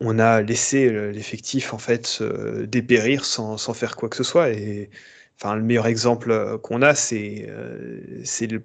on 0.00 0.18
a 0.18 0.42
laissé 0.42 0.90
l'effectif 1.12 1.74
en 1.74 1.78
fait 1.78 2.22
dépérir 2.22 3.24
sans, 3.24 3.56
sans, 3.56 3.74
faire 3.74 3.96
quoi 3.96 4.08
que 4.08 4.16
ce 4.16 4.24
soit. 4.24 4.50
Et 4.50 4.90
Enfin, 5.42 5.56
le 5.56 5.62
meilleur 5.62 5.86
exemple 5.88 6.30
euh, 6.30 6.56
qu'on 6.58 6.82
a, 6.82 6.94
c'est 6.94 7.46
euh, 7.48 8.22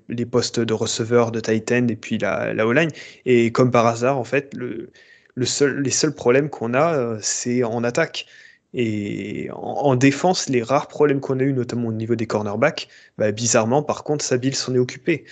les 0.10 0.26
postes 0.28 0.60
de 0.60 0.74
receveur 0.74 1.32
de 1.32 1.40
Titan 1.40 1.88
et 1.88 1.96
puis 1.96 2.20
la, 2.20 2.54
la 2.54 2.68
O-line. 2.68 2.92
Et 3.26 3.52
comme 3.52 3.72
par 3.72 3.88
hasard, 3.88 4.20
en 4.20 4.24
fait, 4.24 4.54
le, 4.54 4.92
le 5.38 5.46
seul, 5.46 5.82
les 5.82 5.92
seuls 5.92 6.14
problèmes 6.14 6.50
qu'on 6.50 6.74
a, 6.74 6.96
euh, 6.96 7.20
c'est 7.22 7.64
en 7.64 7.84
attaque. 7.84 8.26
Et 8.74 9.50
en, 9.54 9.96
défense, 9.96 10.50
les 10.50 10.62
rares 10.62 10.88
problèmes 10.88 11.22
qu'on 11.22 11.40
a 11.40 11.44
eu, 11.44 11.54
notamment 11.54 11.88
au 11.88 11.94
niveau 11.94 12.16
des 12.16 12.28
cornerbacks, 12.28 12.90
bah, 13.18 13.32
bizarrement, 13.32 13.82
par 13.82 14.04
contre, 14.04 14.26
Sabil 14.26 14.54
s'en 14.54 14.76
est 14.76 14.80
occupé. 14.80 15.24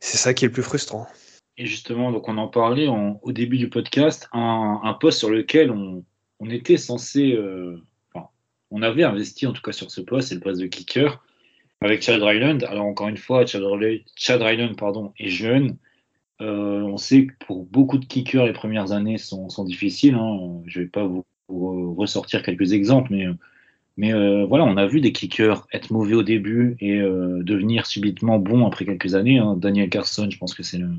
C'est 0.00 0.16
ça 0.16 0.32
qui 0.32 0.44
est 0.44 0.48
le 0.48 0.52
plus 0.52 0.62
frustrant. 0.62 1.08
Et 1.58 1.66
justement, 1.66 2.12
donc 2.12 2.28
on 2.28 2.38
en 2.38 2.48
parlait 2.48 2.86
au 2.88 3.32
début 3.32 3.58
du 3.58 3.68
podcast, 3.68 4.28
un, 4.32 4.96
poste 5.00 5.18
sur 5.18 5.30
lequel 5.30 5.70
on, 5.70 6.04
on 6.38 6.50
était 6.50 6.76
censé 6.76 7.36
on 8.70 8.82
avait 8.82 9.04
investi 9.04 9.46
en 9.46 9.52
tout 9.52 9.62
cas 9.62 9.72
sur 9.72 9.90
ce 9.90 10.00
poste, 10.00 10.28
c'est 10.28 10.34
le 10.34 10.40
poste 10.40 10.60
de 10.60 10.66
kicker 10.66 11.22
avec 11.80 12.02
Chad 12.02 12.22
Ryland. 12.22 12.64
Alors 12.64 12.84
encore 12.84 13.08
une 13.08 13.16
fois, 13.16 13.46
Chad, 13.46 13.62
Ryland 14.42 14.76
pardon, 14.76 15.12
est 15.18 15.28
jeune. 15.28 15.76
Euh, 16.42 16.82
on 16.82 16.96
sait 16.98 17.26
que 17.26 17.32
pour 17.46 17.64
beaucoup 17.64 17.98
de 17.98 18.04
kickers, 18.04 18.46
les 18.46 18.52
premières 18.52 18.92
années 18.92 19.18
sont, 19.18 19.48
difficiles. 19.64 20.14
Hein. 20.14 20.62
Je 20.66 20.80
ne 20.80 20.84
vais 20.84 20.90
pas 20.90 21.06
vous, 21.06 21.24
ressortir 21.94 22.42
quelques 22.42 22.72
exemples, 22.72 23.14
mais, 23.96 24.12
euh, 24.12 24.44
voilà, 24.46 24.64
on 24.64 24.76
a 24.76 24.86
vu 24.86 25.00
des 25.00 25.12
kickers 25.12 25.66
être 25.72 25.92
mauvais 25.92 26.14
au 26.14 26.22
début 26.22 26.76
et 26.80 26.98
euh, 26.98 27.42
devenir 27.42 27.86
subitement 27.86 28.38
bons 28.38 28.66
après 28.66 28.84
quelques 28.84 29.14
années. 29.14 29.38
Hein. 29.38 29.56
Daniel 29.56 29.88
Carson, 29.88 30.28
je 30.30 30.38
pense 30.38 30.54
que 30.54 30.62
c'est 30.62 30.78
le, 30.78 30.90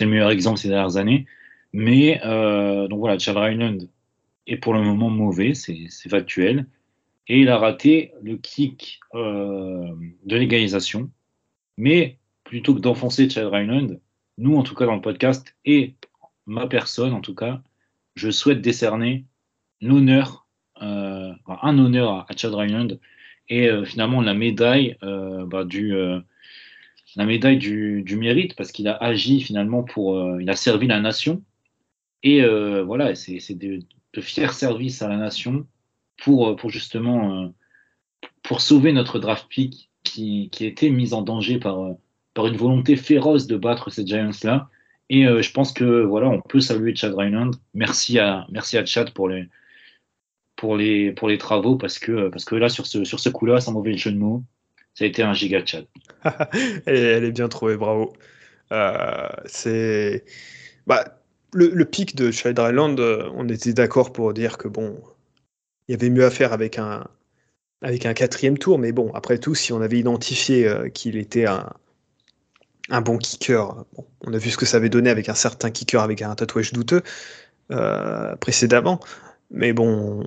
le, 0.00 0.06
meilleur 0.06 0.30
exemple 0.30 0.58
ces 0.58 0.68
dernières 0.68 0.96
années. 0.96 1.26
Mais 1.72 2.20
donc 2.88 3.00
voilà, 3.00 3.18
Chad 3.18 3.36
Ryland 3.36 3.78
est 4.46 4.56
pour 4.56 4.74
le 4.74 4.82
moment 4.82 5.10
mauvais, 5.10 5.54
c'est 5.54 6.08
factuel 6.08 6.66
et 7.26 7.40
il 7.40 7.48
a 7.48 7.58
raté 7.58 8.12
le 8.22 8.36
kick 8.36 9.00
de 9.12 10.36
l'égalisation. 10.36 11.10
Mais 11.76 12.18
plutôt 12.44 12.74
que 12.74 12.80
d'enfoncer 12.80 13.28
Chad 13.28 13.48
Ryland, 13.48 13.98
nous, 14.38 14.56
en 14.56 14.62
tout 14.62 14.74
cas 14.74 14.86
dans 14.86 14.94
le 14.94 15.00
podcast, 15.00 15.54
et 15.64 15.94
ma 16.46 16.66
personne, 16.66 17.12
en 17.12 17.20
tout 17.20 17.34
cas, 17.34 17.62
je 18.14 18.30
souhaite 18.30 18.60
décerner 18.60 19.24
l'honneur, 19.80 20.46
euh, 20.82 21.32
un 21.46 21.78
honneur 21.78 22.26
à, 22.28 22.36
Chad 22.36 22.54
Ryland 22.54 22.98
et 23.48 23.68
euh, 23.68 23.84
finalement 23.84 24.22
la 24.22 24.34
médaille 24.34 24.96
bah, 25.02 25.64
du 25.64 25.94
la 27.16 27.26
médaille 27.26 27.58
du, 27.58 28.16
mérite 28.16 28.56
parce 28.56 28.72
qu'il 28.72 28.88
a 28.88 28.96
agi 28.96 29.40
finalement 29.40 29.82
pour 29.84 30.40
il 30.40 30.50
a 30.50 30.56
servi 30.56 30.86
la 30.86 31.00
nation. 31.00 31.42
Et 32.22 32.42
voilà 32.82 33.14
c'est 33.14 33.54
de, 33.54 33.80
de 34.14 34.20
fiers 34.20 34.52
services 34.52 35.02
à 35.02 35.08
la 35.08 35.16
nation 35.16 35.66
pour, 36.16 36.48
euh, 36.48 36.56
pour 36.56 36.70
justement 36.70 37.44
euh, 37.44 37.48
pour 38.42 38.60
sauver 38.60 38.92
notre 38.92 39.18
draft 39.18 39.46
pick 39.48 39.90
qui, 40.02 40.48
qui 40.50 40.66
été 40.66 40.90
mise 40.90 41.14
en 41.14 41.22
danger 41.22 41.58
par, 41.58 41.80
euh, 41.80 41.94
par 42.34 42.46
une 42.46 42.56
volonté 42.56 42.96
féroce 42.96 43.46
de 43.46 43.56
battre 43.56 43.90
ces 43.90 44.06
Giants-là. 44.06 44.68
Et 45.10 45.24
je 45.24 45.52
pense 45.52 45.72
que 45.72 46.02
voilà, 46.02 46.28
on 46.28 46.40
peut 46.40 46.60
saluer 46.60 46.94
Chad 46.96 47.14
Ryland. 47.14 47.52
Merci 47.74 48.18
à, 48.18 48.46
merci 48.50 48.78
à 48.78 48.84
Chad 48.84 49.12
pour 49.12 49.28
les, 49.28 49.48
pour 50.56 50.76
les, 50.76 51.12
pour 51.12 51.28
les 51.28 51.38
travaux 51.38 51.76
parce 51.76 51.98
que, 51.98 52.28
parce 52.28 52.44
que 52.44 52.54
là, 52.54 52.68
sur 52.68 52.86
ce, 52.86 53.04
sur 53.04 53.20
ce 53.20 53.28
coup-là, 53.28 53.60
sans 53.60 53.72
mauvais 53.72 53.96
jeu 53.96 54.12
de 54.12 54.18
mots, 54.18 54.42
ça 54.94 55.04
a 55.04 55.08
été 55.08 55.22
un 55.22 55.34
giga 55.34 55.64
Chad. 55.64 55.86
elle, 56.86 57.24
est 57.24 57.32
bien 57.32 57.48
trouvée, 57.48 57.76
bravo. 57.76 58.14
c'est 59.44 60.24
bah, 60.86 61.04
le, 61.52 61.84
pic 61.84 62.16
de 62.16 62.30
Chad 62.30 62.58
Ryland, 62.58 62.96
on 63.34 63.48
était 63.48 63.72
d'accord 63.74 64.12
pour 64.12 64.32
dire 64.32 64.58
que 64.58 64.68
bon, 64.68 65.00
il 65.88 65.92
y 65.92 65.94
avait 65.94 66.10
mieux 66.10 66.24
à 66.24 66.30
faire 66.30 66.52
avec 66.52 66.78
un, 66.78 67.06
avec 67.82 68.06
un 68.06 68.14
quatrième 68.14 68.58
tour. 68.58 68.78
Mais 68.78 68.92
bon, 68.92 69.12
après 69.14 69.38
tout, 69.38 69.54
si 69.54 69.72
on 69.72 69.80
avait 69.80 69.98
identifié 69.98 70.66
euh, 70.66 70.88
qu'il 70.88 71.16
était 71.16 71.46
un, 71.46 71.72
un, 72.90 73.00
bon 73.00 73.18
kicker, 73.18 73.84
on 74.20 74.32
a 74.32 74.38
vu 74.38 74.50
ce 74.50 74.56
que 74.56 74.66
ça 74.66 74.76
avait 74.76 74.88
donné 74.88 75.10
avec 75.10 75.28
un 75.28 75.34
certain 75.34 75.70
kicker 75.70 76.02
avec 76.02 76.22
un 76.22 76.34
tatouage 76.34 76.72
douteux 76.72 77.02
euh, 77.70 78.36
précédemment. 78.36 79.00
Mais 79.50 79.72
bon, 79.72 80.24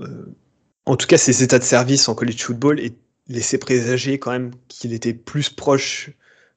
euh, 0.00 0.24
en 0.86 0.96
tout 0.96 1.06
cas, 1.06 1.18
ses 1.18 1.42
états 1.42 1.58
de 1.58 1.64
service 1.64 2.08
en 2.08 2.14
college 2.14 2.42
football 2.42 2.80
laissaient 3.28 3.58
présager 3.58 4.18
quand 4.18 4.30
même 4.30 4.52
qu'il 4.68 4.92
était 4.92 5.14
plus 5.14 5.50
proche 5.50 6.10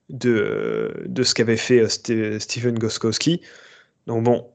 de, 0.09 0.93
ce 1.23 1.33
qu'avait 1.33 1.57
fait 1.57 1.87
Steven 1.89 2.77
Goskowski. 2.77 3.41
Donc 4.05 4.23
bon, 4.23 4.49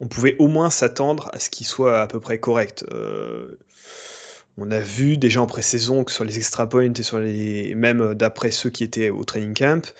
on 0.00 0.08
pouvait 0.08 0.36
au 0.38 0.48
moins 0.48 0.70
s'attendre 0.70 1.30
à 1.32 1.38
ce 1.38 1.50
qu'il 1.50 1.66
soit 1.66 2.00
à 2.00 2.06
peu 2.06 2.20
près 2.20 2.40
correct. 2.40 2.84
Euh, 2.92 3.58
on 4.56 4.70
a 4.70 4.80
vu 4.80 5.16
déjà 5.16 5.40
en 5.40 5.46
pré-saison 5.46 6.04
que 6.04 6.12
sur 6.12 6.24
les 6.24 6.38
extra 6.38 6.68
points 6.68 6.92
et 6.92 7.02
sur 7.02 7.18
les 7.20 7.74
même 7.74 8.14
d'après 8.14 8.50
ceux 8.50 8.70
qui 8.70 8.84
étaient 8.84 9.10
au 9.10 9.24
training 9.24 9.54
camp, 9.54 9.94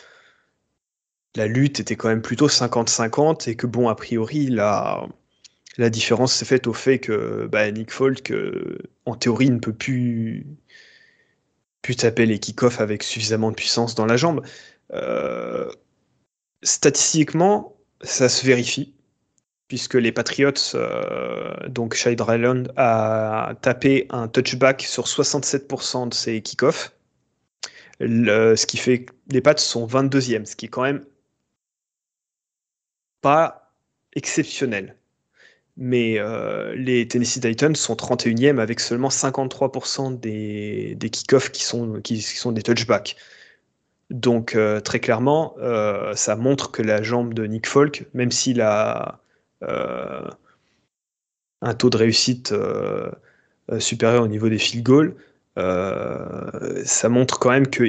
la 1.36 1.46
lutte 1.46 1.80
était 1.80 1.96
quand 1.96 2.08
même 2.08 2.22
plutôt 2.22 2.48
50-50 2.48 3.48
et 3.48 3.56
que 3.56 3.66
bon 3.66 3.88
a 3.88 3.94
priori 3.94 4.48
la, 4.48 5.06
la 5.78 5.90
différence 5.90 6.34
s'est 6.34 6.44
faite 6.44 6.66
au 6.66 6.72
fait 6.72 6.98
que 6.98 7.48
bah, 7.50 7.70
Nick 7.70 7.90
Folk 7.90 8.30
euh, 8.30 8.78
en 9.06 9.14
théorie 9.14 9.50
ne 9.50 9.58
peut 9.58 9.72
plus, 9.72 10.46
plus 11.82 11.96
taper 11.96 12.26
les 12.26 12.38
kick-offs 12.38 12.80
avec 12.80 13.02
suffisamment 13.02 13.50
de 13.50 13.56
puissance 13.56 13.94
dans 13.94 14.06
la 14.06 14.16
jambe. 14.16 14.44
Euh, 14.92 15.70
statistiquement, 16.62 17.76
ça 18.02 18.28
se 18.28 18.44
vérifie 18.44 18.94
puisque 19.70 19.94
les 19.94 20.10
Patriots, 20.10 20.74
euh, 20.74 21.54
donc 21.68 21.94
Shade 21.94 22.20
Ryland, 22.20 22.64
a 22.76 23.54
tapé 23.62 24.08
un 24.10 24.26
touchback 24.26 24.82
sur 24.82 25.04
67% 25.04 26.08
de 26.08 26.14
ses 26.14 26.42
kickoffs. 26.42 26.92
ce 28.00 28.66
qui 28.66 28.78
fait 28.78 29.04
que 29.04 29.12
les 29.30 29.40
Pats 29.40 29.56
sont 29.56 29.86
22e, 29.86 30.44
ce 30.44 30.56
qui 30.56 30.66
est 30.66 30.68
quand 30.68 30.82
même 30.82 31.04
pas 33.20 33.72
exceptionnel. 34.14 34.96
Mais 35.76 36.18
euh, 36.18 36.74
les 36.74 37.06
Tennessee 37.06 37.40
Titans 37.40 37.76
sont 37.76 37.94
31e 37.94 38.58
avec 38.58 38.80
seulement 38.80 39.08
53% 39.08 40.18
des, 40.18 40.96
des 40.96 41.10
kickoffs 41.10 41.52
qui 41.52 41.62
sont, 41.62 42.50
des 42.50 42.62
touchbacks. 42.62 43.14
Donc 44.10 44.56
euh, 44.56 44.80
très 44.80 44.98
clairement, 44.98 45.54
ça 46.16 46.34
montre 46.34 46.72
que 46.72 46.82
la 46.82 47.04
jambe 47.04 47.34
de 47.34 47.46
Nick 47.46 47.68
Folk, 47.68 48.06
même 48.14 48.32
s'il 48.32 48.62
a 48.62 49.20
un 49.62 50.30
taux 51.74 51.90
de 51.90 51.96
réussite 51.96 52.52
euh, 52.52 53.10
euh, 53.70 53.80
supérieur 53.80 54.22
au 54.22 54.28
niveau 54.28 54.48
des 54.48 54.58
field 54.58 54.84
goals, 54.84 55.16
ça 55.56 57.08
montre 57.08 57.38
quand 57.38 57.50
même 57.50 57.66
que 57.66 57.84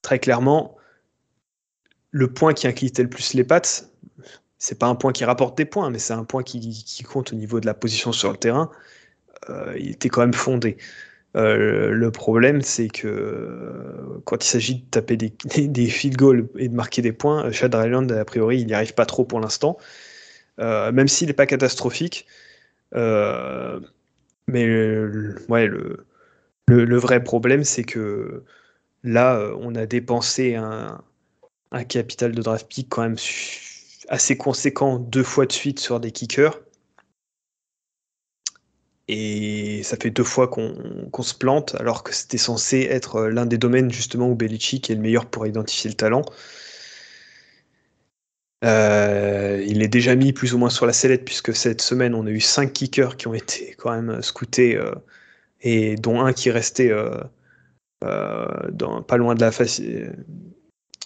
très 0.00 0.18
clairement, 0.18 0.76
le 2.10 2.32
point 2.32 2.54
qui 2.54 2.66
inquiétait 2.66 3.02
le 3.02 3.10
plus 3.10 3.34
les 3.34 3.44
pattes, 3.44 3.90
c'est 4.58 4.78
pas 4.78 4.86
un 4.86 4.94
point 4.94 5.12
qui 5.12 5.24
rapporte 5.24 5.56
des 5.56 5.64
points, 5.64 5.90
mais 5.90 5.98
c'est 5.98 6.12
un 6.12 6.24
point 6.24 6.42
qui, 6.42 7.02
compte 7.02 7.32
au 7.32 7.36
niveau 7.36 7.60
de 7.60 7.66
la 7.66 7.74
position 7.74 8.12
sur 8.12 8.30
le 8.30 8.36
terrain. 8.36 8.70
Euh, 9.50 9.74
il 9.78 9.90
était 9.90 10.08
quand 10.08 10.20
même 10.20 10.34
fondé. 10.34 10.76
Euh, 11.36 11.90
le 11.90 12.10
problème, 12.10 12.62
c'est 12.62 12.88
que 12.88 13.08
euh, 13.08 14.20
quand 14.24 14.44
il 14.44 14.48
s'agit 14.48 14.74
de 14.76 14.84
taper 14.90 15.16
des, 15.16 15.32
des, 15.68 15.88
field 15.88 16.16
goals 16.16 16.48
et 16.56 16.68
de 16.68 16.74
marquer 16.74 17.02
des 17.02 17.12
points, 17.12 17.50
Chad 17.50 17.74
Ryland, 17.74 18.10
a 18.12 18.24
priori, 18.24 18.60
il 18.60 18.66
n'y 18.66 18.74
arrive 18.74 18.94
pas 18.94 19.06
trop 19.06 19.24
pour 19.24 19.40
l'instant, 19.40 19.78
même 20.58 21.08
s'il 21.08 21.28
n'est 21.28 21.32
pas 21.34 21.46
catastrophique. 21.46 22.26
mais 22.92 24.64
ouais, 25.48 25.66
le, 25.66 26.06
le, 26.68 26.96
vrai 26.96 27.22
problème, 27.22 27.64
c'est 27.64 27.84
que 27.84 28.44
là, 29.02 29.52
on 29.58 29.74
a 29.74 29.86
dépensé 29.86 30.54
un, 30.54 31.02
un 31.72 31.84
capital 31.84 32.32
de 32.32 32.42
draft 32.42 32.68
pick 32.68 32.88
quand 32.88 33.02
même 33.02 33.16
assez 34.08 34.36
conséquent 34.36 34.98
deux 34.98 35.22
fois 35.22 35.46
de 35.46 35.52
suite 35.52 35.80
sur 35.80 36.00
des 36.00 36.12
kickers. 36.12 36.60
Et 39.08 39.82
ça 39.82 39.96
fait 39.96 40.10
deux 40.10 40.24
fois 40.24 40.48
qu'on 40.48 41.22
se 41.22 41.34
plante, 41.34 41.74
alors 41.74 42.02
que 42.02 42.14
c'était 42.14 42.38
censé 42.38 42.86
être 42.90 43.22
l'un 43.24 43.46
des 43.46 43.58
domaines 43.58 43.90
justement 43.90 44.28
où 44.28 44.34
Belichick 44.34 44.90
est 44.90 44.94
le 44.94 45.00
meilleur 45.00 45.26
pour 45.26 45.46
identifier 45.46 45.90
le 45.90 45.96
talent. 45.96 46.22
Euh, 48.64 49.62
il 49.66 49.82
est 49.82 49.88
déjà 49.88 50.14
mis 50.14 50.32
plus 50.32 50.54
ou 50.54 50.58
moins 50.58 50.70
sur 50.70 50.86
la 50.86 50.92
sellette, 50.92 51.24
puisque 51.24 51.54
cette 51.54 51.82
semaine, 51.82 52.14
on 52.14 52.26
a 52.26 52.30
eu 52.30 52.40
cinq 52.40 52.72
kickers 52.72 53.16
qui 53.16 53.26
ont 53.28 53.34
été 53.34 53.74
quand 53.78 53.90
même 53.90 54.22
scoutés, 54.22 54.76
euh, 54.76 54.92
et 55.62 55.96
dont 55.96 56.20
un 56.20 56.32
qui 56.32 56.50
restait 56.50 56.92
euh, 58.04 58.46
dans, 58.70 59.02
pas 59.02 59.16
loin 59.16 59.34
de 59.34 59.40
la 59.40 59.50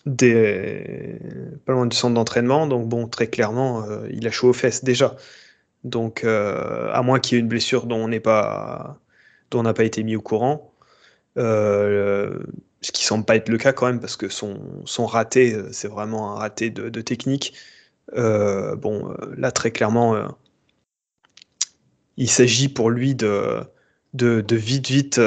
des, 0.06 1.18
pas 1.64 1.72
loin 1.72 1.86
du 1.86 1.96
centre 1.96 2.14
d'entraînement. 2.14 2.66
Donc 2.66 2.88
bon, 2.88 3.08
très 3.08 3.28
clairement, 3.28 3.84
euh, 3.84 4.06
il 4.10 4.26
a 4.26 4.30
chaud 4.30 4.48
aux 4.50 4.52
fesses 4.52 4.84
déjà. 4.84 5.16
Donc 5.84 6.24
euh, 6.24 6.90
à 6.92 7.02
moins 7.02 7.20
qu'il 7.20 7.36
y 7.36 7.38
ait 7.38 7.42
une 7.42 7.48
blessure 7.48 7.86
dont 7.86 7.96
on 7.96 8.08
n'est 8.08 8.20
pas, 8.20 8.98
dont 9.50 9.60
on 9.60 9.62
n'a 9.64 9.74
pas 9.74 9.84
été 9.84 10.02
mis 10.04 10.16
au 10.16 10.20
courant, 10.22 10.72
euh, 11.38 12.38
ce 12.86 12.92
qui 12.92 13.04
semble 13.04 13.24
pas 13.24 13.36
être 13.36 13.48
le 13.48 13.58
cas 13.58 13.72
quand 13.72 13.86
même 13.86 14.00
parce 14.00 14.16
que 14.16 14.28
son, 14.28 14.58
son 14.84 15.06
raté, 15.06 15.56
c'est 15.72 15.88
vraiment 15.88 16.32
un 16.32 16.36
raté 16.36 16.70
de, 16.70 17.00
technique. 17.00 17.54
bon, 18.14 19.14
là 19.36 19.52
très 19.52 19.70
clairement, 19.70 20.28
il 22.16 22.30
s'agit 22.30 22.68
pour 22.68 22.90
lui 22.90 23.14
de, 23.14 23.62
de, 24.14 24.56
vite 24.56 24.88
vite 24.88 25.20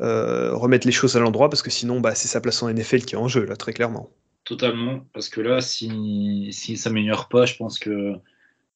euh, 0.00 0.54
remettre 0.54 0.86
les 0.86 0.92
choses 0.92 1.16
à 1.16 1.20
l'endroit 1.20 1.50
parce 1.50 1.62
que 1.62 1.70
sinon, 1.70 2.00
bah, 2.00 2.14
c'est 2.14 2.28
sa 2.28 2.40
place 2.40 2.62
en 2.62 2.72
NFL 2.72 3.00
qui 3.00 3.14
est 3.14 3.18
en 3.18 3.26
jeu, 3.26 3.44
là, 3.44 3.56
très 3.56 3.72
clairement. 3.72 4.10
Totalement, 4.44 5.04
parce 5.12 5.28
que 5.28 5.40
là, 5.40 5.60
s'il 5.60 6.52
si, 6.52 6.72
ne 6.72 6.76
s'améliore 6.76 7.28
pas, 7.28 7.46
je 7.46 7.56
pense 7.56 7.78
que 7.78 8.14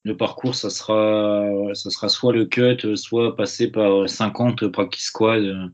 le 0.02 0.16
parcours, 0.16 0.56
ça 0.56 0.68
sera, 0.68 1.46
ça 1.74 1.90
sera 1.90 2.08
soit 2.08 2.32
le 2.32 2.46
cut, 2.46 2.96
soit 2.96 3.36
passer 3.36 3.70
par 3.70 4.08
50 4.08 4.66
practice 4.68 5.04
squad 5.04 5.42
euh, 5.42 5.68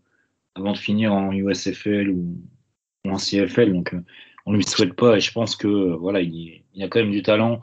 avant 0.59 0.73
de 0.73 0.79
finir 0.79 1.13
en 1.13 1.33
USFL 1.33 2.11
ou, 2.11 2.37
en 3.05 3.17
CFL. 3.17 3.73
Donc, 3.73 3.95
euh, 3.95 4.01
on 4.47 4.53
ne 4.53 4.57
lui 4.57 4.65
souhaite 4.65 4.95
pas 4.95 5.17
et 5.17 5.21
je 5.21 5.33
pense 5.33 5.57
que 5.57 5.69
voilà, 5.97 6.21
il, 6.21 6.63
a 6.81 6.89
quand 6.89 7.01
même 7.01 7.11
du 7.11 7.23
talent 7.23 7.61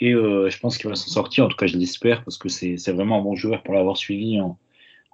et 0.00 0.12
je 0.12 0.58
pense 0.58 0.78
qu'il 0.78 0.88
va 0.88 0.96
s'en 0.96 1.08
sortir. 1.08 1.44
En 1.44 1.48
tout 1.48 1.56
cas, 1.56 1.66
je 1.66 1.76
l'espère 1.76 2.24
parce 2.24 2.38
que 2.38 2.48
c'est 2.48 2.76
vraiment 2.88 3.18
un 3.18 3.22
bon 3.22 3.34
joueur 3.34 3.62
pour 3.62 3.74
l'avoir 3.74 3.96
suivi 3.96 4.40
en, 4.40 4.58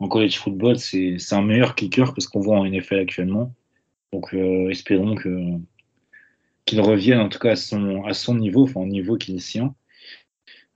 college 0.08 0.38
football, 0.38 0.78
c'est 0.78 1.16
un 1.32 1.42
meilleur 1.42 1.74
kicker 1.74 2.12
que 2.14 2.20
ce 2.20 2.28
qu'on 2.28 2.40
voit 2.40 2.58
en 2.58 2.66
NFL 2.66 3.00
actuellement. 3.00 3.54
Donc 4.14 4.32
euh, 4.32 4.70
espérons 4.70 5.16
qu'il 6.66 6.80
revienne 6.80 7.18
en 7.18 7.28
tout 7.28 7.40
cas 7.40 7.52
à 7.52 7.56
son, 7.56 8.34
niveau, 8.34 8.62
enfin 8.62 8.80
au 8.82 8.86
niveau 8.86 9.16
qu'il 9.16 9.34
est 9.34 9.40
sien. 9.40 9.74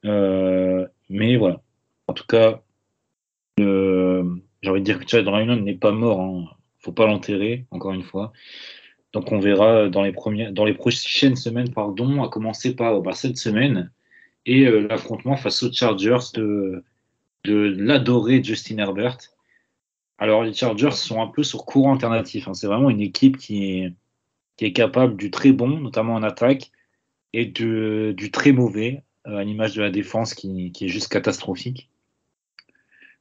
Euh, 0.04 0.86
mais 1.08 1.36
voilà. 1.36 1.62
En 2.08 2.14
tout 2.14 2.26
cas, 2.26 2.62
j'ai 4.62 4.70
envie 4.70 4.80
de 4.80 4.84
dire 4.84 4.98
que 4.98 5.08
Chad 5.08 5.26
Ryan 5.26 5.56
n'est 5.56 5.74
pas 5.74 5.92
mort. 5.92 6.20
Hein. 6.20 6.44
Faut 6.80 6.92
pas 6.92 7.06
l'enterrer, 7.06 7.66
encore 7.70 7.92
une 7.92 8.02
fois. 8.02 8.32
Donc 9.12 9.32
on 9.32 9.38
verra 9.38 9.88
dans 9.88 10.02
les, 10.02 10.12
premières, 10.12 10.52
dans 10.52 10.64
les 10.64 10.74
prochaines 10.74 11.36
semaines, 11.36 11.72
pardon, 11.72 12.22
à 12.22 12.28
commencer 12.28 12.76
par 12.76 13.00
bah, 13.00 13.12
cette 13.12 13.38
semaine 13.38 13.90
et 14.46 14.66
euh, 14.66 14.86
l'affrontement 14.88 15.36
face 15.36 15.62
aux 15.62 15.72
Chargers 15.72 16.32
de, 16.34 16.84
l'adorer 17.44 18.42
Justin 18.42 18.78
Herbert. 18.78 19.18
Alors 20.18 20.42
les 20.42 20.52
Chargers 20.52 20.92
sont 20.92 21.22
un 21.22 21.28
peu 21.28 21.42
sur 21.42 21.64
courant 21.64 21.94
alternatif. 21.94 22.48
Hein. 22.48 22.54
C'est 22.54 22.66
vraiment 22.66 22.90
une 22.90 23.00
équipe 23.00 23.38
qui 23.38 23.92
est, 24.58 24.72
capable 24.72 25.16
du 25.16 25.30
très 25.30 25.52
bon, 25.52 25.68
notamment 25.68 26.14
en 26.14 26.22
attaque, 26.22 26.72
et 27.32 27.46
du 27.46 28.30
très 28.32 28.52
mauvais, 28.52 29.02
euh, 29.26 29.36
à 29.36 29.44
l'image 29.44 29.74
de 29.74 29.82
la 29.82 29.90
défense 29.90 30.34
qui, 30.34 30.72
est 30.80 30.88
juste 30.88 31.08
catastrophique. 31.08 31.88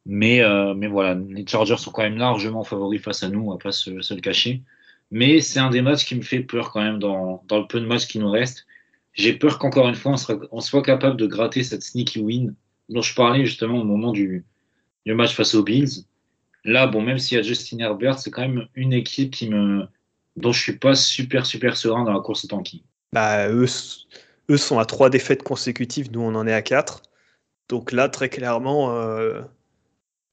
Mais, 0.10 0.42
euh, 0.42 0.74
mais 0.74 0.88
voilà, 0.88 1.16
les 1.16 1.46
Chargers 1.46 1.78
sont 1.78 1.92
quand 1.92 2.02
même 2.02 2.18
largement 2.18 2.64
favoris 2.64 3.02
face 3.02 3.24
à 3.24 3.30
nous, 3.30 3.42
on 3.42 3.52
va 3.52 3.58
pas 3.58 3.74
se, 3.74 3.90
le 3.92 4.22
cacher. 4.22 4.64
Mais 5.12 5.42
c'est 5.42 5.60
un 5.60 5.70
des 5.70 5.82
matchs 5.82 6.06
qui 6.06 6.16
me 6.16 6.22
fait 6.22 6.40
peur 6.40 6.72
quand 6.72 6.82
même 6.82 6.98
dans, 6.98 7.44
le 7.52 7.68
peu 7.68 7.82
de 7.82 7.86
matchs 7.86 8.08
qui 8.08 8.18
nous 8.18 8.32
restent. 8.32 8.66
J'ai 9.14 9.34
peur 9.34 9.60
qu'encore 9.60 9.90
une 9.90 9.96
fois, 9.96 10.16
on, 10.52 10.62
soit 10.62 10.82
capable 10.82 11.18
de 11.18 11.28
gratter 11.28 11.64
cette 11.64 11.84
sneaky 11.84 12.22
win 12.22 12.56
dont 12.88 13.02
je 13.02 13.14
parlais 13.14 13.46
justement 13.46 13.82
au 13.82 13.84
moment 13.84 14.14
du, 14.14 14.46
du 15.06 15.14
match 15.14 15.36
face 15.36 15.56
aux 15.56 15.64
Bills. 15.64 16.06
Là, 16.64 16.88
bon, 16.88 17.02
même 17.02 17.18
s'il 17.18 17.38
y 17.38 17.40
a 17.40 17.44
Justin 17.44 17.80
Herbert, 17.80 18.18
c'est 18.20 18.32
quand 18.32 18.42
même 18.42 18.68
une 18.76 18.94
équipe 18.94 19.32
qui 19.32 19.50
me, 19.50 19.88
dont 20.38 20.54
je 20.54 20.62
suis 20.62 20.78
pas 20.78 20.96
super, 20.96 21.46
super 21.46 21.76
serein 21.76 22.06
dans 22.06 22.14
la 22.14 22.22
course 22.22 22.46
au 22.46 22.48
tanking. 22.48 22.82
Bah, 23.12 23.50
eux, 23.50 23.66
eux 24.50 24.58
sont 24.58 24.80
à 24.80 24.86
trois 24.86 25.10
défaites 25.10 25.44
consécutives, 25.44 26.12
nous 26.14 26.22
on 26.22 26.36
en 26.36 26.48
est 26.48 26.54
à 26.54 26.62
quatre. 26.62 27.02
Donc 27.68 27.92
là, 27.92 28.08
très 28.08 28.30
clairement, 28.30 28.96
euh, 28.96 29.42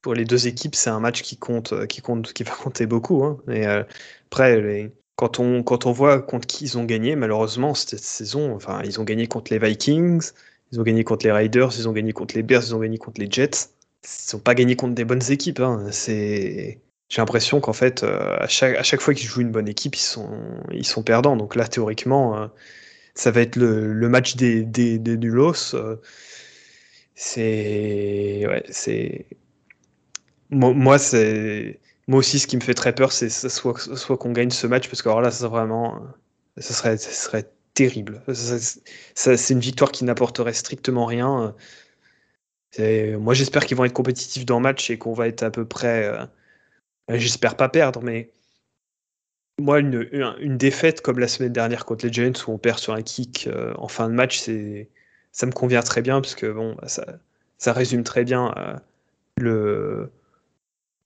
pour 0.05 0.13
les 0.13 0.23
deux 0.23 0.45
équipes, 0.45 0.75
c'est 0.75 0.91
un 0.91 0.99
match 0.99 1.23
qui 1.23 1.35
compte, 1.35 1.87
qui 1.87 1.99
compte, 1.99 2.31
qui 2.31 2.43
va 2.43 2.51
compter 2.51 2.85
beaucoup. 2.85 3.23
Hein. 3.23 3.39
Euh, 3.49 3.83
après, 4.27 4.91
quand 5.15 5.39
on, 5.39 5.63
quand 5.63 5.87
on 5.87 5.91
voit 5.93 6.21
contre 6.21 6.45
qui 6.45 6.65
ils 6.65 6.77
ont 6.77 6.83
gagné, 6.83 7.15
malheureusement 7.15 7.73
cette 7.73 7.97
saison, 7.97 8.53
enfin, 8.53 8.83
ils 8.85 8.99
ont 8.99 9.03
gagné 9.03 9.25
contre 9.25 9.51
les 9.51 9.57
Vikings, 9.57 10.29
ils 10.71 10.79
ont 10.79 10.83
gagné 10.83 11.03
contre 11.03 11.25
les 11.25 11.31
Riders, 11.31 11.71
ils 11.75 11.89
ont 11.89 11.91
gagné 11.91 12.13
contre 12.13 12.35
les 12.35 12.43
Bears, 12.43 12.61
ils 12.67 12.75
ont 12.75 12.79
gagné 12.79 12.99
contre 12.99 13.19
les 13.19 13.31
Jets. 13.31 13.71
Ils 14.03 14.35
n'ont 14.35 14.41
pas 14.41 14.53
gagné 14.53 14.75
contre 14.75 14.93
des 14.93 15.05
bonnes 15.05 15.31
équipes. 15.31 15.59
Hein. 15.59 15.87
J'ai 15.89 16.79
l'impression 17.17 17.59
qu'en 17.59 17.73
fait, 17.73 18.03
euh, 18.03 18.37
à, 18.37 18.47
chaque, 18.47 18.75
à 18.77 18.83
chaque 18.83 19.01
fois 19.01 19.15
qu'ils 19.15 19.27
jouent 19.27 19.41
une 19.41 19.51
bonne 19.51 19.67
équipe, 19.67 19.95
ils 19.95 19.99
sont, 19.99 20.29
ils 20.71 20.85
sont 20.85 21.01
perdants. 21.01 21.35
Donc 21.35 21.55
là, 21.55 21.67
théoriquement, 21.67 22.37
euh, 22.37 22.47
ça 23.15 23.31
va 23.31 23.41
être 23.41 23.55
le, 23.55 23.91
le 23.91 24.09
match 24.09 24.35
des, 24.35 24.61
des, 24.61 24.99
des 24.99 25.17
nulos. 25.17 25.73
Euh, 25.73 25.95
c'est. 27.15 28.45
Ouais, 28.47 28.63
c'est. 28.69 29.25
Moi, 30.51 30.97
c'est. 30.99 31.79
Moi 32.07 32.19
aussi, 32.19 32.39
ce 32.39 32.47
qui 32.47 32.55
me 32.55 32.61
fait 32.61 32.75
très 32.75 32.93
peur, 32.93 33.11
c'est 33.11 33.29
soit, 33.29 33.79
soit 33.79 34.17
qu'on 34.17 34.31
gagne 34.31 34.51
ce 34.51 34.67
match, 34.67 34.87
parce 34.87 35.01
que 35.01 35.09
alors 35.09 35.21
là, 35.21 35.31
ça, 35.31 35.47
vraiment, 35.47 35.99
ça 36.57 36.73
serait, 36.73 36.97
ça 36.97 37.09
serait 37.09 37.49
terrible. 37.73 38.21
C'est 38.33 39.49
une 39.53 39.59
victoire 39.59 39.91
qui 39.91 40.05
n'apporterait 40.05 40.53
strictement 40.53 41.05
rien. 41.05 41.55
Moi, 42.79 43.33
j'espère 43.33 43.65
qu'ils 43.65 43.77
vont 43.77 43.85
être 43.85 43.93
compétitifs 43.93 44.45
dans 44.45 44.57
le 44.57 44.63
match 44.63 44.89
et 44.89 44.97
qu'on 44.97 45.13
va 45.13 45.27
être 45.27 45.43
à 45.43 45.51
peu 45.51 45.65
près. 45.65 46.05
Euh, 46.05 46.25
j'espère 47.09 47.55
pas 47.57 47.69
perdre, 47.69 48.01
mais 48.01 48.31
moi, 49.59 49.79
une, 49.79 50.07
une, 50.39 50.57
défaite 50.57 51.01
comme 51.01 51.19
la 51.19 51.27
semaine 51.27 51.53
dernière 51.53 51.85
contre 51.85 52.05
les 52.05 52.11
Giants 52.11 52.33
où 52.47 52.51
on 52.51 52.57
perd 52.57 52.79
sur 52.79 52.93
un 52.93 53.01
kick 53.01 53.47
euh, 53.47 53.73
en 53.77 53.87
fin 53.87 54.09
de 54.09 54.13
match, 54.13 54.39
c'est 54.39 54.89
ça 55.31 55.45
me 55.45 55.51
convient 55.51 55.81
très 55.81 56.01
bien 56.01 56.21
parce 56.21 56.35
que 56.35 56.51
bon, 56.51 56.77
ça, 56.87 57.05
ça 57.57 57.73
résume 57.73 58.03
très 58.03 58.23
bien 58.23 58.53
euh, 58.57 58.75
le 59.37 60.11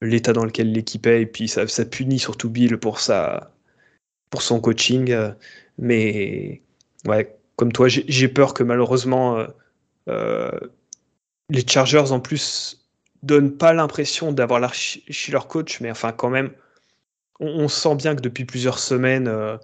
l'état 0.01 0.33
dans 0.33 0.45
lequel 0.45 0.71
l'équipe 0.71 1.05
est 1.07 1.21
et 1.23 1.25
puis 1.25 1.47
ça, 1.47 1.67
ça 1.67 1.85
punit 1.85 2.19
surtout 2.19 2.49
Bill 2.49 2.77
pour 2.77 2.99
sa 2.99 3.51
pour 4.29 4.41
son 4.41 4.61
coaching. 4.61 5.15
Mais 5.77 6.61
ouais, 7.05 7.39
comme 7.59 7.73
toi, 7.73 7.87
j'ai 7.89 8.27
peur 8.29 8.53
que 8.53 8.63
malheureusement 8.63 9.37
euh, 9.37 9.47
euh, 10.07 10.49
les 11.49 11.67
Chargers 11.67 12.11
en 12.11 12.21
plus 12.21 12.85
donnent 13.21 13.57
pas 13.57 13.73
l'impression 13.73 14.31
d'avoir 14.31 14.61
leur 14.61 14.73
chez 14.73 15.31
leur 15.33 15.47
coach, 15.49 15.81
mais 15.81 15.91
enfin 15.91 16.13
quand 16.13 16.29
même, 16.29 16.51
on, 17.41 17.67
sent 17.67 17.95
bien 17.95 18.15
que 18.15 18.21
depuis 18.21 18.45
plusieurs 18.45 18.79
semaines, 18.79 19.27
euh, 19.27 19.57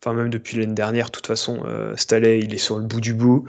enfin 0.00 0.14
même 0.14 0.30
depuis 0.30 0.56
l'année 0.56 0.72
dernière, 0.72 1.06
de 1.06 1.10
toute 1.10 1.26
façon, 1.26 1.64
Staley 1.96 2.40
il 2.40 2.54
est 2.54 2.58
sur 2.58 2.78
le 2.78 2.84
bout 2.84 3.02
du 3.02 3.12
bout. 3.12 3.46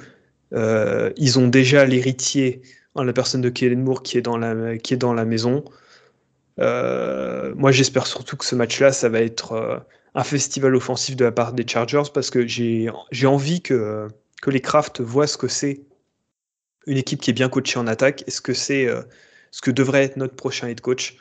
ils 0.51 1.39
ont 1.39 1.47
déjà 1.47 1.85
l'héritier, 1.85 2.61
hein, 2.95 3.05
la 3.05 3.13
personne 3.13 3.41
de 3.41 3.49
Kellen 3.49 3.81
Moore 3.81 4.03
qui 4.03 4.17
est 4.17 4.21
dans 4.21 4.37
la, 4.37 4.77
qui 4.77 4.93
est 4.93 4.97
dans 4.97 5.13
la 5.13 5.23
maison. 5.23 5.63
Moi 6.57 7.71
j'espère 7.71 8.07
surtout 8.07 8.37
que 8.37 8.45
ce 8.45 8.55
match-là, 8.55 8.91
ça 8.91 9.09
va 9.09 9.21
être 9.21 9.85
un 10.15 10.23
festival 10.23 10.75
offensif 10.75 11.15
de 11.15 11.25
la 11.25 11.31
part 11.31 11.53
des 11.53 11.67
Chargers 11.67 12.09
parce 12.13 12.29
que 12.29 12.47
j'ai 12.47 12.89
envie 13.25 13.61
que, 13.61 14.07
que 14.41 14.49
les 14.49 14.61
Kraft 14.61 15.01
voient 15.01 15.27
ce 15.27 15.37
que 15.37 15.47
c'est 15.47 15.81
une 16.87 16.97
équipe 16.97 17.21
qui 17.21 17.31
est 17.31 17.33
bien 17.33 17.49
coachée 17.49 17.79
en 17.79 17.87
attaque 17.87 18.23
et 18.27 18.31
ce 18.31 18.41
que 18.41 18.53
c'est 18.53 18.87
euh, 18.87 19.01
ce 19.51 19.61
que 19.61 19.71
devrait 19.71 20.03
être 20.03 20.17
notre 20.17 20.35
prochain 20.35 20.67
head 20.67 20.81
coach. 20.81 21.17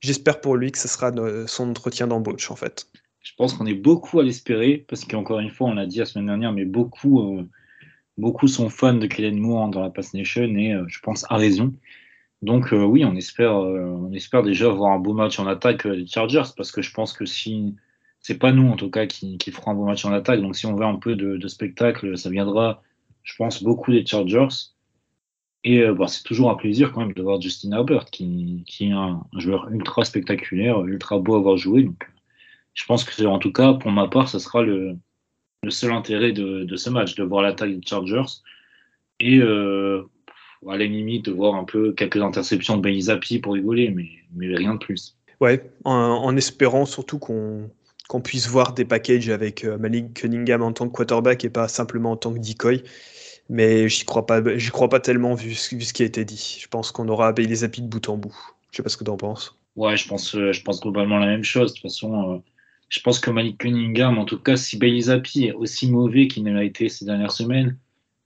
J'espère 0.00 0.40
pour 0.40 0.56
lui 0.56 0.70
que 0.70 0.78
ce 0.78 0.88
sera 0.88 1.12
son 1.46 1.70
entretien 1.70 2.06
d'embauche 2.06 2.50
en 2.50 2.56
fait. 2.56 2.86
Je 3.22 3.32
pense 3.36 3.54
qu'on 3.54 3.66
est 3.66 3.74
beaucoup 3.74 4.20
à 4.20 4.22
l'espérer, 4.22 4.84
parce 4.88 5.04
qu'encore 5.04 5.40
une 5.40 5.50
fois, 5.50 5.68
on 5.68 5.74
l'a 5.74 5.86
dit 5.86 5.98
la 5.98 6.06
semaine 6.06 6.26
dernière, 6.26 6.52
mais 6.52 6.64
beaucoup, 6.64 7.38
euh, 7.38 7.48
beaucoup 8.16 8.46
sont 8.46 8.70
fans 8.70 8.94
de 8.94 9.06
Kellen 9.06 9.38
Moore 9.38 9.68
dans 9.68 9.82
la 9.82 9.90
Pass 9.90 10.14
Nation, 10.14 10.44
et 10.44 10.72
euh, 10.72 10.84
je 10.86 11.00
pense 11.00 11.26
à 11.28 11.36
raison. 11.36 11.74
Donc 12.42 12.72
euh, 12.72 12.84
oui, 12.84 13.04
on 13.04 13.16
espère, 13.16 13.54
on 13.54 14.12
espère 14.12 14.42
déjà 14.42 14.68
voir 14.68 14.92
un 14.92 14.98
beau 14.98 15.12
match 15.12 15.38
en 15.38 15.46
attaque 15.46 15.86
des 15.86 16.06
Chargers, 16.06 16.50
parce 16.56 16.70
que 16.70 16.82
je 16.82 16.92
pense 16.92 17.12
que 17.12 17.26
si 17.26 17.74
c'est 18.20 18.38
pas 18.38 18.52
nous 18.52 18.68
en 18.68 18.76
tout 18.76 18.90
cas 18.90 19.06
qui, 19.06 19.38
qui 19.38 19.50
ferons 19.50 19.72
un 19.72 19.74
beau 19.74 19.84
match 19.84 20.04
en 20.04 20.12
attaque, 20.12 20.40
donc 20.40 20.56
si 20.56 20.66
on 20.66 20.74
veut 20.74 20.84
un 20.84 20.96
peu 20.96 21.16
de, 21.16 21.36
de 21.36 21.48
spectacle, 21.48 22.16
ça 22.16 22.30
viendra, 22.30 22.82
je 23.24 23.34
pense, 23.36 23.62
beaucoup 23.62 23.92
des 23.92 24.06
Chargers. 24.06 24.48
Et 25.64 25.84
bah, 25.90 26.06
c'est 26.06 26.22
toujours 26.22 26.50
un 26.50 26.54
plaisir 26.54 26.92
quand 26.92 27.00
même 27.00 27.12
de 27.12 27.22
voir 27.22 27.40
Justin 27.40 27.72
Herbert, 27.72 28.06
qui, 28.06 28.62
qui 28.66 28.88
est 28.88 28.92
un, 28.92 29.24
joueur 29.36 29.68
ultra 29.70 30.04
spectaculaire, 30.04 30.80
ultra 30.84 31.18
beau 31.18 31.34
à 31.34 31.38
avoir 31.38 31.56
joué. 31.56 31.82
Donc, 31.82 32.08
je 32.74 32.84
pense 32.86 33.04
que, 33.04 33.24
en 33.24 33.38
tout 33.38 33.52
cas, 33.52 33.74
pour 33.74 33.90
ma 33.90 34.06
part, 34.08 34.28
ce 34.28 34.38
sera 34.38 34.62
le, 34.62 34.96
le 35.62 35.70
seul 35.70 35.92
intérêt 35.92 36.32
de, 36.32 36.64
de, 36.64 36.76
ce 36.76 36.90
match, 36.90 37.16
de 37.16 37.24
voir 37.24 37.42
l'attaque 37.42 37.72
des 37.72 37.86
Chargers 37.86 38.40
et 39.20 39.40
euh, 40.66 40.70
à 40.70 40.76
la 40.76 40.84
limite 40.84 41.28
voir 41.28 41.54
un 41.54 41.64
peu 41.64 41.92
quelques 41.92 42.16
interceptions 42.16 42.76
de 42.76 43.00
Zappi 43.00 43.38
pour 43.38 43.54
rigoler, 43.54 43.90
mais, 43.90 44.08
mais 44.34 44.54
rien 44.54 44.74
de 44.74 44.78
plus. 44.78 45.16
Ouais, 45.40 45.70
en, 45.84 45.92
en 45.92 46.36
espérant 46.36 46.84
surtout 46.84 47.18
qu'on 47.18 47.70
qu'on 48.08 48.22
puisse 48.22 48.48
voir 48.48 48.72
des 48.72 48.86
packages 48.86 49.28
avec 49.28 49.64
euh, 49.64 49.78
Malik 49.78 50.14
Cunningham 50.14 50.62
en 50.62 50.72
tant 50.72 50.88
que 50.88 50.92
quarterback 50.94 51.44
et 51.44 51.50
pas 51.50 51.68
simplement 51.68 52.12
en 52.12 52.16
tant 52.16 52.32
que 52.32 52.38
decoy. 52.38 52.82
Mais 53.50 53.88
j'y 53.88 54.04
crois 54.04 54.26
pas, 54.26 54.42
j'y 54.56 54.70
crois 54.70 54.88
pas 54.88 54.98
tellement 54.98 55.34
vu, 55.34 55.50
vu, 55.50 55.54
ce 55.54 55.92
qui 55.92 56.02
a 56.02 56.06
été 56.06 56.24
dit. 56.24 56.58
Je 56.60 56.68
pense 56.68 56.90
qu'on 56.90 57.08
aura 57.08 57.32
Bailey 57.32 57.54
Zappi 57.54 57.82
de 57.82 57.86
bout 57.86 58.08
en 58.08 58.16
bout. 58.16 58.34
Je 58.70 58.78
sais 58.78 58.82
pas 58.82 58.88
ce 58.88 58.96
que 58.96 59.04
tu 59.04 59.10
en 59.10 59.16
penses. 59.16 59.58
Ouais, 59.76 59.96
je 59.96 60.08
pense, 60.08 60.34
euh, 60.34 60.52
je 60.52 60.62
pense 60.62 60.80
globalement 60.80 61.18
la 61.18 61.26
même 61.26 61.44
chose. 61.44 61.72
De 61.72 61.74
toute 61.74 61.82
façon, 61.82 62.34
euh, 62.34 62.38
je 62.88 63.00
pense 63.00 63.20
que 63.20 63.30
Malik 63.30 63.58
Cunningham, 63.58 64.18
en 64.18 64.24
tout 64.24 64.38
cas, 64.38 64.56
si 64.56 64.76
Bailey 64.78 65.02
Zappi 65.02 65.46
est 65.46 65.52
aussi 65.52 65.90
mauvais 65.90 66.28
qu'il 66.28 66.44
l'a 66.44 66.64
été 66.64 66.88
ces 66.88 67.04
dernières 67.04 67.32
semaines, 67.32 67.76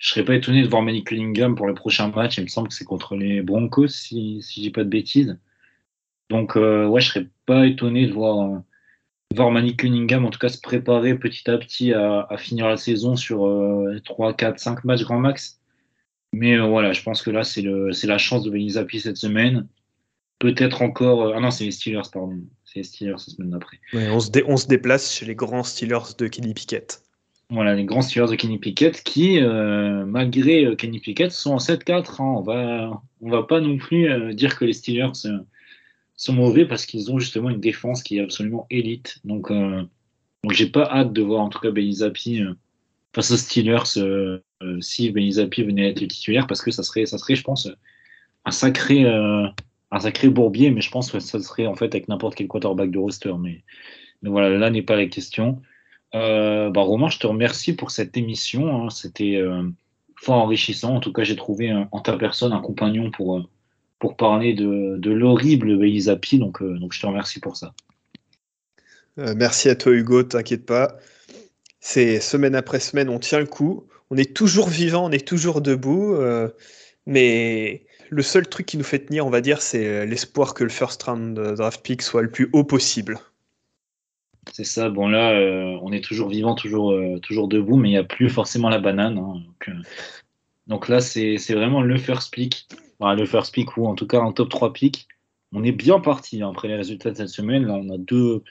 je 0.02 0.08
serais 0.08 0.24
pas 0.24 0.34
étonné 0.34 0.62
de 0.62 0.68
voir 0.68 0.82
Malik 0.82 1.06
Cunningham 1.06 1.54
pour 1.54 1.68
le 1.68 1.74
prochain 1.74 2.08
match. 2.08 2.36
Il 2.36 2.42
me 2.42 2.48
semble 2.48 2.66
que 2.66 2.74
c'est 2.74 2.84
contre 2.84 3.14
les 3.14 3.40
Broncos, 3.40 3.86
si, 3.86 4.42
si 4.42 4.56
je 4.56 4.66
dis 4.66 4.70
pas 4.72 4.82
de 4.82 4.88
bêtises. 4.88 5.38
Donc, 6.28 6.56
euh, 6.56 6.88
ouais, 6.88 7.00
je 7.00 7.08
serais 7.08 7.28
pas 7.46 7.68
étonné 7.68 8.08
de 8.08 8.12
voir, 8.12 8.62
Malik 9.52 9.78
Cunningham, 9.78 10.24
en 10.24 10.30
tout 10.30 10.40
cas, 10.40 10.48
se 10.48 10.60
préparer 10.60 11.16
petit 11.16 11.48
à 11.48 11.56
petit 11.56 11.92
à, 11.92 12.26
finir 12.36 12.68
la 12.68 12.76
saison 12.76 13.14
sur 13.14 13.46
euh, 13.46 14.00
3, 14.04 14.34
4, 14.34 14.58
5 14.58 14.82
matchs 14.82 15.04
grand 15.04 15.20
max. 15.20 15.60
Mais 16.32 16.56
euh, 16.56 16.66
voilà, 16.66 16.92
je 16.92 17.02
pense 17.02 17.22
que 17.22 17.30
là, 17.30 17.44
c'est 17.44 17.62
la 17.62 18.18
chance 18.18 18.42
de 18.42 18.50
Bailey 18.50 18.70
Zappi 18.70 18.98
cette 18.98 19.18
semaine. 19.18 19.68
Peut-être 20.40 20.82
encore. 20.82 21.22
euh, 21.22 21.34
ah 21.36 21.40
non, 21.40 21.52
c'est 21.52 21.64
les 21.64 21.70
Steelers, 21.70 22.10
pardon. 22.12 22.40
C'est 22.64 22.80
les 22.80 22.84
Steelers 22.84 23.12
la 23.12 23.18
semaine 23.18 23.50
d'après. 23.50 23.78
On, 23.94 24.18
se 24.18 24.30
on 24.48 24.56
se 24.56 24.66
déplace 24.66 25.14
chez 25.14 25.26
les 25.26 25.36
grands 25.36 25.62
Steelers 25.62 26.16
de 26.18 26.26
Kenny 26.26 26.54
Pickett. 26.54 27.04
Voilà, 27.52 27.74
les 27.74 27.84
grands 27.84 28.00
Steelers 28.00 28.30
de 28.30 28.34
Kenny 28.34 28.56
Pickett 28.56 29.02
qui, 29.02 29.38
euh, 29.38 30.06
malgré 30.06 30.64
euh, 30.64 30.74
Kenny 30.74 31.00
Pickett, 31.00 31.32
sont 31.32 31.52
en 31.52 31.58
7-4. 31.58 32.22
hein. 32.22 32.34
On 32.38 32.40
va, 32.40 33.02
on 33.20 33.28
va 33.28 33.42
pas 33.42 33.60
non 33.60 33.76
plus 33.76 34.10
euh, 34.10 34.32
dire 34.32 34.58
que 34.58 34.64
les 34.64 34.72
Steelers 34.72 35.12
sont 36.16 36.32
mauvais 36.32 36.64
parce 36.64 36.86
qu'ils 36.86 37.12
ont 37.12 37.18
justement 37.18 37.50
une 37.50 37.60
défense 37.60 38.02
qui 38.02 38.16
est 38.16 38.22
absolument 38.22 38.66
élite. 38.70 39.18
Donc, 39.24 39.50
donc 39.50 40.52
j'ai 40.52 40.66
pas 40.66 40.88
hâte 40.90 41.12
de 41.12 41.20
voir 41.20 41.42
en 41.42 41.50
tout 41.50 41.58
cas 41.58 41.68
euh, 41.68 42.54
face 43.12 43.30
aux 43.30 43.36
Steelers 43.36 44.00
si 44.80 45.32
Zappi 45.32 45.62
venait 45.62 45.90
être 45.90 46.00
le 46.00 46.08
titulaire 46.08 46.46
parce 46.46 46.62
que 46.62 46.70
ça 46.70 46.82
serait, 46.82 47.04
ça 47.04 47.18
serait, 47.18 47.36
je 47.36 47.42
pense, 47.42 47.68
un 48.46 48.50
sacré, 48.50 49.04
un 49.04 50.00
sacré 50.00 50.30
bourbier. 50.30 50.70
Mais 50.70 50.80
je 50.80 50.90
pense 50.90 51.10
que 51.10 51.20
ça 51.20 51.38
serait 51.38 51.66
en 51.66 51.74
fait 51.74 51.94
avec 51.94 52.08
n'importe 52.08 52.34
quel 52.34 52.48
quarterback 52.48 52.90
de 52.90 52.98
roster. 52.98 53.34
Mais, 53.38 53.62
mais 54.22 54.30
voilà, 54.30 54.56
là 54.56 54.70
n'est 54.70 54.80
pas 54.80 54.96
la 54.96 55.04
question. 55.06 55.60
Euh, 56.14 56.70
bah, 56.70 56.82
Romain, 56.82 57.08
je 57.08 57.18
te 57.18 57.26
remercie 57.26 57.72
pour 57.72 57.90
cette 57.90 58.16
émission. 58.16 58.84
hein. 58.84 58.90
C'était 58.90 59.36
euh, 59.36 59.62
fort 60.16 60.36
enrichissant. 60.36 60.96
En 60.96 61.00
tout 61.00 61.12
cas, 61.12 61.24
j'ai 61.24 61.36
trouvé 61.36 61.70
euh, 61.70 61.84
en 61.92 62.00
ta 62.00 62.16
personne 62.16 62.52
un 62.52 62.60
compagnon 62.60 63.10
pour, 63.10 63.38
euh, 63.38 63.42
pour 63.98 64.16
parler 64.16 64.54
de, 64.54 65.10
l'horrible 65.10 65.78
Bailey 65.78 66.00
Zappi. 66.00 66.38
Donc, 66.38 66.62
donc, 66.62 66.92
je 66.92 67.00
te 67.00 67.06
remercie 67.06 67.40
pour 67.40 67.56
ça. 67.56 67.72
Merci 69.18 69.68
à 69.68 69.74
toi 69.74 69.92
Hugo, 69.92 70.22
t'inquiète 70.22 70.64
pas. 70.64 70.96
C'est 71.80 72.18
semaine 72.18 72.54
après 72.54 72.80
semaine, 72.80 73.10
on 73.10 73.18
tient 73.18 73.40
le 73.40 73.46
coup. 73.46 73.86
On 74.10 74.16
est 74.16 74.34
toujours 74.34 74.68
vivant, 74.70 75.04
on 75.04 75.10
est 75.10 75.26
toujours 75.26 75.60
debout. 75.60 76.16
mais 77.04 77.84
le 78.08 78.22
seul 78.22 78.48
truc 78.48 78.64
qui 78.64 78.78
nous 78.78 78.84
fait 78.84 79.00
tenir, 79.00 79.26
on 79.26 79.30
va 79.30 79.42
dire, 79.42 79.60
c'est 79.60 80.06
l'espoir 80.06 80.54
que 80.54 80.64
le 80.64 80.70
first 80.70 81.02
round 81.02 81.38
draft 81.38 81.82
pick 81.82 82.00
soit 82.00 82.22
le 82.22 82.30
plus 82.30 82.48
haut 82.54 82.64
possible. 82.64 83.20
C'est 84.50 84.64
ça. 84.64 84.90
Bon, 84.90 85.08
là, 85.08 85.32
euh, 85.32 85.78
on 85.82 85.92
est 85.92 86.02
toujours 86.02 86.28
vivant, 86.28 86.54
toujours, 86.54 86.92
euh, 86.92 87.18
toujours 87.20 87.48
debout, 87.48 87.76
mais 87.76 87.88
il 87.88 87.92
n'y 87.92 87.98
a 87.98 88.04
plus 88.04 88.28
forcément 88.28 88.68
la 88.68 88.80
banane. 88.80 89.18
hein. 89.18 89.34
donc, 89.34 89.68
euh, 89.68 89.82
donc 90.66 90.88
là, 90.88 91.00
c'est 91.00 91.36
vraiment 91.54 91.82
le 91.82 91.96
first 91.98 92.32
pick. 92.32 92.66
Le 93.00 93.26
first 93.26 93.52
pick, 93.52 93.76
ou 93.76 93.86
en 93.86 93.94
tout 93.94 94.06
cas 94.06 94.20
un 94.20 94.32
top 94.32 94.48
3 94.48 94.72
pick. 94.72 95.08
On 95.52 95.64
est 95.64 95.72
bien 95.72 95.98
parti 96.00 96.40
hein, 96.40 96.50
après 96.50 96.68
les 96.68 96.76
résultats 96.76 97.10
de 97.10 97.16
cette 97.16 97.28
semaine. 97.28 97.66
Là, 97.66 97.74
on 97.74 97.90
a 97.90 97.98
deux 97.98 98.44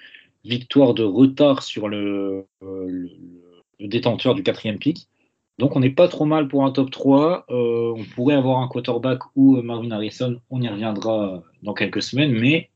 victoires 0.43 0.93
de 0.93 1.03
retard 1.03 1.63
sur 1.63 1.87
le, 1.87 2.47
détenteur 3.79 4.35
du 4.35 4.43
quatrième 4.43 4.77
pick. 4.77 5.07
Donc 5.57 5.75
on 5.75 5.79
n'est 5.79 5.91
pas 5.91 6.07
trop 6.09 6.25
mal 6.25 6.47
pour 6.49 6.65
un 6.65 6.71
top 6.71 6.91
3. 6.91 7.45
Euh, 7.49 7.93
on 7.95 8.03
pourrait 8.15 8.35
avoir 8.35 8.59
un 8.59 8.67
quarterback 8.67 9.19
ou 9.35 9.61
Marvin 9.61 9.91
Harrison. 9.91 10.41
On 10.49 10.61
y 10.61 10.67
reviendra 10.67 11.41
dans 11.63 11.73
quelques 11.73 12.01
semaines. 12.01 12.33
Mais 12.33 12.69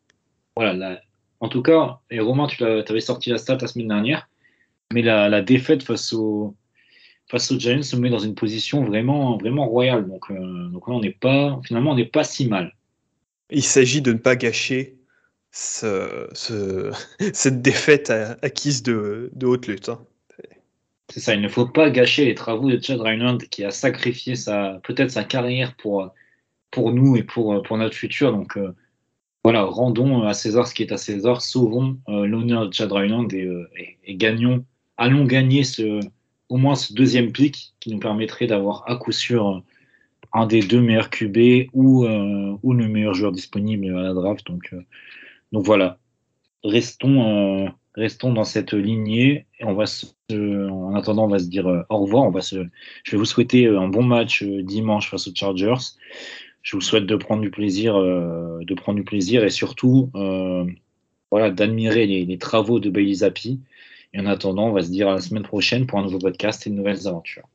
voilà, 0.56 1.02
en 1.46 1.50
tout 1.50 1.62
cas, 1.62 2.00
et 2.12 2.20
Romain, 2.20 2.48
tu 2.48 2.64
avais 2.64 3.00
sorti 3.02 3.30
la 3.30 3.38
stat 3.38 3.58
la 3.62 3.68
semaine 3.68 3.88
dernière, 3.90 4.30
mais 4.94 5.02
la, 5.02 5.30
la 5.30 5.42
défaite 5.42 5.84
face 5.84 6.14
aux 6.14 6.56
face 7.28 7.52
aux 7.52 7.60
Giants 7.60 7.82
se 7.82 7.96
met 7.96 8.10
dans 8.10 8.20
une 8.20 8.36
position 8.36 8.84
vraiment 8.86 9.38
vraiment 9.38 9.68
royale. 9.68 10.08
Donc, 10.08 10.30
euh, 10.32 10.68
donc 10.70 10.88
là, 10.88 10.94
on 10.96 11.00
n'est 11.02 11.12
pas 11.12 11.60
finalement 11.66 11.92
on 11.92 11.96
n'est 11.96 12.06
pas 12.06 12.24
si 12.24 12.48
mal. 12.48 12.76
Il 13.52 13.64
s'agit 13.64 14.02
de 14.02 14.14
ne 14.14 14.18
pas 14.20 14.36
gâcher 14.36 14.96
ce- 15.52 16.28
ce- 16.34 16.92
cette 17.34 17.62
défaite 17.62 18.12
acquise 18.42 18.84
de, 18.84 19.30
de 19.34 19.46
haute 19.48 19.68
lutte. 19.68 19.90
hein. 19.90 20.02
C'est 21.10 21.20
ça, 21.20 21.36
il 21.36 21.42
ne 21.42 21.48
faut 21.50 21.68
pas 21.68 21.92
gâcher 21.92 22.26
les 22.26 22.34
travaux 22.36 22.70
de 22.72 22.82
Chad 22.82 23.00
Reinhardt 23.00 23.38
qui 23.52 23.64
a 23.64 23.70
sacrifié 23.72 24.36
sa 24.36 24.80
peut-être 24.84 25.12
sa 25.12 25.24
carrière 25.24 25.76
pour 25.78 26.12
pour 26.72 26.92
nous 26.94 27.16
et 27.16 27.24
pour 27.24 27.62
pour 27.64 27.78
notre 27.78 27.96
futur. 27.96 28.32
Donc 28.32 28.58
euh, 28.58 28.74
voilà, 29.46 29.62
rendons 29.64 30.24
à 30.24 30.34
César 30.34 30.68
ce 30.68 30.74
qui 30.74 30.82
est 30.82 30.92
à 30.92 30.98
César, 30.98 31.40
sauvons 31.40 32.00
euh, 32.10 32.26
l'honneur 32.26 32.68
de 32.68 32.74
Chad 32.74 32.92
et, 33.32 33.44
euh, 33.44 33.70
et- 34.04 34.16
gagnons, 34.16 34.66
allons 34.98 35.24
gagner 35.26 35.64
ce 35.64 36.00
au 36.50 36.58
moins 36.58 36.74
ce 36.74 36.96
deuxième 36.96 37.32
pic 37.32 37.76
qui 37.80 37.92
nous 37.92 38.00
permettrait 38.00 38.48
d'avoir 38.48 38.84
à 38.88 38.96
coup 38.96 39.12
sûr 39.12 39.48
euh, 39.48 39.60
un 40.34 40.48
des 40.48 40.62
deux 40.62 40.82
meilleurs 40.82 41.12
QB 41.12 41.70
ou 41.74 42.06
euh, 42.06 42.58
ou 42.64 42.74
le 42.74 42.88
meilleur 42.88 43.14
joueur 43.14 43.32
disponible 43.32 43.96
à 43.96 44.02
la 44.02 44.14
draft. 44.16 44.48
Donc 44.48 44.74
euh, 44.74 44.82
donc 45.52 45.64
voilà, 45.64 46.00
restons 46.64 47.66
euh, 47.66 47.70
restons 47.94 48.34
dans 48.34 48.46
cette 48.46 48.74
lignée 48.74 49.46
et 49.60 49.64
on 49.64 49.76
va 49.76 49.86
se, 49.86 50.08
en 50.72 50.96
attendant 50.96 51.26
on 51.26 51.30
va 51.30 51.38
se 51.38 51.50
dire 51.50 51.68
euh, 51.68 51.84
au 51.90 52.00
revoir. 52.00 52.24
On 52.24 52.32
va 52.32 52.42
se 52.42 52.66
je 53.04 53.12
vais 53.12 53.18
vous 53.18 53.26
souhaiter 53.26 53.68
euh, 53.68 53.80
un 53.80 53.90
bon 53.90 54.02
match 54.02 54.42
euh, 54.42 54.64
dimanche 54.64 55.12
face 55.12 55.28
aux 55.28 55.36
Chargers 55.36 55.94
je 56.66 56.76
vous 56.76 56.82
souhaite 56.82 57.06
de 57.06 57.16
prendre 57.16 57.42
du 57.42 57.52
plaisir 57.52 57.96
euh, 57.96 58.60
de 58.62 58.74
prendre 58.74 58.98
du 58.98 59.06
plaisir 59.06 59.44
et 59.44 59.52
surtout 59.52 60.10
euh, 60.16 60.66
voilà 61.32 61.52
d'admirer 61.52 62.08
les, 62.08 62.38
travaux 62.38 62.80
de 62.80 62.90
Bailey 62.90 63.14
Zappi 63.14 63.62
et 64.14 64.20
en 64.20 64.26
attendant 64.26 64.70
on 64.70 64.72
va 64.74 64.82
se 64.82 64.90
dire 64.90 65.08
à 65.08 65.14
la 65.14 65.22
semaine 65.22 65.44
prochaine 65.44 65.86
pour 65.86 66.00
un 66.00 66.04
nouveau 66.04 66.18
podcast 66.18 66.66
et 66.66 66.72
de 66.72 66.76
nouvelles 66.76 67.08
aventures 67.08 67.48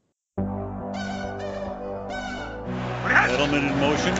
Edelman 3.30 3.66
motion. 3.80 4.14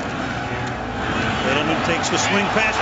Edelman 1.51 1.80
pass. 2.55 2.76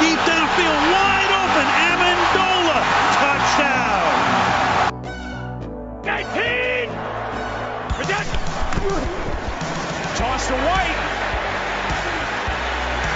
Deep 0.00 0.18
downfield, 0.26 0.80
wide 0.92 1.32
open. 1.42 2.11
to 10.52 10.58
White. 10.68 11.00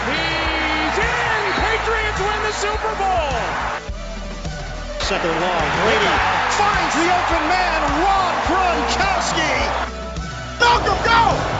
He's 0.08 0.96
in! 0.96 1.42
Patriots 1.60 2.20
win 2.24 2.40
the 2.48 2.52
Super 2.52 2.94
Bowl! 2.96 3.36
Second 5.04 5.36
long, 5.44 5.66
Brady 5.84 6.16
finds 6.56 6.94
the 6.96 7.08
open 7.12 7.42
man, 7.52 7.80
Rob 8.00 8.34
Gronkowski. 8.48 9.52
Malcolm, 10.60 10.98
go! 11.04 11.55